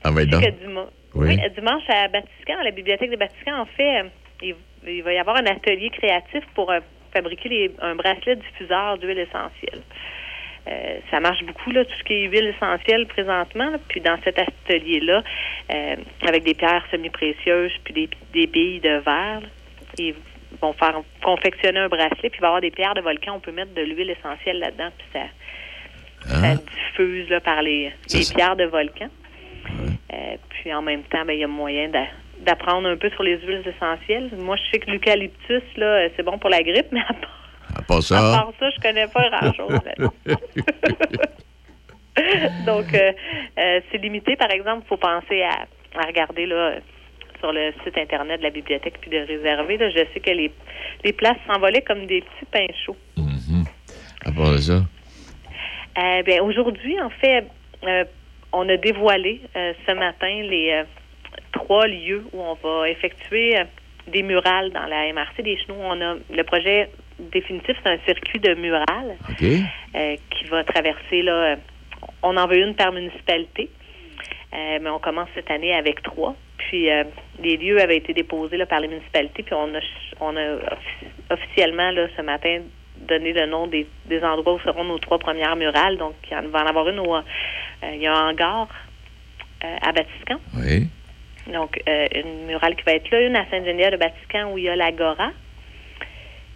Ah, 0.03 0.11
ben 0.11 0.25
je 0.31 0.35
sais 0.39 0.55
donc. 0.65 0.87
Oui. 1.15 1.27
oui, 1.29 1.37
dimanche 1.55 1.83
à 1.89 2.07
Batiscan, 2.07 2.59
à 2.61 2.63
la 2.63 2.71
bibliothèque 2.71 3.11
de 3.11 3.15
Batiscan, 3.17 3.59
en 3.61 3.65
fait, 3.65 3.99
euh, 3.99 4.03
il, 4.43 4.55
il 4.87 5.03
va 5.03 5.11
y 5.13 5.17
avoir 5.17 5.35
un 5.37 5.45
atelier 5.45 5.89
créatif 5.89 6.43
pour 6.55 6.71
euh, 6.71 6.79
fabriquer 7.13 7.49
les- 7.49 7.71
un 7.81 7.95
bracelet 7.95 8.35
diffuseur 8.35 8.97
d'huile 8.97 9.19
essentielle. 9.19 9.81
Euh, 10.67 10.99
ça 11.09 11.19
marche 11.19 11.43
beaucoup, 11.45 11.71
là, 11.71 11.83
tout 11.85 11.93
ce 11.97 12.03
qui 12.03 12.13
est 12.13 12.27
huile 12.27 12.53
essentielle 12.55 13.07
présentement. 13.07 13.71
là. 13.71 13.77
Puis 13.87 14.01
dans 14.01 14.17
cet 14.23 14.37
atelier-là, 14.37 15.23
euh, 15.73 15.95
avec 16.27 16.43
des 16.43 16.53
pierres 16.53 16.85
semi-précieuses 16.91 17.71
puis 17.83 17.93
des, 17.93 18.09
des 18.33 18.45
billes 18.47 18.79
de 18.79 18.97
verre, 18.97 19.41
là, 19.41 19.47
ils 19.97 20.13
vont 20.61 20.73
faire 20.73 21.01
confectionner 21.23 21.79
un 21.79 21.87
bracelet, 21.87 22.29
puis 22.29 22.37
il 22.37 22.41
va 22.41 22.47
y 22.47 22.49
avoir 22.49 22.61
des 22.61 22.71
pierres 22.71 22.93
de 22.93 23.01
volcan. 23.01 23.35
On 23.35 23.39
peut 23.39 23.51
mettre 23.51 23.73
de 23.73 23.81
l'huile 23.81 24.09
essentielle 24.11 24.59
là-dedans, 24.59 24.89
puis 24.97 25.07
ça, 25.13 25.21
ça 26.41 26.55
diffuse 26.55 27.29
là, 27.29 27.39
par 27.39 27.61
les, 27.61 27.91
les 28.13 28.25
pierres 28.35 28.55
de 28.55 28.65
volcan. 28.65 29.07
Euh, 30.13 30.35
puis 30.49 30.73
en 30.73 30.81
même 30.81 31.03
temps, 31.03 31.23
ben, 31.25 31.33
il 31.33 31.39
y 31.39 31.43
a 31.43 31.47
moyen 31.47 31.89
d'apprendre 32.41 32.87
un 32.87 32.97
peu 32.97 33.09
sur 33.11 33.23
les 33.23 33.37
huiles 33.41 33.63
essentielles. 33.65 34.29
Moi, 34.37 34.55
je 34.57 34.71
sais 34.71 34.79
que 34.79 34.89
l'eucalyptus, 34.91 35.63
là, 35.77 35.85
euh, 35.85 36.09
c'est 36.15 36.23
bon 36.23 36.37
pour 36.37 36.49
la 36.49 36.61
grippe, 36.63 36.87
mais 36.91 37.01
à 37.01 37.13
part, 37.13 37.53
À 37.77 37.81
part 37.81 37.97
à 37.97 38.01
ça. 38.01 38.15
part 38.15 38.51
ça, 38.59 38.69
je 38.69 38.79
connais 38.81 39.07
pas 39.07 39.29
grand-chose. 39.29 39.79
Donc, 42.65 42.93
euh, 42.93 43.11
euh, 43.59 43.79
c'est 43.91 43.97
limité. 43.97 44.35
Par 44.35 44.51
exemple, 44.51 44.81
il 44.85 44.87
faut 44.87 44.97
penser 44.97 45.41
à, 45.43 45.65
à 45.97 46.05
regarder 46.05 46.45
là, 46.45 46.75
sur 47.39 47.53
le 47.53 47.71
site 47.83 47.97
Internet 47.97 48.39
de 48.39 48.43
la 48.43 48.49
bibliothèque 48.49 48.99
puis 48.99 49.09
de 49.09 49.19
réserver. 49.19 49.77
Là, 49.77 49.89
je 49.89 49.99
sais 50.13 50.19
que 50.19 50.31
les, 50.31 50.51
les 51.03 51.13
places 51.13 51.37
s'envolaient 51.47 51.81
comme 51.81 52.05
des 52.07 52.21
petits 52.21 52.45
pains 52.51 52.67
chauds. 52.85 52.97
À 54.25 54.31
part 54.31 54.57
ça. 54.59 54.73
Euh, 55.97 56.23
ben, 56.23 56.41
aujourd'hui, 56.41 56.99
en 57.01 57.09
fait, 57.09 57.45
on 58.51 58.67
a 58.67 58.77
dévoilé 58.77 59.41
ce 59.55 59.93
matin 59.93 60.41
les 60.43 60.83
trois 61.51 61.87
lieux 61.87 62.25
où 62.33 62.41
on 62.41 62.53
va 62.55 62.89
effectuer 62.89 63.57
euh, 63.59 63.63
des 64.07 64.23
murales 64.23 64.71
dans 64.71 64.85
la 64.85 65.11
MRC 65.13 65.41
des 65.43 65.57
Chenaux. 65.57 65.79
On 65.79 66.01
a 66.01 66.15
le 66.29 66.43
projet 66.43 66.89
définitif, 67.19 67.75
c'est 67.83 67.89
un 67.91 67.99
circuit 68.05 68.39
de 68.39 68.53
murales 68.55 69.17
euh, 69.95 70.15
qui 70.31 70.45
va 70.45 70.63
traverser 70.63 71.21
là. 71.21 71.33
euh, 71.33 71.55
on 72.23 72.35
en 72.37 72.47
veut 72.47 72.57
une 72.57 72.75
par 72.75 72.91
municipalité, 72.91 73.69
euh, 74.53 74.79
mais 74.81 74.89
on 74.89 74.99
commence 74.99 75.27
cette 75.35 75.51
année 75.51 75.73
avec 75.75 76.01
trois. 76.01 76.35
Puis 76.57 76.89
euh, 76.89 77.03
les 77.41 77.57
lieux 77.57 77.79
avaient 77.81 77.97
été 77.97 78.13
déposés 78.13 78.57
là, 78.57 78.65
par 78.65 78.79
les 78.79 78.87
municipalités, 78.87 79.43
puis 79.43 79.53
on 79.53 79.73
a 79.75 79.79
on 80.21 80.35
a 80.35 80.41
offi- 80.75 81.07
officiellement 81.29 81.91
là 81.91 82.07
ce 82.15 82.21
matin 82.21 82.61
donné 82.97 83.31
le 83.33 83.45
nom 83.45 83.67
des, 83.67 83.87
des 84.05 84.21
endroits 84.23 84.53
où 84.55 84.59
seront 84.59 84.83
nos 84.83 84.97
trois 84.99 85.19
premières 85.19 85.55
murales. 85.55 85.97
Donc 85.97 86.15
il 86.29 86.33
y 86.33 86.35
en 86.37 86.47
va 86.49 86.63
en 86.63 86.67
avoir 86.67 86.87
une 86.89 86.99
où 86.99 87.15
il 87.83 88.01
y 88.01 88.07
a 88.07 88.13
un 88.13 88.29
hangar 88.31 88.67
à 89.61 89.91
Batiscan. 89.91 90.39
Oui. 90.57 90.87
Donc, 91.47 91.81
euh, 91.87 92.07
une 92.15 92.45
murale 92.45 92.75
qui 92.75 92.83
va 92.83 92.93
être 92.93 93.09
là, 93.11 93.21
une 93.21 93.35
à 93.35 93.45
Sainte-Geneviève 93.49 93.91
de 93.93 93.97
Batiscan 93.97 94.51
où 94.51 94.57
il 94.57 94.65
y 94.65 94.69
a 94.69 94.75
l'Agora, 94.75 95.31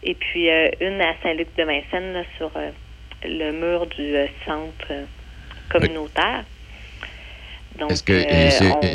et 0.04 0.14
puis 0.16 0.50
euh, 0.50 0.70
une 0.82 1.02
à 1.02 1.14
Saint-Luc 1.24 1.48
de 1.58 1.64
Vincennes 1.64 2.14
là, 2.14 2.24
sur 2.38 2.52
euh, 2.56 2.70
le 3.24 3.52
mur 3.52 3.88
du 3.88 4.16
euh, 4.16 4.28
centre 4.46 4.92
communautaire. 5.70 6.44
Donc, 7.80 7.92
Est-ce 7.92 8.04
que 8.04 8.14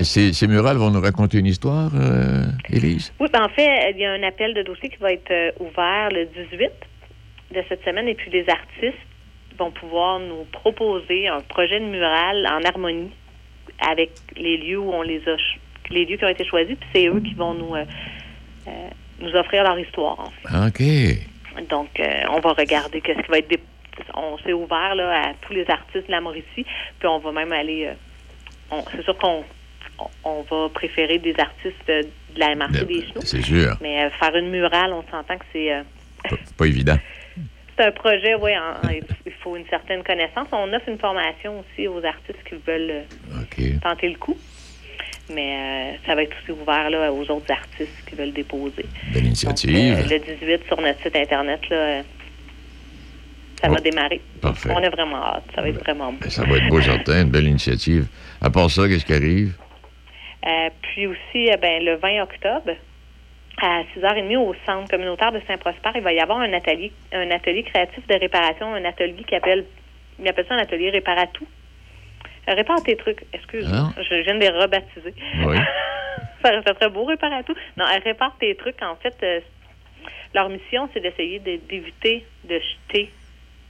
on- 0.01 0.05
ces, 0.05 0.33
ces 0.33 0.47
murales 0.47 0.77
vont 0.77 0.91
nous 0.91 1.01
raconter 1.01 1.39
une 1.39 1.47
histoire, 1.47 1.91
euh, 1.97 2.45
Élise? 2.73 3.13
Oui, 3.19 3.29
ben, 3.33 3.43
en 3.43 3.49
fait, 3.49 3.91
il 3.91 3.99
y 3.99 4.05
a 4.05 4.13
un 4.13 4.23
appel 4.23 4.55
de 4.55 4.63
dossier 4.63 4.89
qui 4.89 4.99
va 4.99 5.13
être 5.13 5.55
ouvert 5.59 6.11
le 6.13 6.27
18 6.27 6.71
de 7.55 7.65
cette 7.69 7.83
semaine 7.85 8.07
et 8.07 8.15
puis 8.15 8.31
les 8.31 8.49
artistes 8.49 9.03
vont 9.59 9.73
pouvoir 9.73 10.21
nous 10.21 10.45
proposer 10.53 11.27
un 11.27 11.41
projet 11.41 11.81
de 11.81 11.87
mural 11.87 12.47
en 12.47 12.63
harmonie 12.63 13.11
avec 13.91 14.11
les 14.37 14.59
lieux 14.59 14.79
où 14.79 14.93
on 14.93 15.03
les 15.03 15.23
a 15.29 15.37
les 15.91 16.05
lieux 16.05 16.17
qui 16.17 16.25
ont 16.25 16.29
été 16.29 16.45
choisis, 16.45 16.77
puis 16.77 16.89
c'est 16.95 17.07
eux 17.09 17.21
qui 17.21 17.35
vont 17.35 17.55
nous 17.55 17.75
euh, 17.75 17.85
euh, 18.69 18.71
nous 19.21 19.35
offrir 19.35 19.63
leur 19.65 19.79
histoire. 19.79 20.21
en 20.21 20.27
fait. 20.31 20.49
Ah, 20.49 20.67
OK. 20.69 21.69
Donc, 21.69 21.89
euh, 21.99 22.05
on 22.31 22.41
va 22.41 22.53
regarder 22.53 23.01
qu'est-ce 23.01 23.21
qui 23.23 23.31
va 23.31 23.39
être. 23.39 23.59
On 24.15 24.39
s'est 24.39 24.53
ouvert 24.53 24.95
là, 24.95 25.31
à 25.31 25.35
tous 25.43 25.53
les 25.53 25.69
artistes 25.69 26.07
de 26.07 26.13
la 26.13 26.21
Mauricie, 26.21 26.65
puis 26.99 27.09
on 27.09 27.19
va 27.19 27.33
même 27.33 27.53
aller. 27.53 27.91
on- 28.71 28.85
c'est 28.95 29.03
sûr 29.03 29.17
qu'on 29.19 29.43
on, 30.25 30.43
va 30.43 30.69
préférer 30.69 31.19
des 31.19 31.35
artistes 31.39 31.87
de 31.89 32.07
la 32.37 32.55
MRC 32.55 32.85
des 32.87 33.03
Chenaux. 33.07 33.21
c'est 33.23 33.43
sûr. 33.43 33.77
Mais 33.81 34.05
euh, 34.05 34.11
faire 34.11 34.37
une 34.37 34.51
murale, 34.51 34.93
on 34.93 35.03
s'entend 35.11 35.37
que 35.37 35.45
c'est. 35.53 35.73
euh, 35.73 35.83
pas 36.57 36.67
évident. 36.67 36.97
c'est 37.77 37.85
un 37.87 37.91
projet, 37.93 38.35
oui, 38.37 38.53
il 39.27 39.33
faut 39.43 39.57
une 39.57 39.67
certaine 39.67 40.05
connaissance. 40.05 40.47
On 40.53 40.73
offre 40.73 40.89
une 40.89 40.99
formation 40.99 41.61
aussi 41.61 41.89
aux 41.89 42.05
artistes 42.05 42.39
qui 42.49 42.55
veulent 42.67 43.05
euh, 43.61 43.79
tenter 43.83 44.09
le 44.11 44.17
coup. 44.19 44.37
Mais 45.31 45.93
euh, 45.95 45.97
ça 46.07 46.15
va 46.15 46.23
être 46.23 46.35
aussi 46.43 46.53
ouvert 46.59 46.89
là, 46.91 47.13
aux 47.13 47.31
autres 47.31 47.51
artistes 47.53 48.05
qui 48.09 48.15
veulent 48.15 48.33
déposer. 48.33 48.87
Belle 49.13 49.27
initiative. 49.27 49.71
Euh, 49.99 50.03
le 50.09 50.19
18 50.19 50.67
sur 50.67 50.81
notre 50.81 51.03
site 51.03 51.15
Internet, 51.17 51.61
là, 51.69 51.77
euh, 51.77 52.03
ça 53.61 53.69
va 53.69 53.77
Oh, 53.79 53.83
démarrer. 53.83 54.21
parfait. 54.41 54.71
On 54.73 54.83
a 54.83 54.89
vraiment 54.89 55.23
hâte. 55.23 55.45
Ça 55.55 55.61
va 55.63 55.69
être 55.69 55.81
vraiment 55.81 56.13
beau. 56.13 56.29
Ça 56.31 56.45
va 56.45 56.57
être 56.57 56.69
beau, 56.69 56.81
certain. 56.81 57.23
Une 57.23 57.31
belle 57.31 57.47
initiative. 57.49 58.07
À 58.41 58.49
part 58.51 58.71
ça, 58.71 58.89
qu'est-ce 58.89 59.05
qui 59.05 59.13
arrive? 59.13 59.55
Euh, 60.47 60.71
puis 60.81 61.07
aussi, 61.09 61.51
ben, 61.61 61.85
le 61.85 61.97
20 61.97 62.23
octobre, 62.23 62.73
à 63.61 63.83
6h30 63.95 64.37
au 64.39 64.55
centre 64.65 64.89
communautaire 64.89 65.33
de 65.33 65.41
Saint-Prosper, 65.47 65.91
il 65.97 66.03
va 66.03 66.13
y 66.13 66.21
avoir 66.21 66.39
un 66.39 66.53
atelier, 66.53 66.93
un 67.13 67.31
atelier 67.33 67.65
créatif 67.65 68.07
de 68.07 68.15
réparation, 68.15 68.73
un 68.73 68.85
atelier 68.85 69.25
qui 69.27 69.35
appelle, 69.35 69.65
il 70.21 70.29
appelle 70.29 70.47
ça 70.49 70.55
un 70.55 70.59
atelier 70.59 70.91
réparatout. 70.91 71.47
Répare 72.55 72.83
tes 72.83 72.97
trucs, 72.97 73.25
excuse-moi, 73.33 73.93
Ah. 73.97 74.03
je 74.03 74.15
viens 74.23 74.35
de 74.35 74.41
les 74.41 74.49
rebaptiser. 74.51 75.15
Oui. 75.45 75.57
ça, 76.43 76.63
ça 76.63 76.75
serait 76.75 76.91
beau, 76.91 77.05
réparatout. 77.05 77.55
Non, 77.77 77.85
elle 77.93 78.03
répare 78.03 78.37
tes 78.39 78.55
trucs, 78.57 78.81
en 78.83 78.97
fait, 78.97 79.15
euh, 79.23 79.41
leur 80.35 80.49
mission, 80.49 80.89
c'est 80.93 81.01
d'essayer 81.01 81.39
de- 81.41 81.57
d'éviter 81.69 82.25
de 82.45 82.59
jeter 82.59 83.11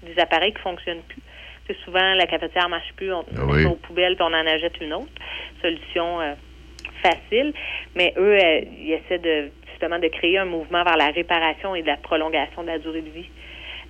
des 0.02 0.18
appareils 0.20 0.52
qui 0.52 0.60
fonctionnent 0.60 1.02
plus. 1.08 1.22
C'est 1.66 1.76
souvent 1.84 2.14
la 2.14 2.26
cafetière 2.26 2.68
marche 2.68 2.92
plus, 2.96 3.12
on 3.12 3.24
met 3.32 3.52
oui. 3.52 3.62
ça 3.64 3.68
aux 3.70 3.74
poubelles 3.76 4.14
puis 4.16 4.22
on 4.24 4.32
en 4.34 4.46
achète 4.46 4.80
une 4.80 4.92
autre. 4.94 5.10
Solution 5.60 6.20
euh, 6.20 6.34
facile, 7.02 7.52
mais 7.94 8.14
eux, 8.16 8.38
euh, 8.38 8.60
ils 8.78 8.92
essaient 8.92 9.18
de 9.18 9.50
justement 9.70 9.98
de 9.98 10.08
créer 10.08 10.38
un 10.38 10.44
mouvement 10.46 10.82
vers 10.84 10.96
la 10.96 11.10
réparation 11.10 11.74
et 11.74 11.82
de 11.82 11.86
la 11.88 11.96
prolongation 11.96 12.62
de 12.62 12.68
la 12.68 12.78
durée 12.78 13.02
de 13.02 13.10
vie 13.10 13.28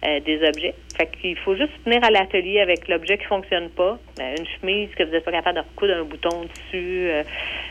euh, 0.04 0.20
des 0.20 0.46
objets. 0.46 0.74
Fait 0.96 1.06
qu'il 1.06 1.36
faut 1.38 1.56
juste 1.56 1.72
venir 1.84 2.02
à 2.04 2.10
l'atelier 2.10 2.60
avec 2.60 2.86
l'objet 2.88 3.18
qui 3.18 3.24
fonctionne 3.24 3.68
pas, 3.70 3.98
euh, 4.20 4.34
une 4.38 4.46
chemise 4.46 4.90
que 4.94 5.02
vous 5.02 5.10
n'êtes 5.10 5.24
pas 5.24 5.32
capable 5.32 5.56
de 5.56 5.62
recoudre 5.62 5.94
un 5.94 6.04
bouton 6.04 6.42
dessus, 6.42 7.08
euh, 7.10 7.22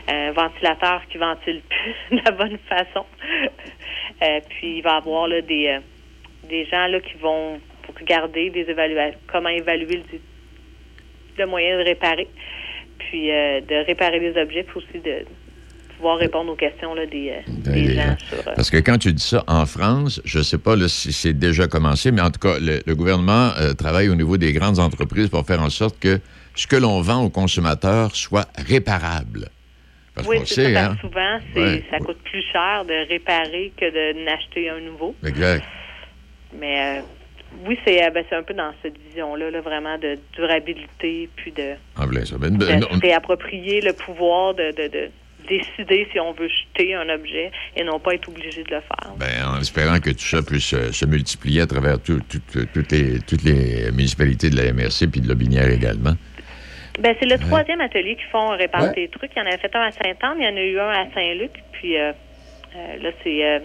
un 0.08 0.32
ventilateur 0.32 1.02
qui 1.10 1.18
ventile 1.18 1.62
plus 2.08 2.18
de 2.18 2.22
la 2.24 2.30
bonne 2.32 2.58
façon. 2.68 3.06
Euh, 4.22 4.40
puis 4.48 4.78
il 4.78 4.82
va 4.82 4.94
y 4.94 4.96
avoir 4.96 5.28
là, 5.28 5.40
des, 5.40 5.68
euh, 5.68 5.80
des 6.48 6.66
gens 6.66 6.86
là, 6.86 7.00
qui 7.00 7.16
vont 7.18 7.60
regarder 7.98 8.50
des 8.50 8.68
évaluations, 8.68 9.18
comment 9.26 9.48
évaluer 9.48 10.02
le, 10.12 10.18
le 11.38 11.46
moyen 11.46 11.78
de 11.78 11.84
réparer, 11.84 12.28
puis 12.98 13.30
euh, 13.30 13.60
de 13.60 13.86
réparer 13.86 14.20
des 14.20 14.38
objets, 14.40 14.64
puis 14.64 14.78
aussi 14.78 14.98
de 14.98 15.24
pouvoir 15.98 16.16
répondre 16.18 16.50
aux 16.50 16.56
questions 16.56 16.94
là, 16.94 17.04
des, 17.06 17.30
euh, 17.30 17.40
des 17.46 17.72
les 17.72 17.94
gens 17.94 18.16
sur... 18.18 18.38
euh, 18.38 18.52
Parce 18.56 18.70
que 18.70 18.78
quand 18.78 18.96
tu 18.98 19.12
dis 19.12 19.22
ça 19.22 19.44
en 19.46 19.66
France, 19.66 20.20
je 20.24 20.38
ne 20.38 20.42
sais 20.42 20.58
pas 20.58 20.74
là, 20.76 20.88
si 20.88 21.12
c'est 21.12 21.32
déjà 21.34 21.66
commencé, 21.66 22.10
mais 22.12 22.22
en 22.22 22.30
tout 22.30 22.40
cas, 22.40 22.58
le, 22.58 22.80
le 22.86 22.94
gouvernement 22.94 23.50
euh, 23.60 23.74
travaille 23.74 24.08
au 24.08 24.14
niveau 24.14 24.36
des 24.38 24.52
grandes 24.52 24.78
entreprises 24.78 25.28
pour 25.28 25.44
faire 25.44 25.60
en 25.60 25.70
sorte 25.70 25.98
que 25.98 26.20
ce 26.54 26.66
que 26.66 26.76
l'on 26.76 27.00
vend 27.02 27.22
aux 27.24 27.30
consommateurs 27.30 28.16
soit 28.16 28.48
réparable. 28.56 29.48
Parce 30.14 30.26
oui, 30.26 30.38
qu'on 30.38 30.46
c'est 30.46 30.54
sait, 30.66 30.74
ça, 30.74 30.86
hein? 30.86 30.96
souvent, 31.00 31.38
Ouais. 31.54 31.84
ça 31.90 31.98
coûte 31.98 32.18
plus 32.24 32.42
cher 32.52 32.84
de 32.84 33.08
réparer 33.08 33.72
que 33.76 33.84
de 33.84 34.24
n'acheter 34.24 34.68
un 34.70 34.80
nouveau. 34.80 35.14
Exact. 35.24 35.62
Mais 36.58 36.98
euh, 36.98 37.00
oui, 37.66 37.78
c'est, 37.84 38.10
ben, 38.10 38.24
c'est 38.28 38.34
un 38.36 38.42
peu 38.42 38.54
dans 38.54 38.72
cette 38.82 38.98
vision-là, 39.08 39.50
là, 39.50 39.60
vraiment 39.60 39.96
de 39.98 40.18
durabilité, 40.34 41.28
puis 41.36 41.52
de, 41.52 41.74
ça. 42.24 42.36
Ben, 42.38 42.56
de 42.58 42.66
ben, 42.66 42.84
réapproprier 43.00 43.80
le 43.80 43.92
pouvoir 43.92 44.54
de, 44.54 44.70
de, 44.76 44.88
de 44.88 45.10
décider 45.48 46.06
si 46.12 46.20
on 46.20 46.32
veut 46.32 46.48
jeter 46.48 46.94
un 46.94 47.08
objet 47.08 47.50
et 47.76 47.84
non 47.84 47.98
pas 47.98 48.14
être 48.14 48.28
obligé 48.28 48.62
de 48.62 48.70
le 48.70 48.80
faire. 48.80 49.12
ben, 49.18 49.44
en 49.56 49.60
espérant 49.60 49.98
que 50.00 50.10
tout 50.10 50.18
ça 50.18 50.42
puisse 50.42 50.72
euh, 50.74 50.92
se 50.92 51.06
multiplier 51.06 51.62
à 51.62 51.66
travers 51.66 52.00
tout- 52.00 52.20
tout- 52.28 52.40
tout- 52.52 52.66
toutes, 52.72 52.92
les, 52.92 53.18
toutes 53.20 53.42
les 53.44 53.90
municipalités 53.92 54.50
de 54.50 54.56
la 54.56 54.72
MRC 54.72 55.06
puis 55.10 55.20
de 55.20 55.28
Lobinière 55.28 55.68
également. 55.70 56.14
Ben, 57.00 57.14
c'est 57.20 57.26
le 57.26 57.38
troisième 57.38 57.80
atelier 57.80 58.16
qui 58.16 58.24
font 58.32 58.48
réparer 58.56 58.88
Ouais. 58.88 58.94
tes 58.94 59.08
trucs. 59.08 59.30
Il 59.36 59.38
y 59.38 59.42
en 59.42 59.46
avait 59.46 59.58
fait 59.58 59.74
un 59.74 59.82
à 59.82 59.92
Saint-Anne, 59.92 60.36
il 60.40 60.44
y 60.44 60.48
en 60.48 60.56
a 60.56 60.60
eu 60.62 60.78
un 60.80 60.88
à 60.90 61.06
Saint-Luc, 61.14 61.52
puis 61.72 61.96
euh, 61.96 62.12
euh, 62.76 62.96
là, 63.02 63.10
c'est... 63.22 63.44
euh, 63.44 63.58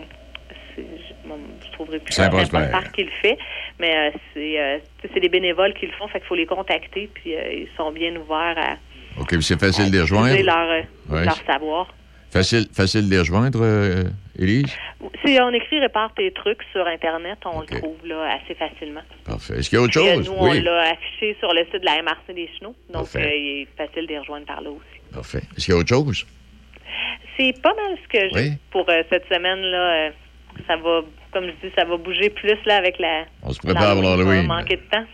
bon, 1.26 1.38
je 1.66 1.72
trouverai 1.72 2.00
plus 2.00 2.14
Saint-Prosper. 2.14 2.58
Saint-Prosper 2.58 2.90
qui 2.96 3.04
le 3.04 3.12
fait, 3.22 3.38
mais 3.80 3.96
euh, 3.96 4.12
c'est 4.34 4.60
euh, 4.60 4.78
c'est 5.14 5.20
des 5.20 5.30
bénévoles 5.30 5.74
qui 5.74 5.86
le 5.88 5.92
font, 5.94 6.08
fait 6.08 6.20
qu'il 6.20 6.28
faut 6.28 6.36
les 6.36 6.46
contacter, 6.46 7.10
puis 7.14 7.36
euh, 7.36 7.54
ils 7.54 7.68
sont 7.76 7.92
bien 7.92 8.16
ouverts 8.16 8.56
à 8.58 8.78
OK, 9.20 9.28
puis 9.30 9.44
c'est 9.44 9.60
facile 9.60 9.92
de 9.92 9.98
les 9.98 10.04
utiliser 10.04 10.16
rejoindre. 10.42 10.44
leur, 10.44 10.70
euh, 10.70 10.82
Ouais. 11.10 11.26
leur 11.26 11.38
savoir. 11.46 11.94
Facile, 12.32 12.66
facile 12.74 13.06
de 13.06 13.12
les 13.12 13.20
rejoindre, 13.20 13.60
euh, 13.62 14.04
Élise? 14.40 14.76
Si 15.24 15.38
on 15.40 15.50
écrit 15.54 15.80
répare 15.80 16.12
tes 16.16 16.32
trucs 16.32 16.64
sur 16.72 16.86
Internet, 16.88 17.38
on 17.46 17.62
le 17.62 17.68
trouve 17.68 17.98
là 18.06 18.38
assez 18.42 18.56
facilement. 18.56 19.02
Parfait. 19.24 19.60
Est-ce 19.60 19.70
qu'il 19.70 19.78
y 19.78 19.82
a 19.82 19.84
autre 19.86 20.00
euh, 20.00 20.16
chose? 20.16 20.30
nous, 20.30 20.36
on 20.38 20.52
l'a 20.52 20.92
affiché 20.94 21.36
sur 21.40 21.54
le 21.54 21.64
site 21.66 21.82
de 21.82 21.86
la 21.86 22.02
MRC 22.02 22.34
des 22.34 22.50
Chenaux, 22.58 22.76
donc 22.92 23.06
euh, 23.16 23.20
il 23.36 23.62
est 23.62 23.68
facile 23.78 24.08
de 24.08 24.14
les 24.14 24.20
rejoindre 24.20 24.48
par 24.48 24.62
là 24.62 24.72
aussi. 24.72 25.14
Parfait. 25.14 25.44
Est-ce 25.56 25.66
qu'il 25.66 25.74
y 25.76 25.78
a 25.78 25.80
autre 25.80 25.90
chose? 25.90 26.26
C'est 27.38 27.54
pas 27.62 27.74
mal 27.76 27.98
ce 28.04 28.08
que 28.10 28.30
j'ai 28.34 28.50
Oui. 28.50 28.52
pour 28.72 28.90
euh, 28.90 29.04
cette 29.12 29.26
semaine-là. 29.32 30.08
euh, 30.08 30.10
ça 30.68 30.76
va, 30.78 31.02
comme 31.34 31.46
je 31.46 31.68
dis, 31.68 31.74
ça 31.76 31.84
va 31.86 31.98
bouger 31.98 32.30
plus 32.30 32.58
là 32.66 32.78
avec 32.78 33.00
la. 33.00 33.26
On 33.42 33.52
se 33.52 33.60
prépare 33.60 33.96
pour 33.96 34.04
On 34.06 34.10
l'Halloween. 34.18 34.48
va 34.48 34.56
manquer 34.58 34.78
de 34.78 34.82
temps. 34.90 35.06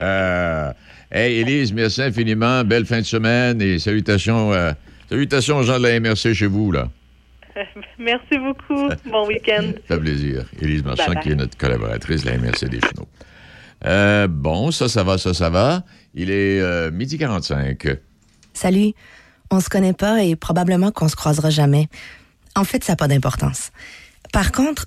hey, 1.10 1.40
Élise, 1.40 1.72
merci 1.72 2.02
infiniment. 2.02 2.64
Belle 2.64 2.86
fin 2.86 2.98
de 3.00 3.04
semaine 3.04 3.60
et 3.60 3.78
salutations, 3.78 4.52
euh, 4.52 4.72
salutations 5.08 5.58
aux 5.58 5.62
gens 5.64 5.78
de 5.78 5.86
la 5.86 6.00
MRC 6.00 6.32
chez 6.34 6.46
vous, 6.46 6.72
là. 6.72 6.88
Merci 7.98 8.36
beaucoup. 8.38 8.88
Bon 9.10 9.26
week-end. 9.28 9.72
Ça 9.88 9.94
fait 9.94 10.00
plaisir. 10.00 10.44
Élise 10.60 10.82
Marchand, 10.84 11.14
qui 11.22 11.30
est 11.30 11.34
notre 11.36 11.56
collaboratrice 11.56 12.24
de 12.24 12.30
la 12.30 12.38
MRC 12.38 12.68
des 12.68 12.80
Chenaux. 12.80 13.08
Euh, 13.84 14.26
bon, 14.28 14.70
ça, 14.70 14.88
ça 14.88 15.04
va, 15.04 15.18
ça, 15.18 15.34
ça 15.34 15.50
va. 15.50 15.82
Il 16.14 16.30
est 16.30 16.60
euh, 16.60 16.90
midi 16.90 17.16
45. 17.18 17.86
Salut. 18.54 18.92
On 19.50 19.60
se 19.60 19.68
connaît 19.68 19.92
pas 19.92 20.24
et 20.24 20.34
probablement 20.36 20.90
qu'on 20.90 21.06
se 21.08 21.14
croisera 21.16 21.50
jamais. 21.50 21.86
En 22.56 22.64
fait, 22.64 22.82
ça 22.82 22.92
n'a 22.92 22.96
pas 22.96 23.08
d'importance. 23.08 23.70
Par 24.32 24.50
contre, 24.52 24.86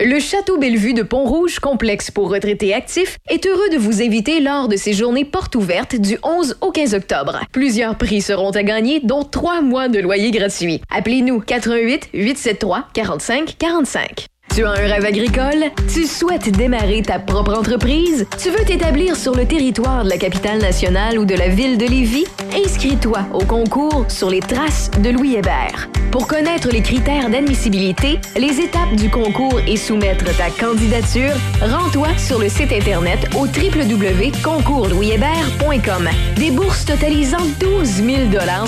Le 0.00 0.18
Château 0.18 0.58
Bellevue 0.58 0.92
de 0.92 1.04
Pont-Rouge, 1.04 1.60
complexe 1.60 2.10
pour 2.10 2.28
retraités 2.28 2.74
actifs, 2.74 3.16
est 3.30 3.46
heureux 3.46 3.68
de 3.70 3.78
vous 3.78 4.02
inviter 4.02 4.40
lors 4.40 4.66
de 4.66 4.74
ses 4.74 4.92
journées 4.92 5.24
portes 5.24 5.54
ouvertes 5.54 5.94
du 5.94 6.18
11 6.24 6.56
au 6.62 6.72
15 6.72 6.94
octobre. 6.94 7.38
Plusieurs 7.52 7.96
prix 7.96 8.20
seront 8.20 8.50
à 8.50 8.64
gagner, 8.64 8.98
dont 8.98 9.22
trois 9.22 9.62
mois 9.62 9.86
de 9.88 10.00
loyer 10.00 10.32
gratuit. 10.32 10.80
Appelez-nous 10.90 11.38
88 11.38 12.08
873 12.12 12.86
45 12.92 13.56
45. 13.56 14.26
Tu 14.54 14.64
as 14.64 14.70
un 14.70 14.74
rêve 14.74 15.04
agricole? 15.04 15.64
Tu 15.92 16.06
souhaites 16.06 16.48
démarrer 16.52 17.02
ta 17.02 17.18
propre 17.18 17.58
entreprise? 17.58 18.24
Tu 18.40 18.50
veux 18.50 18.64
t'établir 18.64 19.16
sur 19.16 19.34
le 19.34 19.46
territoire 19.46 20.04
de 20.04 20.10
la 20.10 20.16
capitale 20.16 20.60
nationale 20.60 21.18
ou 21.18 21.24
de 21.24 21.34
la 21.34 21.48
ville 21.48 21.76
de 21.76 21.86
Lévis? 21.86 22.26
Inscris-toi 22.64 23.26
au 23.32 23.44
concours 23.44 24.04
sur 24.08 24.30
les 24.30 24.38
traces 24.38 24.92
de 24.92 25.10
Louis 25.10 25.34
Hébert. 25.34 25.88
Pour 26.12 26.28
connaître 26.28 26.68
les 26.68 26.82
critères 26.82 27.28
d'admissibilité, 27.28 28.20
les 28.36 28.60
étapes 28.60 28.94
du 28.94 29.10
concours 29.10 29.58
et 29.66 29.76
soumettre 29.76 30.26
ta 30.36 30.50
candidature, 30.50 31.32
rends-toi 31.60 32.16
sur 32.16 32.38
le 32.38 32.48
site 32.48 32.70
Internet 32.70 33.28
au 33.34 33.46
www.concourslouishébert.com. 33.46 36.08
Des 36.36 36.52
bourses 36.52 36.84
totalisant 36.84 37.44
12 37.58 37.88
000 37.88 38.06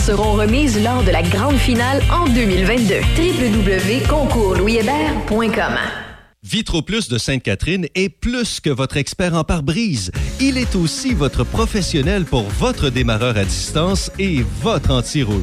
seront 0.01 0.33
remises 0.33 0.83
lors 0.83 1.05
de 1.05 1.13
la 1.13 1.23
grande 1.23 1.59
finale 1.59 2.03
en 2.11 2.27
2022. 2.27 2.97
www.concourslouishébert.com. 3.17 5.76
Vitro 6.49 6.81
Plus 6.81 7.09
de 7.09 7.19
Sainte-Catherine 7.19 7.89
est 7.97 8.09
plus 8.09 8.61
que 8.61 8.71
votre 8.71 8.97
expert 8.99 9.35
en 9.35 9.43
pare-brise. 9.43 10.13
Il 10.41 10.59
est 10.59 10.77
aussi 10.77 11.13
votre 11.13 11.43
professionnel 11.43 12.25
pour 12.25 12.45
votre 12.45 12.89
démarreur 12.89 13.37
à 13.37 13.45
distance 13.45 14.13
et 14.21 14.45
votre 14.63 14.93
anti-rouille. 14.93 15.43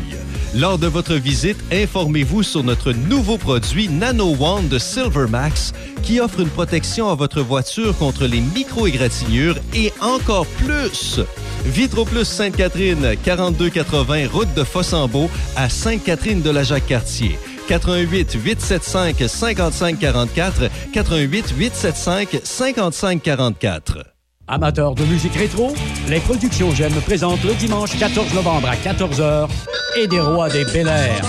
Lors 0.56 0.78
de 0.78 0.88
votre 0.88 1.16
visite, 1.16 1.58
informez-vous 1.74 2.41
sur 2.43 2.64
notre 2.64 2.93
nouveau 2.93 3.38
produit 3.38 3.89
Nano 3.89 4.34
One 4.39 4.70
de 4.70 4.80
Silvermax 4.80 5.74
qui 6.04 6.22
offre 6.22 6.39
une 6.39 6.49
protection 6.49 7.10
à 7.10 7.16
votre 7.16 7.41
voiture 7.41 7.97
contre 7.97 8.26
les 8.26 8.39
micro-égratignures 8.39 9.58
et 9.74 9.91
encore 9.99 10.47
plus. 10.47 11.20
Vitro 11.66 12.06
Plus 12.06 12.24
Sainte-Catherine, 12.24 13.18
4280 13.26 14.30
route 14.32 14.54
de 14.54 14.64
Fossambeau 14.64 15.30
à 15.58 15.68
Sainte-Catherine 15.68 16.41
de 16.41 16.49
la 16.49 16.64
Jacques-Cartier. 16.64 17.38
88 17.74 18.34
875 18.34 19.28
55 19.28 19.97
44 19.97 20.69
88 20.93 21.53
875 21.57 22.41
55 22.43 23.21
44. 23.24 24.05
Amateurs 24.47 24.93
de 24.93 25.03
musique 25.05 25.34
rétro, 25.34 25.74
les 26.07 26.19
productions 26.19 26.69
J'aime 26.76 26.93
présentent 27.01 27.43
le 27.43 27.55
dimanche 27.55 27.97
14 27.97 28.32
novembre 28.36 28.69
à 28.69 28.76
14h 28.76 29.49
et 29.97 30.05
des 30.05 30.19
rois 30.19 30.49
des 30.49 30.65
Bel 30.65 30.88
Air. 30.88 31.26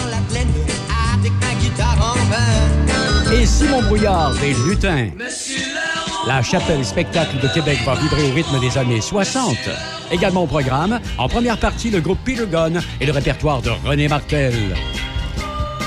Et 3.32 3.47
Simon 3.47 3.80
Brouillard 3.82 4.34
des 4.34 4.53
Lutins. 4.68 5.09
La 6.26 6.42
chapelle 6.42 6.84
spectacle 6.84 7.38
de 7.42 7.49
Québec 7.49 7.78
va 7.86 7.95
vibrer 7.95 8.30
au 8.30 8.34
rythme 8.34 8.61
des 8.61 8.76
années 8.76 9.01
60. 9.01 9.57
Également 10.12 10.42
au 10.42 10.47
programme, 10.47 11.01
en 11.16 11.26
première 11.26 11.57
partie, 11.57 11.88
le 11.88 12.01
groupe 12.01 12.18
Peter 12.22 12.47
Gunn 12.47 12.82
et 13.01 13.07
le 13.07 13.12
répertoire 13.12 13.62
de 13.62 13.70
René 13.86 14.09
Martel. 14.09 14.53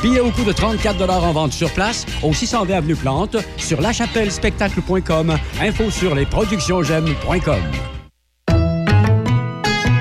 Billets 0.02 0.20
au 0.20 0.32
coût 0.32 0.44
de 0.44 0.52
34 0.52 1.10
en 1.10 1.32
vente 1.34 1.54
sur 1.54 1.72
place 1.72 2.06
au 2.24 2.34
620 2.34 2.76
Avenue 2.76 2.96
Plante, 2.96 3.38
sur 3.58 3.82
lachapellespectacle.com, 3.82 5.38
info 5.62 5.90
sur 5.90 6.16
lesproductionsgemmes.com. 6.16 7.97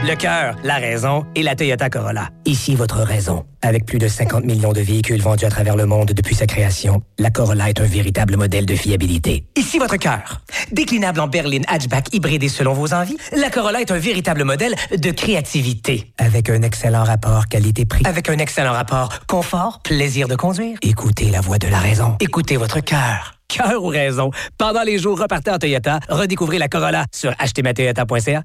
Le 0.07 0.15
cœur, 0.15 0.55
la 0.63 0.77
raison 0.77 1.27
et 1.35 1.43
la 1.43 1.57
Toyota 1.57 1.91
Corolla. 1.91 2.29
Ici 2.45 2.77
votre 2.77 2.99
raison. 3.01 3.45
Avec 3.61 3.85
plus 3.87 3.99
de 3.99 4.07
50 4.07 4.45
millions 4.45 4.73
de 4.73 4.81
véhicules 4.81 5.21
vendus 5.21 5.47
à 5.47 5.49
travers 5.49 5.75
le 5.75 5.85
monde 5.85 6.13
depuis 6.13 6.37
sa 6.37 6.47
création, 6.47 7.03
la 7.19 7.31
Corolla 7.31 7.71
est 7.71 7.81
un 7.81 7.87
véritable 7.87 8.37
modèle 8.37 8.67
de 8.67 8.77
fiabilité. 8.77 9.47
Ici 9.57 9.81
votre 9.81 9.97
cœur. 9.97 10.43
Déclinable 10.71 11.19
en 11.19 11.27
berline 11.27 11.65
hatchback 11.67 12.15
hybridé 12.15 12.49
selon 12.49 12.73
vos 12.73 12.95
envies, 12.95 13.17
la 13.37 13.51
Corolla 13.51 13.81
est 13.81 13.91
un 13.91 13.99
véritable 13.99 14.45
modèle 14.45 14.77
de 14.97 15.11
créativité. 15.11 16.13
Avec 16.19 16.51
un 16.51 16.63
excellent 16.63 17.03
rapport 17.03 17.49
qualité-prix. 17.49 18.05
Avec 18.07 18.29
un 18.29 18.39
excellent 18.39 18.75
rapport 18.75 19.27
confort, 19.27 19.81
plaisir 19.83 20.29
de 20.29 20.37
conduire. 20.37 20.79
Écoutez 20.83 21.31
la 21.31 21.41
voix 21.41 21.59
de 21.59 21.67
la 21.67 21.81
raison. 21.81 22.15
Écoutez 22.21 22.57
votre 22.57 22.79
cœur. 22.79 23.41
Cœur 23.49 23.83
ou 23.83 23.89
raison. 23.89 24.31
Pendant 24.57 24.85
les 24.85 25.01
jours 25.01 25.19
repartez 25.19 25.51
en 25.51 25.59
Toyota, 25.59 25.99
redécouvrez 26.09 26.59
la 26.59 26.69
Corolla 26.69 27.07
sur 27.13 27.33
achetezmatoyota.ca. 27.41 28.45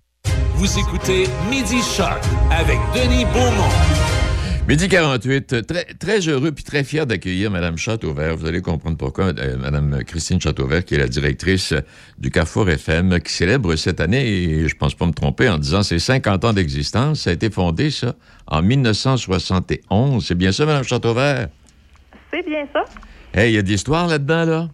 Vous 0.62 0.78
écoutez 0.78 1.24
Midi 1.50 1.82
Shark 1.82 2.24
avec 2.52 2.78
Denis 2.94 3.26
Beaumont. 3.34 3.74
Midi 4.68 4.88
48, 4.88 5.66
très, 5.66 5.86
très 5.86 6.20
heureux 6.28 6.52
puis 6.52 6.64
très 6.64 6.84
fier 6.84 7.08
d'accueillir 7.08 7.50
Mme 7.50 7.78
Châteauvert. 7.78 8.38
Vous 8.38 8.46
allez 8.46 8.62
comprendre 8.62 8.96
pourquoi. 8.96 9.34
Euh, 9.40 9.58
Mme 9.58 10.04
Christine 10.04 10.40
Châteauvert, 10.40 10.86
qui 10.86 10.94
est 10.94 11.00
la 11.00 11.08
directrice 11.08 11.74
du 12.20 12.30
Carrefour 12.30 12.70
FM, 12.70 13.20
qui 13.22 13.34
célèbre 13.34 13.76
cette 13.76 14.00
année, 14.00 14.24
et 14.24 14.68
je 14.68 14.76
pense 14.76 14.94
pas 14.94 15.08
me 15.08 15.14
tromper 15.14 15.50
en 15.50 15.58
disant 15.58 15.82
ses 15.82 15.98
50 15.98 16.46
ans 16.46 16.54
d'existence. 16.54 17.22
Ça 17.22 17.32
a 17.32 17.34
été 17.34 17.50
fondé, 17.50 17.90
ça, 17.90 18.14
en 18.46 18.62
1971. 18.62 20.24
C'est 20.24 20.36
bien 20.36 20.52
ça, 20.52 20.68
Mme 20.68 20.84
Châteauvert? 20.84 21.48
C'est 22.32 22.46
bien 22.46 22.68
ça. 22.72 22.84
Hey, 23.34 23.54
il 23.54 23.56
y 23.56 23.58
a 23.58 23.64
de 23.64 23.68
l'histoire 23.68 24.06
là-dedans, 24.06 24.46
là? 24.46 24.70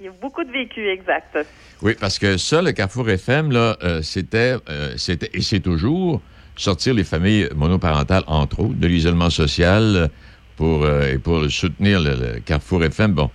Il 0.00 0.06
y 0.06 0.08
a 0.08 0.12
beaucoup 0.12 0.44
de 0.44 0.52
vécus, 0.52 0.86
exact. 0.88 1.36
Oui, 1.82 1.96
parce 1.98 2.20
que 2.20 2.36
ça, 2.36 2.62
le 2.62 2.70
Carrefour 2.70 3.10
FM, 3.10 3.50
là, 3.50 3.76
euh, 3.82 4.00
c'était, 4.00 4.54
euh, 4.68 4.94
c'était, 4.96 5.28
et 5.34 5.40
c'est 5.40 5.58
toujours, 5.58 6.22
sortir 6.54 6.94
les 6.94 7.02
familles 7.02 7.48
monoparentales, 7.56 8.22
entre 8.28 8.60
autres, 8.60 8.78
de 8.78 8.86
l'isolement 8.86 9.28
social 9.28 10.08
pour, 10.56 10.84
euh, 10.84 11.14
et 11.14 11.18
pour 11.18 11.50
soutenir 11.50 12.00
le, 12.00 12.10
le 12.10 12.40
Carrefour 12.40 12.84
FM. 12.84 13.12
Bon, 13.12 13.28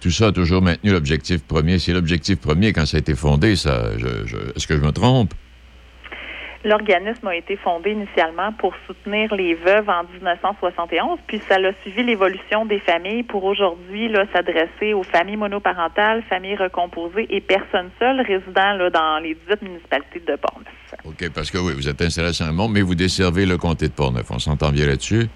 tout 0.00 0.10
ça 0.10 0.26
a 0.26 0.32
toujours 0.32 0.60
maintenu 0.60 0.90
l'objectif 0.90 1.42
premier. 1.44 1.78
C'est 1.78 1.94
l'objectif 1.94 2.38
premier 2.38 2.74
quand 2.74 2.84
ça 2.84 2.98
a 2.98 3.00
été 3.00 3.14
fondé, 3.14 3.56
ça. 3.56 3.96
Je, 3.96 4.26
je, 4.26 4.36
est-ce 4.54 4.66
que 4.66 4.76
je 4.76 4.82
me 4.82 4.92
trompe? 4.92 5.32
L'organisme 6.64 7.26
a 7.26 7.34
été 7.34 7.56
fondé 7.56 7.90
initialement 7.90 8.52
pour 8.52 8.72
soutenir 8.86 9.34
les 9.34 9.54
veuves 9.54 9.88
en 9.88 10.04
1971, 10.04 11.18
puis 11.26 11.40
ça 11.48 11.56
a 11.56 11.72
suivi 11.82 12.04
l'évolution 12.04 12.66
des 12.66 12.78
familles 12.78 13.24
pour 13.24 13.42
aujourd'hui 13.42 14.08
là, 14.08 14.26
s'adresser 14.32 14.94
aux 14.94 15.02
familles 15.02 15.36
monoparentales, 15.36 16.22
familles 16.28 16.54
recomposées 16.54 17.26
et 17.30 17.40
personnes 17.40 17.90
seules 17.98 18.20
résidant 18.20 18.74
là, 18.74 18.90
dans 18.90 19.18
les 19.18 19.34
18 19.34 19.62
municipalités 19.62 20.20
de 20.20 20.36
Portneuf. 20.36 20.72
OK, 21.04 21.30
parce 21.34 21.50
que 21.50 21.58
oui, 21.58 21.72
vous 21.74 21.88
êtes 21.88 22.00
installé 22.00 22.28
à 22.28 22.32
Saint-Raymond, 22.32 22.68
mais 22.68 22.82
vous 22.82 22.94
desservez 22.94 23.44
le 23.44 23.58
comté 23.58 23.88
de 23.88 23.92
Portneuf. 23.92 24.30
On 24.30 24.38
s'entend 24.38 24.70
bien 24.70 24.86
là-dessus? 24.86 25.26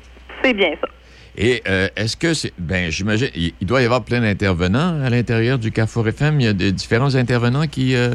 C'est 0.45 0.55
bien 0.55 0.71
ça. 0.81 0.89
Et 1.37 1.63
euh, 1.69 1.89
est-ce 1.97 2.17
que 2.17 2.35
c'est. 2.35 2.53
Ben, 2.57 2.91
j'imagine. 2.91 3.29
Il, 3.35 3.53
il 3.61 3.67
doit 3.67 3.83
y 3.83 3.85
avoir 3.85 4.05
plein 4.05 4.21
d'intervenants 4.21 5.03
à 5.03 5.11
l'intérieur 5.11 5.59
du 5.59 5.71
Carrefour 5.73 6.09
FM. 6.09 6.41
Il 6.41 6.45
y 6.45 6.49
a 6.49 6.53
des 6.53 6.73
différents 6.73 7.15
intervenants 7.15 7.67
qui, 7.67 7.95
euh, 7.95 8.15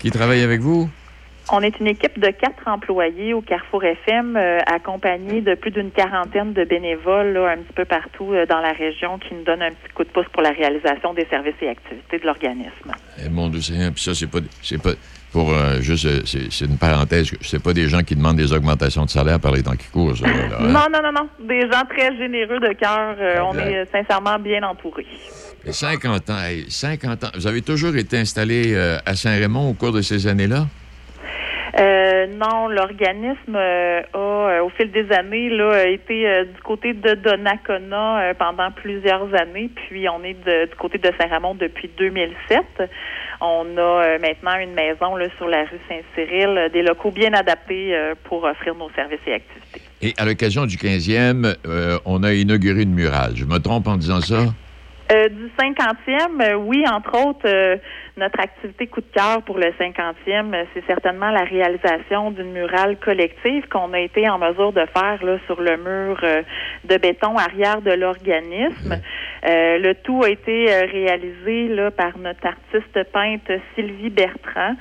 qui 0.00 0.10
travaillent 0.10 0.42
avec 0.42 0.60
vous? 0.60 0.90
On 1.50 1.62
est 1.62 1.80
une 1.80 1.86
équipe 1.86 2.18
de 2.18 2.28
quatre 2.28 2.66
employés 2.66 3.32
au 3.32 3.40
Carrefour 3.40 3.82
FM, 3.82 4.36
euh, 4.36 4.58
accompagnés 4.66 5.40
de 5.40 5.54
plus 5.54 5.70
d'une 5.70 5.90
quarantaine 5.90 6.52
de 6.52 6.62
bénévoles 6.64 7.32
là, 7.32 7.52
un 7.52 7.56
petit 7.56 7.72
peu 7.72 7.86
partout 7.86 8.34
euh, 8.34 8.44
dans 8.44 8.60
la 8.60 8.72
région 8.72 9.18
qui 9.18 9.34
nous 9.34 9.44
donnent 9.44 9.62
un 9.62 9.70
petit 9.70 9.92
coup 9.94 10.04
de 10.04 10.10
pouce 10.10 10.26
pour 10.30 10.42
la 10.42 10.50
réalisation 10.50 11.14
des 11.14 11.24
services 11.30 11.54
et 11.62 11.70
activités 11.70 12.18
de 12.18 12.26
l'organisme. 12.26 12.92
Eh, 13.24 13.30
mon 13.30 13.48
Dieu 13.48 13.62
Seigneur, 13.62 13.92
puis 13.92 14.02
ça, 14.02 14.14
c'est 14.14 14.26
pas. 14.26 14.40
C'est 14.62 14.82
pas. 14.82 14.90
Pour 15.32 15.50
euh, 15.52 15.80
juste, 15.80 16.06
euh, 16.06 16.20
c'est 16.24 16.64
une 16.64 16.78
parenthèse, 16.78 17.30
c'est 17.42 17.62
pas 17.62 17.74
des 17.74 17.88
gens 17.88 18.02
qui 18.02 18.16
demandent 18.16 18.36
des 18.36 18.52
augmentations 18.52 19.04
de 19.04 19.10
salaire 19.10 19.38
par 19.40 19.52
les 19.52 19.62
temps 19.62 19.76
qui 19.76 19.88
courent, 19.88 20.16
ça, 20.16 20.26
là, 20.26 20.32
hein? 20.58 20.62
Non, 20.62 20.86
non, 20.90 21.00
non, 21.02 21.12
non. 21.12 21.28
Des 21.46 21.62
gens 21.62 21.84
très 21.88 22.16
généreux 22.16 22.60
de 22.60 22.72
cœur. 22.74 23.16
On 23.44 23.58
est 23.58 23.84
sincèrement 23.90 24.38
bien 24.38 24.62
entourés. 24.62 25.06
Et 25.66 25.72
50 25.72 26.30
ans, 26.30 26.42
hey, 26.42 26.64
50 26.70 27.24
ans. 27.24 27.28
Vous 27.34 27.46
avez 27.46 27.60
toujours 27.60 27.94
été 27.96 28.18
installé 28.18 28.74
à 29.04 29.14
Saint-Raymond 29.14 29.70
au 29.70 29.74
cours 29.74 29.92
de 29.92 30.00
ces 30.00 30.26
années-là? 30.26 30.66
Euh, 31.78 32.26
non, 32.26 32.68
l'organisme 32.68 33.56
euh, 33.56 34.02
a, 34.12 34.18
euh, 34.18 34.62
au 34.62 34.70
fil 34.70 34.90
des 34.90 35.10
années, 35.12 35.50
là, 35.50 35.86
été 35.86 36.44
du 36.54 36.60
côté 36.62 36.94
de 36.94 37.14
Donnacona 37.14 38.34
pendant 38.38 38.70
plusieurs 38.70 39.34
années, 39.34 39.70
puis 39.74 40.08
on 40.08 40.22
est 40.24 40.34
du 40.34 40.74
côté 40.76 40.98
de 40.98 41.10
Saint-Ramon 41.20 41.54
depuis 41.54 41.90
2007. 41.98 42.64
On 43.40 43.66
a 43.76 44.18
maintenant 44.18 44.58
une 44.58 44.74
maison 44.74 45.16
là, 45.16 45.26
sur 45.36 45.48
la 45.48 45.62
rue 45.64 45.80
Saint-Cyril, 45.88 46.70
des 46.72 46.82
locaux 46.82 47.10
bien 47.10 47.32
adaptés 47.34 47.96
pour 48.24 48.44
offrir 48.44 48.74
nos 48.74 48.90
services 48.90 49.20
et 49.26 49.34
activités. 49.34 49.82
Et 50.00 50.14
à 50.16 50.24
l'occasion 50.24 50.66
du 50.66 50.76
15e, 50.76 51.56
euh, 51.66 51.98
on 52.04 52.22
a 52.22 52.32
inauguré 52.32 52.82
une 52.82 52.94
murale. 52.94 53.32
Je 53.34 53.44
me 53.44 53.58
trompe 53.58 53.88
en 53.88 53.96
disant 53.96 54.20
ça? 54.20 54.44
Euh, 55.10 55.28
du 55.30 55.50
50e, 55.58 56.42
euh, 56.42 56.54
oui, 56.56 56.84
entre 56.86 57.26
autres, 57.26 57.46
euh, 57.46 57.76
notre 58.18 58.40
activité 58.40 58.88
coup 58.88 59.00
de 59.00 59.06
cœur 59.06 59.40
pour 59.42 59.56
le 59.56 59.68
50e, 59.80 60.54
euh, 60.54 60.64
c'est 60.74 60.84
certainement 60.86 61.30
la 61.30 61.44
réalisation 61.44 62.30
d'une 62.30 62.52
murale 62.52 62.98
collective 62.98 63.66
qu'on 63.68 63.94
a 63.94 64.00
été 64.00 64.28
en 64.28 64.38
mesure 64.38 64.72
de 64.72 64.84
faire 64.94 65.24
là, 65.24 65.38
sur 65.46 65.62
le 65.62 65.78
mur 65.78 66.20
euh, 66.22 66.42
de 66.84 66.96
béton 66.98 67.38
arrière 67.38 67.80
de 67.80 67.92
l'organisme. 67.92 69.00
Euh, 69.48 69.78
le 69.78 69.94
tout 69.94 70.24
a 70.24 70.28
été 70.28 70.66
réalisé 70.66 71.68
là, 71.68 71.90
par 71.90 72.18
notre 72.18 72.46
artiste 72.46 73.10
peintre 73.10 73.52
Sylvie 73.74 74.10
Bertrand. 74.10 74.74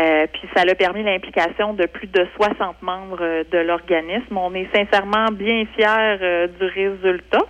Euh, 0.00 0.26
puis 0.32 0.48
ça 0.56 0.62
a 0.62 0.74
permis 0.74 1.02
l'implication 1.02 1.74
de 1.74 1.84
plus 1.86 2.06
de 2.06 2.26
60 2.36 2.80
membres 2.80 3.44
de 3.50 3.58
l'organisme. 3.58 4.38
On 4.38 4.54
est 4.54 4.68
sincèrement 4.74 5.26
bien 5.30 5.64
fiers 5.76 6.48
du 6.58 6.64
résultat. 6.64 7.44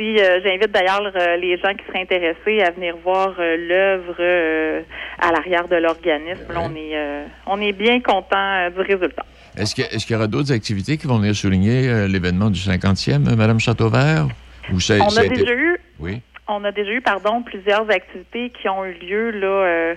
Euh, 0.00 0.40
j'invite 0.44 0.70
d'ailleurs 0.70 1.10
euh, 1.16 1.36
les 1.36 1.56
gens 1.58 1.74
qui 1.74 1.84
seraient 1.86 2.02
intéressés 2.02 2.62
à 2.62 2.70
venir 2.70 2.94
voir 3.02 3.34
euh, 3.38 3.56
l'œuvre 3.56 4.14
euh, 4.20 4.82
à 5.18 5.32
l'arrière 5.32 5.66
de 5.68 5.76
l'organisme, 5.76 6.46
on 6.54 6.74
est 6.76 7.24
on 7.46 7.60
est 7.60 7.72
bien 7.72 8.00
content 8.00 8.70
du 8.70 8.80
résultat. 8.80 9.24
Est-ce 9.56 9.74
qu'il 9.74 10.12
y 10.12 10.16
aura 10.16 10.28
d'autres 10.28 10.52
activités 10.52 10.96
qui 10.98 11.06
vont 11.08 11.18
venir 11.18 11.34
souligner 11.34 12.06
l'événement 12.08 12.48
du 12.50 12.60
50e, 12.60 13.26
euh, 13.28 13.34
Mme 13.36 13.58
Châteauvert? 13.58 14.28
Ou 14.72 14.78
ça- 14.80 14.94
On 15.00 15.08
ça 15.08 15.22
a 15.22 15.24
été- 15.24 15.34
déjà 15.36 15.52
eu 15.54 15.78
Oui. 15.98 16.20
On 16.50 16.64
a 16.64 16.72
déjà 16.72 16.90
eu, 16.92 17.00
pardon, 17.02 17.42
plusieurs 17.42 17.90
activités 17.90 18.50
qui 18.50 18.68
ont 18.68 18.84
eu 18.84 18.94
lieu 18.94 19.30
là. 19.32 19.94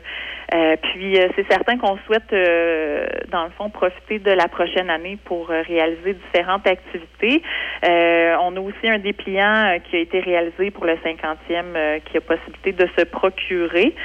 Euh, 0.54 0.76
puis 0.82 1.18
euh, 1.18 1.30
c'est 1.36 1.48
certain 1.50 1.78
qu'on 1.78 1.98
souhaite, 2.06 2.34
euh, 2.34 3.06
dans 3.32 3.46
le 3.46 3.52
fond, 3.52 3.70
profiter 3.70 4.20
de 4.20 4.32
la 4.32 4.48
prochaine 4.50 4.90
année 4.90 5.18
pour 5.24 5.50
euh, 5.50 5.62
réaliser 5.62 6.14
différentes 6.14 6.68
activités. 6.68 7.42
Euh, 7.88 8.36
on 8.42 8.56
a 8.58 8.60
aussi 8.60 8.90
un 8.90 9.00
dépliant 9.00 9.78
qui 9.90 9.96
a 9.96 10.00
été 10.00 10.20
réalisé 10.20 10.72
pour 10.72 10.86
le 10.86 10.94
50e, 10.94 11.38
euh, 11.76 12.00
qui 12.00 12.18
a 12.18 12.22
possibilité 12.22 12.74
de 12.74 12.88
se 12.98 13.06
procurer. 13.06 13.96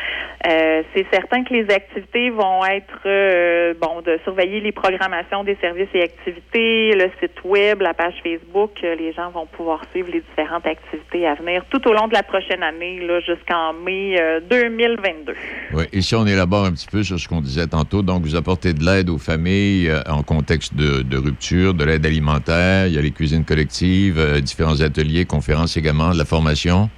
C'est 0.95 1.07
certain 1.13 1.43
que 1.43 1.53
les 1.53 1.69
activités 1.75 2.31
vont 2.31 2.65
être, 2.65 3.75
bon, 3.81 4.01
de 4.03 4.19
surveiller 4.23 4.61
les 4.61 4.71
programmations 4.71 5.43
des 5.43 5.57
services 5.57 5.89
et 5.93 6.03
activités, 6.03 6.93
le 6.95 7.11
site 7.21 7.43
web, 7.45 7.81
la 7.81 7.95
page 7.95 8.15
Facebook. 8.23 8.71
Les 8.83 9.13
gens 9.13 9.31
vont 9.31 9.47
pouvoir 9.47 9.81
suivre 9.91 10.09
les 10.13 10.21
différentes 10.21 10.65
activités 10.67 11.27
à 11.27 11.35
venir 11.35 11.65
tout 11.71 11.87
au 11.89 11.93
long 11.93 12.07
de 12.07 12.15
la 12.15 12.23
prochaine 12.23 12.63
année, 12.63 13.01
là, 13.01 13.19
jusqu'en 13.21 13.73
mai 13.73 14.21
euh, 14.21 14.41
2022. 14.41 15.35
Oui. 15.73 15.85
Ici, 15.93 16.15
on 16.15 16.27
élabore 16.37 16.67
un 16.67 16.73
petit 16.73 16.87
peu 16.87 17.03
sur 17.03 17.19
ce 17.19 17.29
qu'on 17.29 17.41
disait 17.41 17.67
tantôt. 17.67 18.03
Donc, 18.03 18.23
vous 18.23 18.37
apportez 18.37 18.73
de 18.73 18.85
l'aide 18.85 19.11
aux 19.11 19.19
familles 19.19 19.89
euh, 19.89 20.03
en 20.07 20.23
contexte 20.23 20.75
de, 20.75 21.17
rupture, 21.17 21.75
de 21.75 21.85
l'aide 21.85 22.07
alimentaire. 22.07 22.87
Il 22.87 22.95
y 22.95 22.99
a 22.99 23.03
les 23.03 23.11
cuisines 23.11 23.45
collectives, 23.45 24.19
euh, 24.19 24.41
différents 24.41 24.81
ateliers, 24.81 25.25
conférences 25.25 25.77
également, 25.77 26.13
de 26.13 26.19
la 26.19 26.25
formation. 26.25 26.91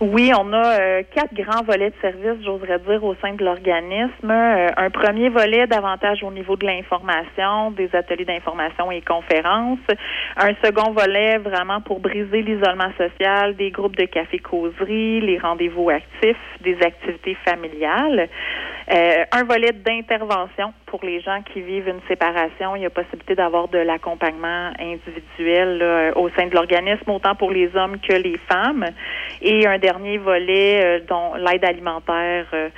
Oui, 0.00 0.30
on 0.32 0.52
a 0.52 0.78
euh, 0.78 1.02
quatre 1.12 1.34
grands 1.34 1.64
volets 1.64 1.90
de 1.90 1.94
services, 2.00 2.44
j'oserais 2.44 2.78
dire, 2.78 3.02
au 3.02 3.16
sein 3.16 3.34
de 3.34 3.44
l'organisme. 3.44 4.30
Euh, 4.30 4.68
un 4.76 4.90
premier 4.90 5.28
volet 5.28 5.66
davantage 5.66 6.22
au 6.22 6.30
niveau 6.30 6.54
de 6.54 6.64
l'information, 6.64 7.72
des 7.72 7.90
ateliers 7.92 8.24
d'information 8.24 8.92
et 8.92 9.00
conférences. 9.00 9.80
Un 10.36 10.54
second 10.62 10.92
volet 10.92 11.38
vraiment 11.38 11.80
pour 11.80 11.98
briser 11.98 12.42
l'isolement 12.42 12.92
social, 12.96 13.56
des 13.56 13.72
groupes 13.72 13.96
de 13.96 14.04
café-causerie, 14.04 15.20
les 15.20 15.38
rendez-vous 15.38 15.90
actifs, 15.90 16.36
des 16.60 16.76
activités 16.80 17.36
familiales. 17.44 18.28
Euh, 18.90 19.24
un 19.32 19.44
volet 19.44 19.72
d'intervention 19.72 20.72
pour 20.86 21.04
les 21.04 21.20
gens 21.20 21.42
qui 21.42 21.60
vivent 21.60 21.88
une 21.88 22.00
séparation. 22.08 22.74
Il 22.74 22.82
y 22.82 22.86
a 22.86 22.90
possibilité 22.90 23.34
d'avoir 23.34 23.68
de 23.68 23.78
l'accompagnement 23.78 24.72
individuel 24.80 25.78
là, 25.78 26.12
au 26.16 26.30
sein 26.30 26.46
de 26.46 26.54
l'organisme, 26.54 27.10
autant 27.10 27.34
pour 27.34 27.50
les 27.50 27.74
hommes 27.76 27.98
que 28.00 28.14
les 28.14 28.38
femmes. 28.48 28.86
Et 29.42 29.66
un 29.66 29.78
dernier 29.78 30.16
volet, 30.16 30.80
euh, 30.82 31.00
dont 31.06 31.34
l'aide 31.34 31.64
alimentaire, 31.64 32.46
euh, 32.54 32.70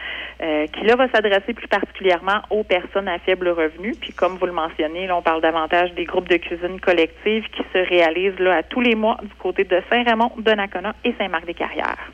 euh, 0.43 0.67
qui 0.67 0.85
là 0.85 0.97
va 0.97 1.09
s'adresser 1.11 1.55
plus 1.55 1.69
particulièrement 1.69 2.41
aux 2.51 2.65
personnes 2.65 3.09
à 3.09 3.19
faible 3.21 3.49
revenu. 3.49 3.93
Puis 4.01 4.13
comme 4.13 4.37
vous 4.37 4.47
le 4.47 4.53
mentionnez, 4.53 5.07
là, 5.07 5.17
on 5.17 5.23
parle 5.23 5.43
davantage 5.43 5.95
des 5.95 6.05
groupes 6.05 6.29
de 6.29 6.39
cuisine 6.39 6.81
collective 6.81 7.45
qui 7.51 7.63
se 7.73 7.79
réalisent 7.79 8.39
là, 8.41 8.57
à 8.57 8.63
tous 8.65 8.81
les 8.81 8.97
mois 8.97 9.17
du 9.23 9.35
côté 9.39 9.63
de 9.63 9.81
Saint-Raymond, 9.89 10.33
Donnacona 10.39 10.95
et 11.05 11.15
Saint-Marc-des-Carrières. 11.19 12.11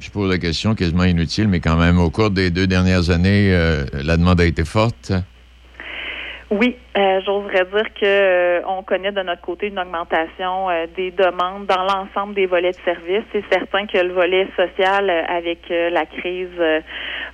Je 0.00 0.08
pose 0.10 0.30
la 0.30 0.38
question 0.38 0.74
quasiment 0.74 1.04
inutile, 1.04 1.46
mais 1.46 1.60
quand 1.60 1.76
même, 1.76 1.98
au 1.98 2.08
cours 2.08 2.30
des 2.30 2.50
deux 2.50 2.66
dernières 2.66 3.10
années, 3.10 3.52
euh, 3.52 3.84
la 3.92 4.16
demande 4.16 4.40
a 4.40 4.46
été 4.46 4.64
forte. 4.64 5.12
Oui, 6.52 6.76
euh, 6.98 7.20
j'oserais 7.24 7.64
dire 7.66 7.94
que 7.94 8.04
euh, 8.04 8.60
on 8.66 8.82
connaît 8.82 9.12
de 9.12 9.22
notre 9.22 9.40
côté 9.40 9.68
une 9.68 9.78
augmentation 9.78 10.68
euh, 10.68 10.86
des 10.96 11.12
demandes 11.12 11.66
dans 11.66 11.84
l'ensemble 11.84 12.34
des 12.34 12.46
volets 12.46 12.72
de 12.72 12.80
services. 12.84 13.22
C'est 13.30 13.44
certain 13.52 13.86
que 13.86 13.98
le 13.98 14.12
volet 14.12 14.48
social, 14.56 15.08
euh, 15.08 15.22
avec 15.28 15.70
euh, 15.70 15.90
la 15.90 16.06
crise, 16.06 16.48
euh, 16.58 16.80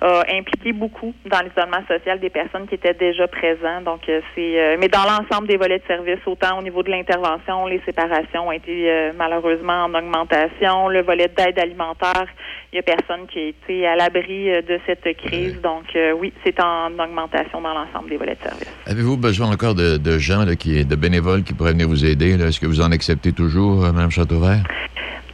a 0.01 0.21
impliqué 0.31 0.71
beaucoup 0.71 1.15
dans 1.25 1.39
l'isolement 1.39 1.83
social 1.87 2.19
des 2.19 2.29
personnes 2.29 2.67
qui 2.67 2.75
étaient 2.75 2.93
déjà 2.93 3.27
présentes. 3.27 3.85
Donc, 3.85 4.01
c'est, 4.05 4.77
mais 4.77 4.89
dans 4.89 5.01
l'ensemble 5.01 5.47
des 5.47 5.57
volets 5.57 5.79
de 5.79 5.87
services, 5.87 6.19
autant 6.27 6.59
au 6.59 6.61
niveau 6.61 6.83
de 6.83 6.91
l'intervention, 6.91 7.65
les 7.65 7.81
séparations 7.83 8.49
ont 8.49 8.51
été 8.51 9.11
malheureusement 9.17 9.85
en 9.85 9.95
augmentation. 9.95 10.87
Le 10.89 11.01
volet 11.01 11.29
d'aide 11.29 11.57
alimentaire, 11.57 12.27
il 12.73 12.75
y 12.75 12.79
a 12.79 12.83
personne 12.83 13.27
qui 13.31 13.39
a 13.39 13.47
été 13.47 13.87
à 13.87 13.95
l'abri 13.95 14.49
euh, 14.49 14.61
de 14.61 14.79
cette 14.85 15.17
crise. 15.17 15.59
Donc, 15.61 15.85
euh, 15.95 16.11
oui, 16.13 16.33
c'est 16.43 16.59
en 16.61 16.91
augmentation 16.91 17.61
dans 17.61 17.73
l'ensemble 17.73 18.09
des 18.09 18.17
volets 18.17 18.35
de 18.35 18.41
services. 18.41 18.67
Avez-vous 18.85 19.17
besoin 19.17 19.51
encore 19.51 19.73
de, 19.73 19.97
de 19.97 20.17
gens, 20.17 20.43
là, 20.43 20.55
qui, 20.55 20.83
de 20.83 20.95
bénévoles 20.95 21.43
qui 21.43 21.53
pourraient 21.53 21.71
venir 21.71 21.87
vous 21.87 22.05
aider? 22.05 22.31
Est-ce 22.33 22.59
que 22.59 22.65
vous 22.65 22.81
en 22.81 22.91
acceptez 22.91 23.31
toujours, 23.31 23.85
euh, 23.85 23.91
Mme 23.93 24.11
Châteauvert? 24.11 24.63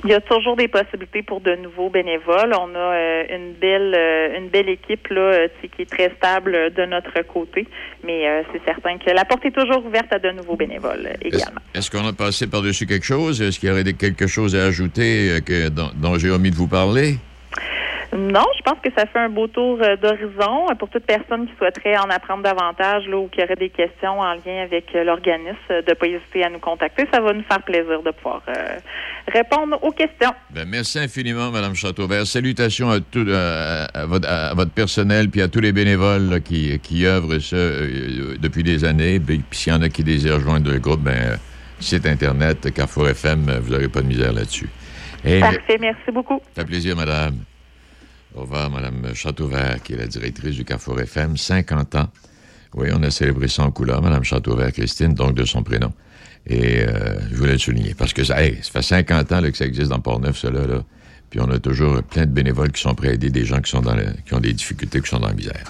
Il 0.03 0.09
y 0.09 0.13
a 0.13 0.21
toujours 0.21 0.55
des 0.57 0.67
possibilités 0.67 1.23
pour 1.23 1.39
de 1.39 1.55
nouveaux 1.55 1.89
bénévoles. 1.89 2.53
On 2.59 2.75
a 2.75 2.77
euh, 2.77 3.23
une 3.29 3.53
belle 3.53 3.93
euh, 3.95 4.37
une 4.37 4.49
belle 4.49 4.69
équipe 4.69 5.07
là, 5.09 5.21
euh, 5.21 5.47
qui 5.61 5.81
est 5.83 5.89
très 5.89 6.11
stable 6.17 6.73
de 6.75 6.85
notre 6.85 7.21
côté, 7.25 7.67
mais 8.03 8.27
euh, 8.27 8.43
c'est 8.51 8.63
certain 8.65 8.97
que 8.97 9.09
la 9.11 9.23
porte 9.25 9.45
est 9.45 9.51
toujours 9.51 9.85
ouverte 9.85 10.11
à 10.11 10.19
de 10.19 10.31
nouveaux 10.31 10.55
bénévoles 10.55 11.07
Est-ce 11.21 11.35
également. 11.37 11.61
est-ce 11.73 11.89
qu'on 11.91 12.05
a 12.05 12.13
passé 12.13 12.47
par-dessus 12.47 12.85
quelque 12.85 13.05
chose? 13.05 13.41
Est-ce 13.41 13.59
qu'il 13.59 13.69
y 13.69 13.71
aurait 13.71 13.83
quelque 13.93 14.27
chose 14.27 14.55
à 14.55 14.65
ajouter 14.65 15.39
que, 15.45 15.69
dont, 15.69 15.91
dont 15.95 16.17
j'ai 16.17 16.29
omis 16.29 16.51
de 16.51 16.55
vous 16.55 16.67
parler? 16.67 17.15
Non, 18.11 18.45
je 18.57 18.61
pense 18.63 18.79
que 18.83 18.89
ça 18.97 19.05
fait 19.05 19.19
un 19.19 19.29
beau 19.29 19.47
tour 19.47 19.79
euh, 19.81 19.95
d'horizon 19.95 20.63
Euh, 20.69 20.75
pour 20.75 20.89
toute 20.89 21.05
personne 21.05 21.47
qui 21.47 21.53
souhaiterait 21.57 21.97
en 21.97 22.09
apprendre 22.09 22.43
davantage 22.43 23.07
là, 23.07 23.17
ou 23.17 23.27
qui 23.27 23.41
aurait 23.43 23.55
des 23.55 23.69
questions 23.69 24.19
en 24.19 24.33
lien 24.33 24.63
avec 24.63 24.85
euh, 24.95 25.03
l'organisme, 25.03 25.57
de 25.69 25.83
ne 25.87 25.93
pas 25.93 26.07
hésiter 26.07 26.43
à 26.43 26.49
nous 26.49 26.59
contacter. 26.59 27.05
Ça 27.13 27.19
va 27.21 27.33
nous 27.33 27.43
faire 27.43 27.61
plaisir 27.63 28.01
de 28.03 28.11
pouvoir 28.11 28.41
euh, 28.47 28.77
répondre 29.27 29.77
aux 29.81 29.91
questions. 29.91 30.33
Ben, 30.51 30.65
merci 30.67 30.99
infiniment, 30.99 31.51
Mme 31.51 31.75
Châteauvert. 31.75 32.25
Salutations 32.25 32.89
à, 32.89 32.99
tout, 32.99 33.25
à, 33.31 33.85
à 33.93 34.05
votre, 34.05 34.29
à 34.29 34.53
votre 34.53 34.71
personnel 34.71 35.29
puis 35.29 35.41
à 35.41 35.47
tous 35.47 35.61
les 35.61 35.71
bénévoles 35.71 36.29
là, 36.29 36.39
qui, 36.39 36.79
qui 36.79 37.05
œuvrent 37.05 37.39
ça, 37.39 37.55
euh, 37.55 38.35
depuis 38.39 38.63
des 38.63 38.85
années. 38.85 39.19
Puis 39.19 39.43
puis 39.49 39.59
s'il 39.59 39.73
y 39.73 39.75
en 39.75 39.81
a 39.81 39.89
qui 39.89 40.03
désirent 40.03 40.39
joindre 40.39 40.71
le 40.71 40.79
groupe, 40.79 41.01
ben, 41.01 41.37
site 41.79 42.05
Internet, 42.05 42.73
Carrefour 42.73 43.09
FM, 43.09 43.59
vous 43.61 43.71
n'aurez 43.71 43.89
pas 43.89 44.01
de 44.01 44.07
misère 44.07 44.33
là-dessus. 44.33 44.69
Parfait, 45.23 45.77
merci 45.79 46.11
beaucoup. 46.11 46.41
Ça 46.55 46.61
fait 46.61 46.67
plaisir, 46.67 46.95
madame. 46.95 47.35
Au 48.35 48.41
revoir, 48.41 48.71
madame 48.71 49.13
Châteauvert, 49.13 49.81
qui 49.83 49.93
est 49.93 49.97
la 49.97 50.07
directrice 50.07 50.55
du 50.55 50.65
Carrefour 50.65 50.99
FM, 50.99 51.37
50 51.37 51.95
ans. 51.95 52.09
Oui, 52.73 52.87
on 52.91 53.03
a 53.03 53.11
célébré 53.11 53.47
ça 53.47 53.63
en 53.63 53.69
couleur, 53.69 54.01
madame 54.01 54.23
Châteauvert 54.23 54.71
Christine, 54.71 55.13
donc 55.13 55.35
de 55.35 55.45
son 55.45 55.61
prénom. 55.61 55.93
Et 56.47 56.79
euh, 56.79 57.19
je 57.29 57.35
voulais 57.35 57.53
le 57.53 57.57
souligner, 57.59 57.93
parce 57.93 58.11
que 58.11 58.23
ça, 58.23 58.43
hey, 58.43 58.57
ça 58.63 58.71
fait 58.71 58.81
50 58.81 59.31
ans 59.31 59.41
que 59.41 59.55
ça 59.55 59.65
existe 59.65 59.89
dans 59.89 59.99
Port-Neuf, 59.99 60.37
cela, 60.37 60.65
là. 60.65 60.83
Puis 61.29 61.39
on 61.41 61.49
a 61.51 61.59
toujours 61.59 62.01
plein 62.01 62.25
de 62.25 62.31
bénévoles 62.31 62.71
qui 62.71 62.81
sont 62.81 62.95
prêts 62.95 63.09
à 63.09 63.13
aider 63.13 63.29
des 63.29 63.45
gens 63.45 63.61
qui, 63.61 63.69
sont 63.69 63.81
dans 63.81 63.95
qui 64.25 64.33
ont 64.33 64.39
des 64.39 64.53
difficultés, 64.53 64.99
qui 65.01 65.09
sont 65.09 65.19
dans 65.19 65.27
la 65.27 65.33
misère. 65.33 65.63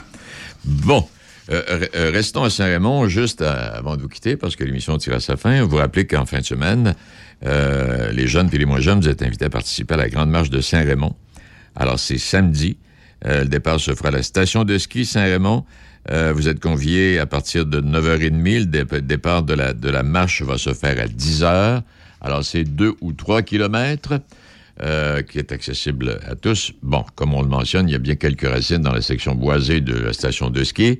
Bon, 0.64 1.06
euh, 1.52 1.86
euh, 1.96 2.12
restons 2.12 2.44
à 2.44 2.50
Saint-Raymond 2.50 3.08
juste 3.10 3.42
avant 3.42 3.98
de 3.98 4.02
vous 4.02 4.10
quitter, 4.10 4.38
parce 4.38 4.56
que 4.56 4.64
l'émission 4.64 4.98
tire 4.98 5.16
à 5.16 5.20
sa 5.20 5.36
fin. 5.36 5.64
Vous 5.64 5.78
rappelez 5.78 6.08
qu'en 6.08 6.26
fin 6.26 6.40
de 6.40 6.46
semaine, 6.46 6.96
les 7.42 8.28
jeunes 8.28 8.50
et 8.54 8.58
les 8.58 8.66
moins 8.66 8.80
jeunes, 8.80 9.02
vous 9.02 9.10
êtes 9.10 9.22
invités 9.22 9.46
à 9.46 9.50
participer 9.50 9.96
à 9.96 9.98
la 9.98 10.08
Grande 10.08 10.30
Marche 10.30 10.50
de 10.50 10.62
Saint-Raymond. 10.62 11.14
Alors, 11.76 12.00
c'est 12.00 12.18
samedi. 12.18 12.78
Euh, 13.26 13.42
le 13.44 13.48
départ 13.50 13.80
se 13.80 13.94
fera 13.96 14.10
à 14.10 14.12
la 14.12 14.24
station 14.24 14.64
de 14.64 14.78
ski 14.78 15.06
Saint-Raymond. 15.06 15.66
Euh, 16.12 16.34
vous 16.36 16.48
êtes 16.50 16.60
conviés 16.60 17.20
à 17.20 17.26
partir 17.26 17.66
de 17.66 17.80
9h30. 17.82 18.60
Le 18.60 18.66
dé- 18.66 19.02
départ 19.02 19.44
de 19.44 19.54
la, 19.54 19.74
de 19.74 19.90
la 19.90 20.04
marche 20.04 20.42
va 20.42 20.58
se 20.58 20.74
faire 20.74 21.00
à 21.00 21.06
10h. 21.08 21.82
Alors, 22.22 22.44
c'est 22.44 22.64
2 22.64 22.94
ou 23.02 23.14
3 23.14 23.42
kilomètres 23.42 24.20
euh, 24.82 25.22
qui 25.22 25.40
est 25.40 25.52
accessible 25.52 26.20
à 26.28 26.36
tous. 26.36 26.74
Bon, 26.82 27.06
comme 27.16 27.34
on 27.34 27.42
le 27.42 27.48
mentionne, 27.50 27.88
il 27.88 27.94
y 27.94 27.96
a 27.96 28.00
bien 28.00 28.16
quelques 28.16 28.48
racines 28.48 28.82
dans 28.82 28.94
la 28.94 29.02
section 29.02 29.36
boisée 29.36 29.82
de 29.82 29.94
la 29.96 30.14
station 30.14 30.50
de 30.50 30.64
ski. 30.64 31.00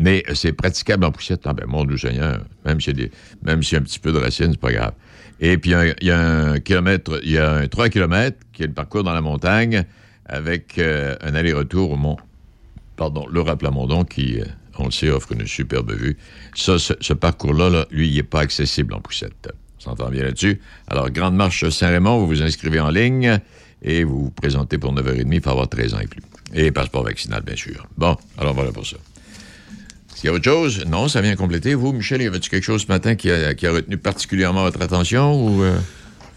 Mais 0.00 0.22
c'est 0.34 0.52
praticable 0.52 1.04
en 1.04 1.10
poussette. 1.12 1.40
Ah 1.44 1.52
ben, 1.52 1.66
mon 1.66 1.84
Dieu 1.84 1.96
Seigneur, 1.98 2.44
même 2.64 2.80
s'il 2.80 3.00
y, 3.00 3.10
s'il 3.64 3.72
y 3.74 3.76
un 3.76 3.82
petit 3.82 3.98
peu 3.98 4.12
de 4.12 4.18
racines, 4.18 4.52
c'est 4.52 4.60
pas 4.60 4.72
grave. 4.72 4.92
Et 5.40 5.56
puis, 5.58 5.70
il 5.70 6.06
y 6.06 6.10
a 6.10 6.20
un- 6.20 6.60
kilomètre, 6.60 7.20
il 7.22 7.30
y 7.30 7.38
a 7.38 7.52
un 7.54 7.68
3 7.68 7.88
km 7.88 8.36
qui 8.52 8.62
est 8.64 8.66
le 8.66 8.72
parcours 8.72 9.04
dans 9.04 9.12
la 9.14 9.20
montagne 9.20 9.84
avec 10.26 10.78
euh, 10.78 11.16
un 11.22 11.34
aller-retour 11.34 11.92
au 11.92 11.96
mont, 11.96 12.16
pardon, 12.96 13.26
le 13.30 13.44
Plamondon 13.56 14.04
qui, 14.04 14.40
euh, 14.40 14.44
on 14.78 14.86
le 14.86 14.90
sait, 14.90 15.10
offre 15.10 15.32
une 15.32 15.46
superbe 15.46 15.92
vue. 15.92 16.16
Ça, 16.54 16.78
ce, 16.78 17.12
parcours-là, 17.12 17.70
là, 17.70 17.86
lui, 17.90 18.08
il 18.08 18.16
n'est 18.16 18.22
pas 18.22 18.40
accessible 18.40 18.94
en 18.94 19.00
poussette. 19.00 19.48
On 19.78 19.80
s'entend 19.80 20.10
bien 20.10 20.24
là-dessus. 20.24 20.60
Alors, 20.88 21.08
Grande 21.10 21.36
Marche 21.36 21.68
Saint-Raymond, 21.68 22.18
vous 22.18 22.26
vous 22.26 22.42
inscrivez 22.42 22.80
en 22.80 22.90
ligne 22.90 23.38
et 23.80 24.02
vous 24.04 24.24
vous 24.24 24.30
présentez 24.30 24.76
pour 24.76 24.92
9h30. 24.92 25.28
Il 25.32 25.40
faut 25.40 25.50
avoir 25.50 25.68
13 25.68 25.94
ans 25.94 26.00
et 26.00 26.06
plus. 26.08 26.22
Et 26.52 26.70
passeport 26.72 27.04
vaccinal, 27.04 27.42
bien 27.42 27.56
sûr. 27.56 27.86
Bon, 27.96 28.16
alors 28.38 28.54
voilà 28.54 28.72
pour 28.72 28.86
ça. 28.86 28.96
Qu'il 30.20 30.30
y 30.30 30.30
a 30.32 30.34
autre 30.34 30.44
chose? 30.44 30.84
Non, 30.86 31.06
ça 31.06 31.20
vient 31.20 31.36
compléter. 31.36 31.74
Vous, 31.74 31.92
Michel, 31.92 32.20
y 32.22 32.26
avait-tu 32.26 32.50
quelque 32.50 32.64
chose 32.64 32.82
ce 32.82 32.88
matin 32.88 33.14
qui 33.14 33.30
a, 33.30 33.54
qui 33.54 33.68
a 33.68 33.72
retenu 33.72 33.96
particulièrement 33.98 34.62
votre 34.62 34.82
attention 34.82 35.32
ou... 35.46 35.62
euh? 35.62 35.76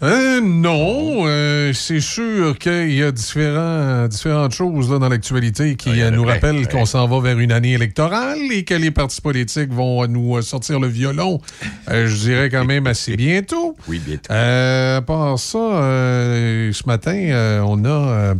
Euh, 0.04 0.40
non, 0.40 1.26
euh, 1.26 1.72
c'est 1.72 2.00
sûr 2.00 2.58
qu'il 2.58 2.92
y 2.92 3.04
a 3.04 3.12
différents, 3.12 4.08
différentes 4.08 4.52
choses 4.52 4.90
là, 4.90 4.98
dans 4.98 5.08
l'actualité 5.08 5.76
qui 5.76 5.90
nous 6.12 6.24
rappellent 6.24 6.66
qu'on 6.66 6.86
s'en 6.86 7.06
va 7.06 7.20
vers 7.20 7.38
une 7.38 7.52
année 7.52 7.74
électorale 7.74 8.38
et 8.50 8.64
que 8.64 8.74
les 8.74 8.90
partis 8.90 9.20
politiques 9.20 9.72
vont 9.72 10.04
nous 10.08 10.42
sortir 10.42 10.80
le 10.80 10.88
violon, 10.88 11.40
euh, 11.88 12.08
je 12.08 12.16
dirais 12.16 12.50
quand 12.50 12.64
même 12.64 12.88
assez 12.88 13.16
bientôt. 13.16 13.76
Oui, 13.88 14.00
bientôt. 14.04 14.32
À 14.32 15.02
part 15.06 15.38
ça, 15.38 15.58
ce 15.58 16.86
matin, 16.86 17.62
on 17.64 17.84
a... 17.84 18.34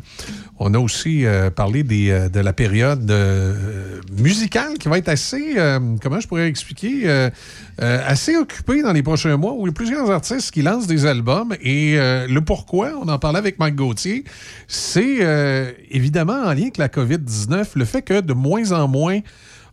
on 0.59 0.74
a 0.74 0.78
aussi 0.78 1.24
euh, 1.24 1.50
parlé 1.50 1.84
euh, 2.11 2.28
de 2.28 2.40
la 2.40 2.53
période 2.53 3.11
euh, 3.11 4.00
musicale 4.16 4.74
qui 4.78 4.88
va 4.88 4.98
être 4.98 5.09
assez, 5.09 5.57
comment 6.03 6.20
je 6.20 6.28
pourrais 6.28 6.48
expliquer, 6.48 7.30
assez 7.78 8.36
occupée 8.36 8.82
dans 8.82 8.92
les 8.92 9.03
prochains 9.03 9.36
mois 9.36 9.55
où 9.55 9.66
il 9.66 9.70
y 9.70 9.70
a 9.70 9.72
plusieurs 9.72 10.11
artistes 10.11 10.50
qui 10.50 10.62
lancent 10.62 10.86
des 10.86 11.07
albums. 11.07 11.55
Et 11.62 11.96
le 11.96 12.40
pourquoi, 12.40 12.92
on 13.00 13.09
en 13.09 13.18
parlait 13.18 13.38
avec 13.38 13.59
Mike 13.59 13.76
Gauthier, 13.76 14.24
c'est 14.68 15.74
évidemment 15.90 16.44
en 16.44 16.53
lien 16.53 16.62
avec 16.62 16.76
la 16.76 16.88
COVID-19, 16.88 17.70
le 17.74 17.84
fait 17.84 18.03
que 18.03 18.20
de 18.20 18.32
moins 18.32 18.72
en 18.72 18.86
moins 18.86 19.20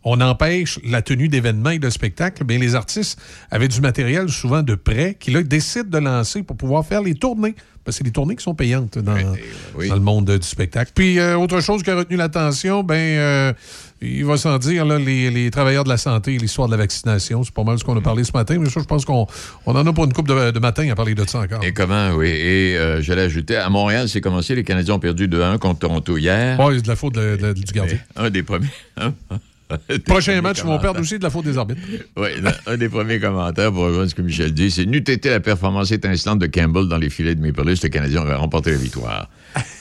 on 0.04 0.22
empêche 0.22 0.80
la 0.86 1.02
tenue 1.02 1.28
d'événements 1.28 1.72
et 1.72 1.80
de 1.80 1.90
spectacles, 1.90 2.44
bien, 2.44 2.58
les 2.58 2.76
artistes 2.76 3.20
avaient 3.52 3.68
du 3.68 3.82
matériel 3.82 4.30
souvent 4.30 4.64
de 4.64 4.76
prêt 4.76 5.16
qu'ils 5.20 5.34
là, 5.34 5.44
décident 5.44 5.90
de 5.90 6.04
lancer 6.04 6.44
pour 6.44 6.56
pouvoir 6.58 6.86
faire 6.86 7.02
les 7.02 7.16
tournées. 7.16 7.56
Parce 7.86 7.96
que 7.98 8.04
c'est 8.04 8.04
les 8.06 8.12
tournées 8.12 8.36
qui 8.36 8.44
sont 8.44 8.54
payantes 8.54 9.00
dans, 9.00 9.16
dans 9.16 9.96
le 9.96 10.00
monde 10.02 10.30
du 10.38 10.46
spectacle. 10.46 10.92
Puis, 10.94 11.18
euh, 11.18 11.38
autre 11.38 11.60
chose 11.62 11.82
qui 11.82 11.90
a 11.90 11.96
retenu 11.96 12.18
l'attention, 12.18 12.84
ben, 12.84 12.94
euh, 12.96 13.54
il 14.02 14.26
va 14.26 14.38
sans 14.38 14.58
dire, 14.60 14.86
là, 14.86 15.00
les, 15.00 15.32
les 15.32 15.50
travailleurs 15.50 15.86
de 15.86 15.90
la 15.90 15.98
santé, 15.98 16.38
l'histoire 16.38 16.68
de 16.68 16.74
la 16.74 16.78
vaccination. 16.78 17.44
C'est 17.44 17.54
pas 17.54 17.64
mal 17.64 17.80
ce 17.80 17.84
qu'on 17.84 17.98
a 17.98 18.02
parlé 18.02 18.24
ce 18.26 18.32
matin, 18.34 18.58
mais 18.60 18.70
ça, 18.70 18.80
je 18.82 18.86
pense 18.86 19.06
qu'on 19.06 19.26
on 19.66 19.76
en 19.76 19.88
a 19.88 19.94
pour 19.94 20.04
une 20.06 20.14
coupe 20.14 20.28
de, 20.28 20.52
de 20.52 20.60
matin 20.60 20.88
à 20.92 20.96
parler 20.96 21.16
de 21.16 21.28
ça 21.28 21.40
encore. 21.40 21.64
Et 21.64 21.74
comment, 21.74 22.12
oui. 22.12 22.28
Et 22.28 22.78
euh, 22.78 23.02
j'allais 23.02 23.24
ajouter, 23.24 23.56
à 23.56 23.70
Montréal, 23.70 24.08
c'est 24.08 24.22
commencé. 24.22 24.54
Les 24.56 24.64
Canadiens 24.64 24.96
ont 24.96 25.00
perdu 25.00 25.28
2-1 25.28 25.58
contre 25.58 25.80
Toronto 25.80 26.18
hier. 26.18 26.60
Oui, 26.60 26.76
c'est 26.76 26.84
de 26.84 26.88
la 26.90 26.96
faute 26.96 27.16
de- 27.16 27.38
de- 27.38 27.54
du 27.54 27.64
gardien. 27.74 27.98
Un 28.18 28.30
des 28.30 28.44
premiers. 28.44 28.68
Des 29.90 30.00
Prochain 30.06 30.42
match, 30.42 30.60
ils 30.60 30.66
vont 30.66 30.80
perdre 30.80 31.00
aussi 31.00 31.18
de 31.20 31.24
la 31.24 31.30
faute 31.30 31.46
des 31.46 31.58
arbitres. 31.58 31.82
Oui, 32.18 32.30
un 32.66 32.78
des 32.78 32.90
premiers 32.90 33.20
commentaires 33.20 33.72
pour 33.72 33.84
rejoindre 33.84 34.10
ce 34.10 34.16
que 34.16 34.22
Michel 34.22 34.54
dit, 34.54 34.72
c'est 34.72 34.86
n'eût 34.86 34.98
été 34.98 35.30
la 35.30 35.40
performance 35.40 35.92
étincelante 35.92 36.40
de 36.40 36.48
Campbell 36.48 36.88
dans 36.88 36.98
les 36.98 37.10
filets 37.10 37.36
de 37.36 37.42
Maple 37.42 37.68
Leafs, 37.68 37.84
le 37.84 37.90
Canadien 37.90 38.22
aurait 38.22 38.36
remporté 38.36 38.72
la 38.72 38.78
victoire. 38.78 39.30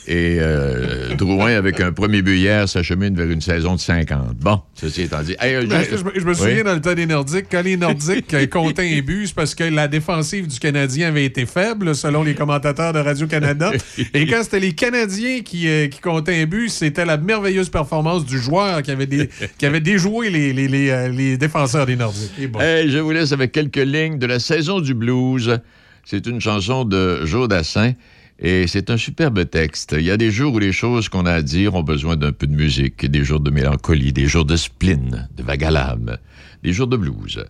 Et 0.07 0.39
euh, 0.41 1.15
Drouin, 1.19 1.53
avec 1.55 1.81
un 1.81 1.93
premier 1.93 2.23
but 2.23 2.37
hier, 2.39 2.67
s'achemine 2.69 3.15
vers 3.15 3.31
une 3.31 3.41
saison 3.43 3.75
de 3.75 3.81
50. 3.81 4.37
Bon, 4.37 4.61
ceci 4.75 5.03
étant 5.03 5.23
dit. 5.23 5.37
Hey, 5.41 5.67
Ben, 5.67 5.83
je- 5.91 5.97
je, 5.99 6.05
me- 6.25 6.29
Oui? 6.29 6.35
souviens 6.35 6.65
dans 6.65 6.75
le 6.75 6.81
temps 6.81 6.95
des 6.95 7.05
Nordiques, 7.07 7.47
quand 7.51 7.63
les 7.63 7.77
Nordiques 7.77 8.49
comptaient 8.51 8.97
un 8.97 9.01
but, 9.03 9.27
c'est 9.27 9.35
parce 9.35 9.55
que 9.55 9.65
la 9.65 9.87
défensive 9.89 10.47
du 10.47 10.59
Canadien 10.59 11.09
avait 11.09 11.27
été 11.27 11.45
faible, 11.45 11.95
selon 11.95 12.23
les 12.23 12.35
commentateurs 12.35 12.93
de 12.95 13.01
Radio-Canada. 13.01 13.73
Et 14.15 14.27
quand 14.27 14.43
c'était 14.43 14.61
les 14.61 14.73
Canadiens 14.73 15.41
qui, 15.45 15.69
euh, 15.69 15.89
qui 15.89 16.01
comptaient 16.01 16.41
un 16.41 16.47
but, 16.47 16.71
c'était 16.71 17.05
la 17.05 17.19
merveilleuse 17.19 17.69
performance 17.69 18.25
du 18.25 18.39
joueur 18.39 18.81
qui 18.83 18.91
avait, 18.91 19.07
dé- 19.07 19.29
qui 19.59 19.67
avait 19.67 19.78
les, 19.79 20.91
euh, 20.91 21.09
les 21.09 21.37
défenseurs 21.37 21.87
des 21.87 21.97
Nordiques. 21.97 22.33
Je 22.39 22.99
vous 22.99 23.11
laisse 23.11 23.33
avec 23.33 23.53
quelques 23.53 23.77
lignes 23.77 24.19
de 24.19 24.27
la 24.27 24.39
saison 24.39 24.81
du 24.81 24.95
blues. 24.95 25.61
C'est 26.05 26.27
une 26.27 26.41
chanson 26.41 26.85
de 26.85 27.25
Joe 27.25 27.49
Dassin. 27.49 27.93
Et 28.41 28.69
c'est 28.69 28.91
un 28.91 28.97
superbe 28.97 29.51
texte. 29.51 29.97
Il 29.99 30.05
y 30.05 30.13
a 30.13 30.17
des 30.17 30.31
jours 30.31 30.55
où 30.55 30.59
les 30.61 30.71
choses 30.71 31.09
qu'on 31.09 31.27
a 31.27 31.33
à 31.33 31.43
dire 31.43 31.75
ont 31.75 31.83
besoin 31.83 32.15
d'un 32.15 32.31
peu 32.31 32.47
de 32.47 32.55
musique, 32.55 33.05
des 33.05 33.25
jours 33.25 33.41
de 33.41 33.51
mélancolie, 33.51 34.13
des 34.13 34.27
jours 34.27 34.45
de 34.45 34.55
spleen, 34.55 35.29
de 35.37 35.43
vague 35.43 35.65
à 35.65 35.73
l'âme, 35.73 36.17
des 36.63 36.73
jours 36.73 36.87
de 36.87 36.97
blues. 36.97 37.45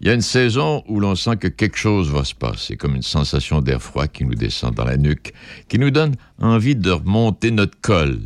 Il 0.00 0.08
y 0.08 0.10
a 0.10 0.14
une 0.14 0.22
saison 0.22 0.82
où 0.88 1.00
l'on 1.00 1.14
sent 1.14 1.36
que 1.36 1.48
quelque 1.48 1.76
chose 1.76 2.10
va 2.10 2.24
se 2.24 2.34
passer, 2.34 2.76
comme 2.76 2.96
une 2.96 3.02
sensation 3.02 3.60
d'air 3.60 3.80
froid 3.80 4.08
qui 4.08 4.24
nous 4.24 4.34
descend 4.34 4.74
dans 4.74 4.84
la 4.84 4.96
nuque, 4.96 5.34
qui 5.68 5.78
nous 5.78 5.90
donne 5.90 6.14
envie 6.40 6.76
de 6.76 6.90
remonter 6.90 7.50
notre 7.50 7.78
col. 7.80 8.18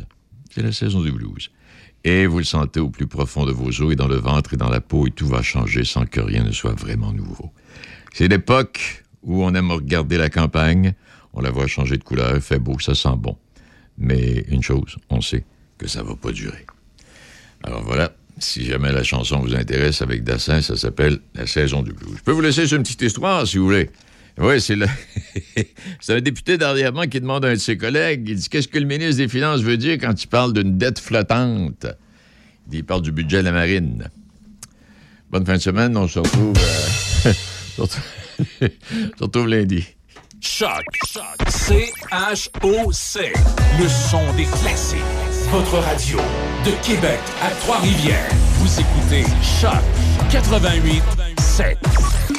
C'est 0.49 0.63
la 0.63 0.71
saison 0.71 1.01
du 1.01 1.11
blues. 1.11 1.51
Et 2.03 2.25
vous 2.25 2.37
le 2.37 2.43
sentez 2.43 2.79
au 2.79 2.89
plus 2.89 3.07
profond 3.07 3.45
de 3.45 3.51
vos 3.51 3.81
os 3.81 3.93
et 3.93 3.95
dans 3.95 4.07
le 4.07 4.15
ventre 4.15 4.53
et 4.53 4.57
dans 4.57 4.69
la 4.69 4.81
peau, 4.81 5.07
et 5.07 5.11
tout 5.11 5.27
va 5.27 5.41
changer 5.41 5.83
sans 5.83 6.05
que 6.05 6.21
rien 6.21 6.43
ne 6.43 6.51
soit 6.51 6.73
vraiment 6.73 7.11
nouveau. 7.11 7.51
C'est 8.13 8.27
l'époque 8.27 9.03
où 9.23 9.43
on 9.43 9.53
aime 9.53 9.71
regarder 9.71 10.17
la 10.17 10.29
campagne, 10.29 10.93
on 11.33 11.41
la 11.41 11.51
voit 11.51 11.67
changer 11.67 11.97
de 11.97 12.03
couleur, 12.03 12.41
fait 12.41 12.59
beau, 12.59 12.79
ça 12.79 12.95
sent 12.95 13.15
bon. 13.17 13.37
Mais 13.97 14.45
une 14.47 14.63
chose, 14.63 14.97
on 15.09 15.21
sait 15.21 15.43
que 15.77 15.87
ça 15.87 16.03
va 16.03 16.15
pas 16.15 16.31
durer. 16.31 16.65
Alors 17.63 17.83
voilà, 17.83 18.13
si 18.39 18.65
jamais 18.65 18.91
la 18.91 19.03
chanson 19.03 19.39
vous 19.39 19.55
intéresse 19.55 20.01
avec 20.01 20.23
Dassin, 20.23 20.61
ça 20.61 20.75
s'appelle 20.75 21.19
La 21.33 21.47
saison 21.47 21.81
du 21.81 21.91
blues. 21.91 22.15
Je 22.17 22.23
peux 22.23 22.31
vous 22.31 22.41
laisser 22.41 22.71
une 22.71 22.83
petite 22.83 23.01
histoire, 23.01 23.47
si 23.47 23.57
vous 23.57 23.65
voulez. 23.65 23.89
Oui, 24.37 24.61
c'est 24.61 24.75
le... 24.75 24.85
c'est 25.99 26.15
un 26.15 26.21
député 26.21 26.57
d'arrière 26.57 26.91
qui 27.09 27.19
demande 27.19 27.45
à 27.45 27.49
un 27.49 27.53
de 27.53 27.59
ses 27.59 27.77
collègues, 27.77 28.27
il 28.27 28.35
dit, 28.35 28.49
qu'est-ce 28.49 28.67
que 28.67 28.77
le 28.77 28.85
ministre 28.85 29.17
des 29.17 29.27
Finances 29.27 29.61
veut 29.61 29.77
dire 29.77 29.97
quand 29.99 30.21
il 30.21 30.27
parle 30.27 30.53
d'une 30.53 30.77
dette 30.77 30.99
flottante? 30.99 31.85
Il 32.67 32.71
dit, 32.71 32.83
parle 32.83 33.01
du 33.01 33.11
budget 33.11 33.39
de 33.39 33.45
la 33.45 33.51
marine. 33.51 34.09
Bonne 35.31 35.45
fin 35.45 35.55
de 35.55 35.61
semaine, 35.61 35.97
on 35.97 36.07
se 36.07 36.19
retrouve... 36.19 36.55
euh, 36.57 37.33
on 37.79 37.85
se 39.17 39.23
retrouve 39.23 39.47
lundi. 39.47 39.85
Choc. 40.39 40.83
C-H-O-C. 41.49 43.33
Le 43.79 43.87
son 43.87 44.33
des 44.35 44.45
classiques. 44.45 44.99
Votre 45.49 45.79
radio 45.79 46.19
de 46.65 46.71
Québec 46.85 47.19
à 47.41 47.49
Trois-Rivières. 47.61 48.29
Vous 48.59 48.79
écoutez 48.79 49.23
Choc 49.41 49.81
88 50.29 51.01
7. 51.39 52.36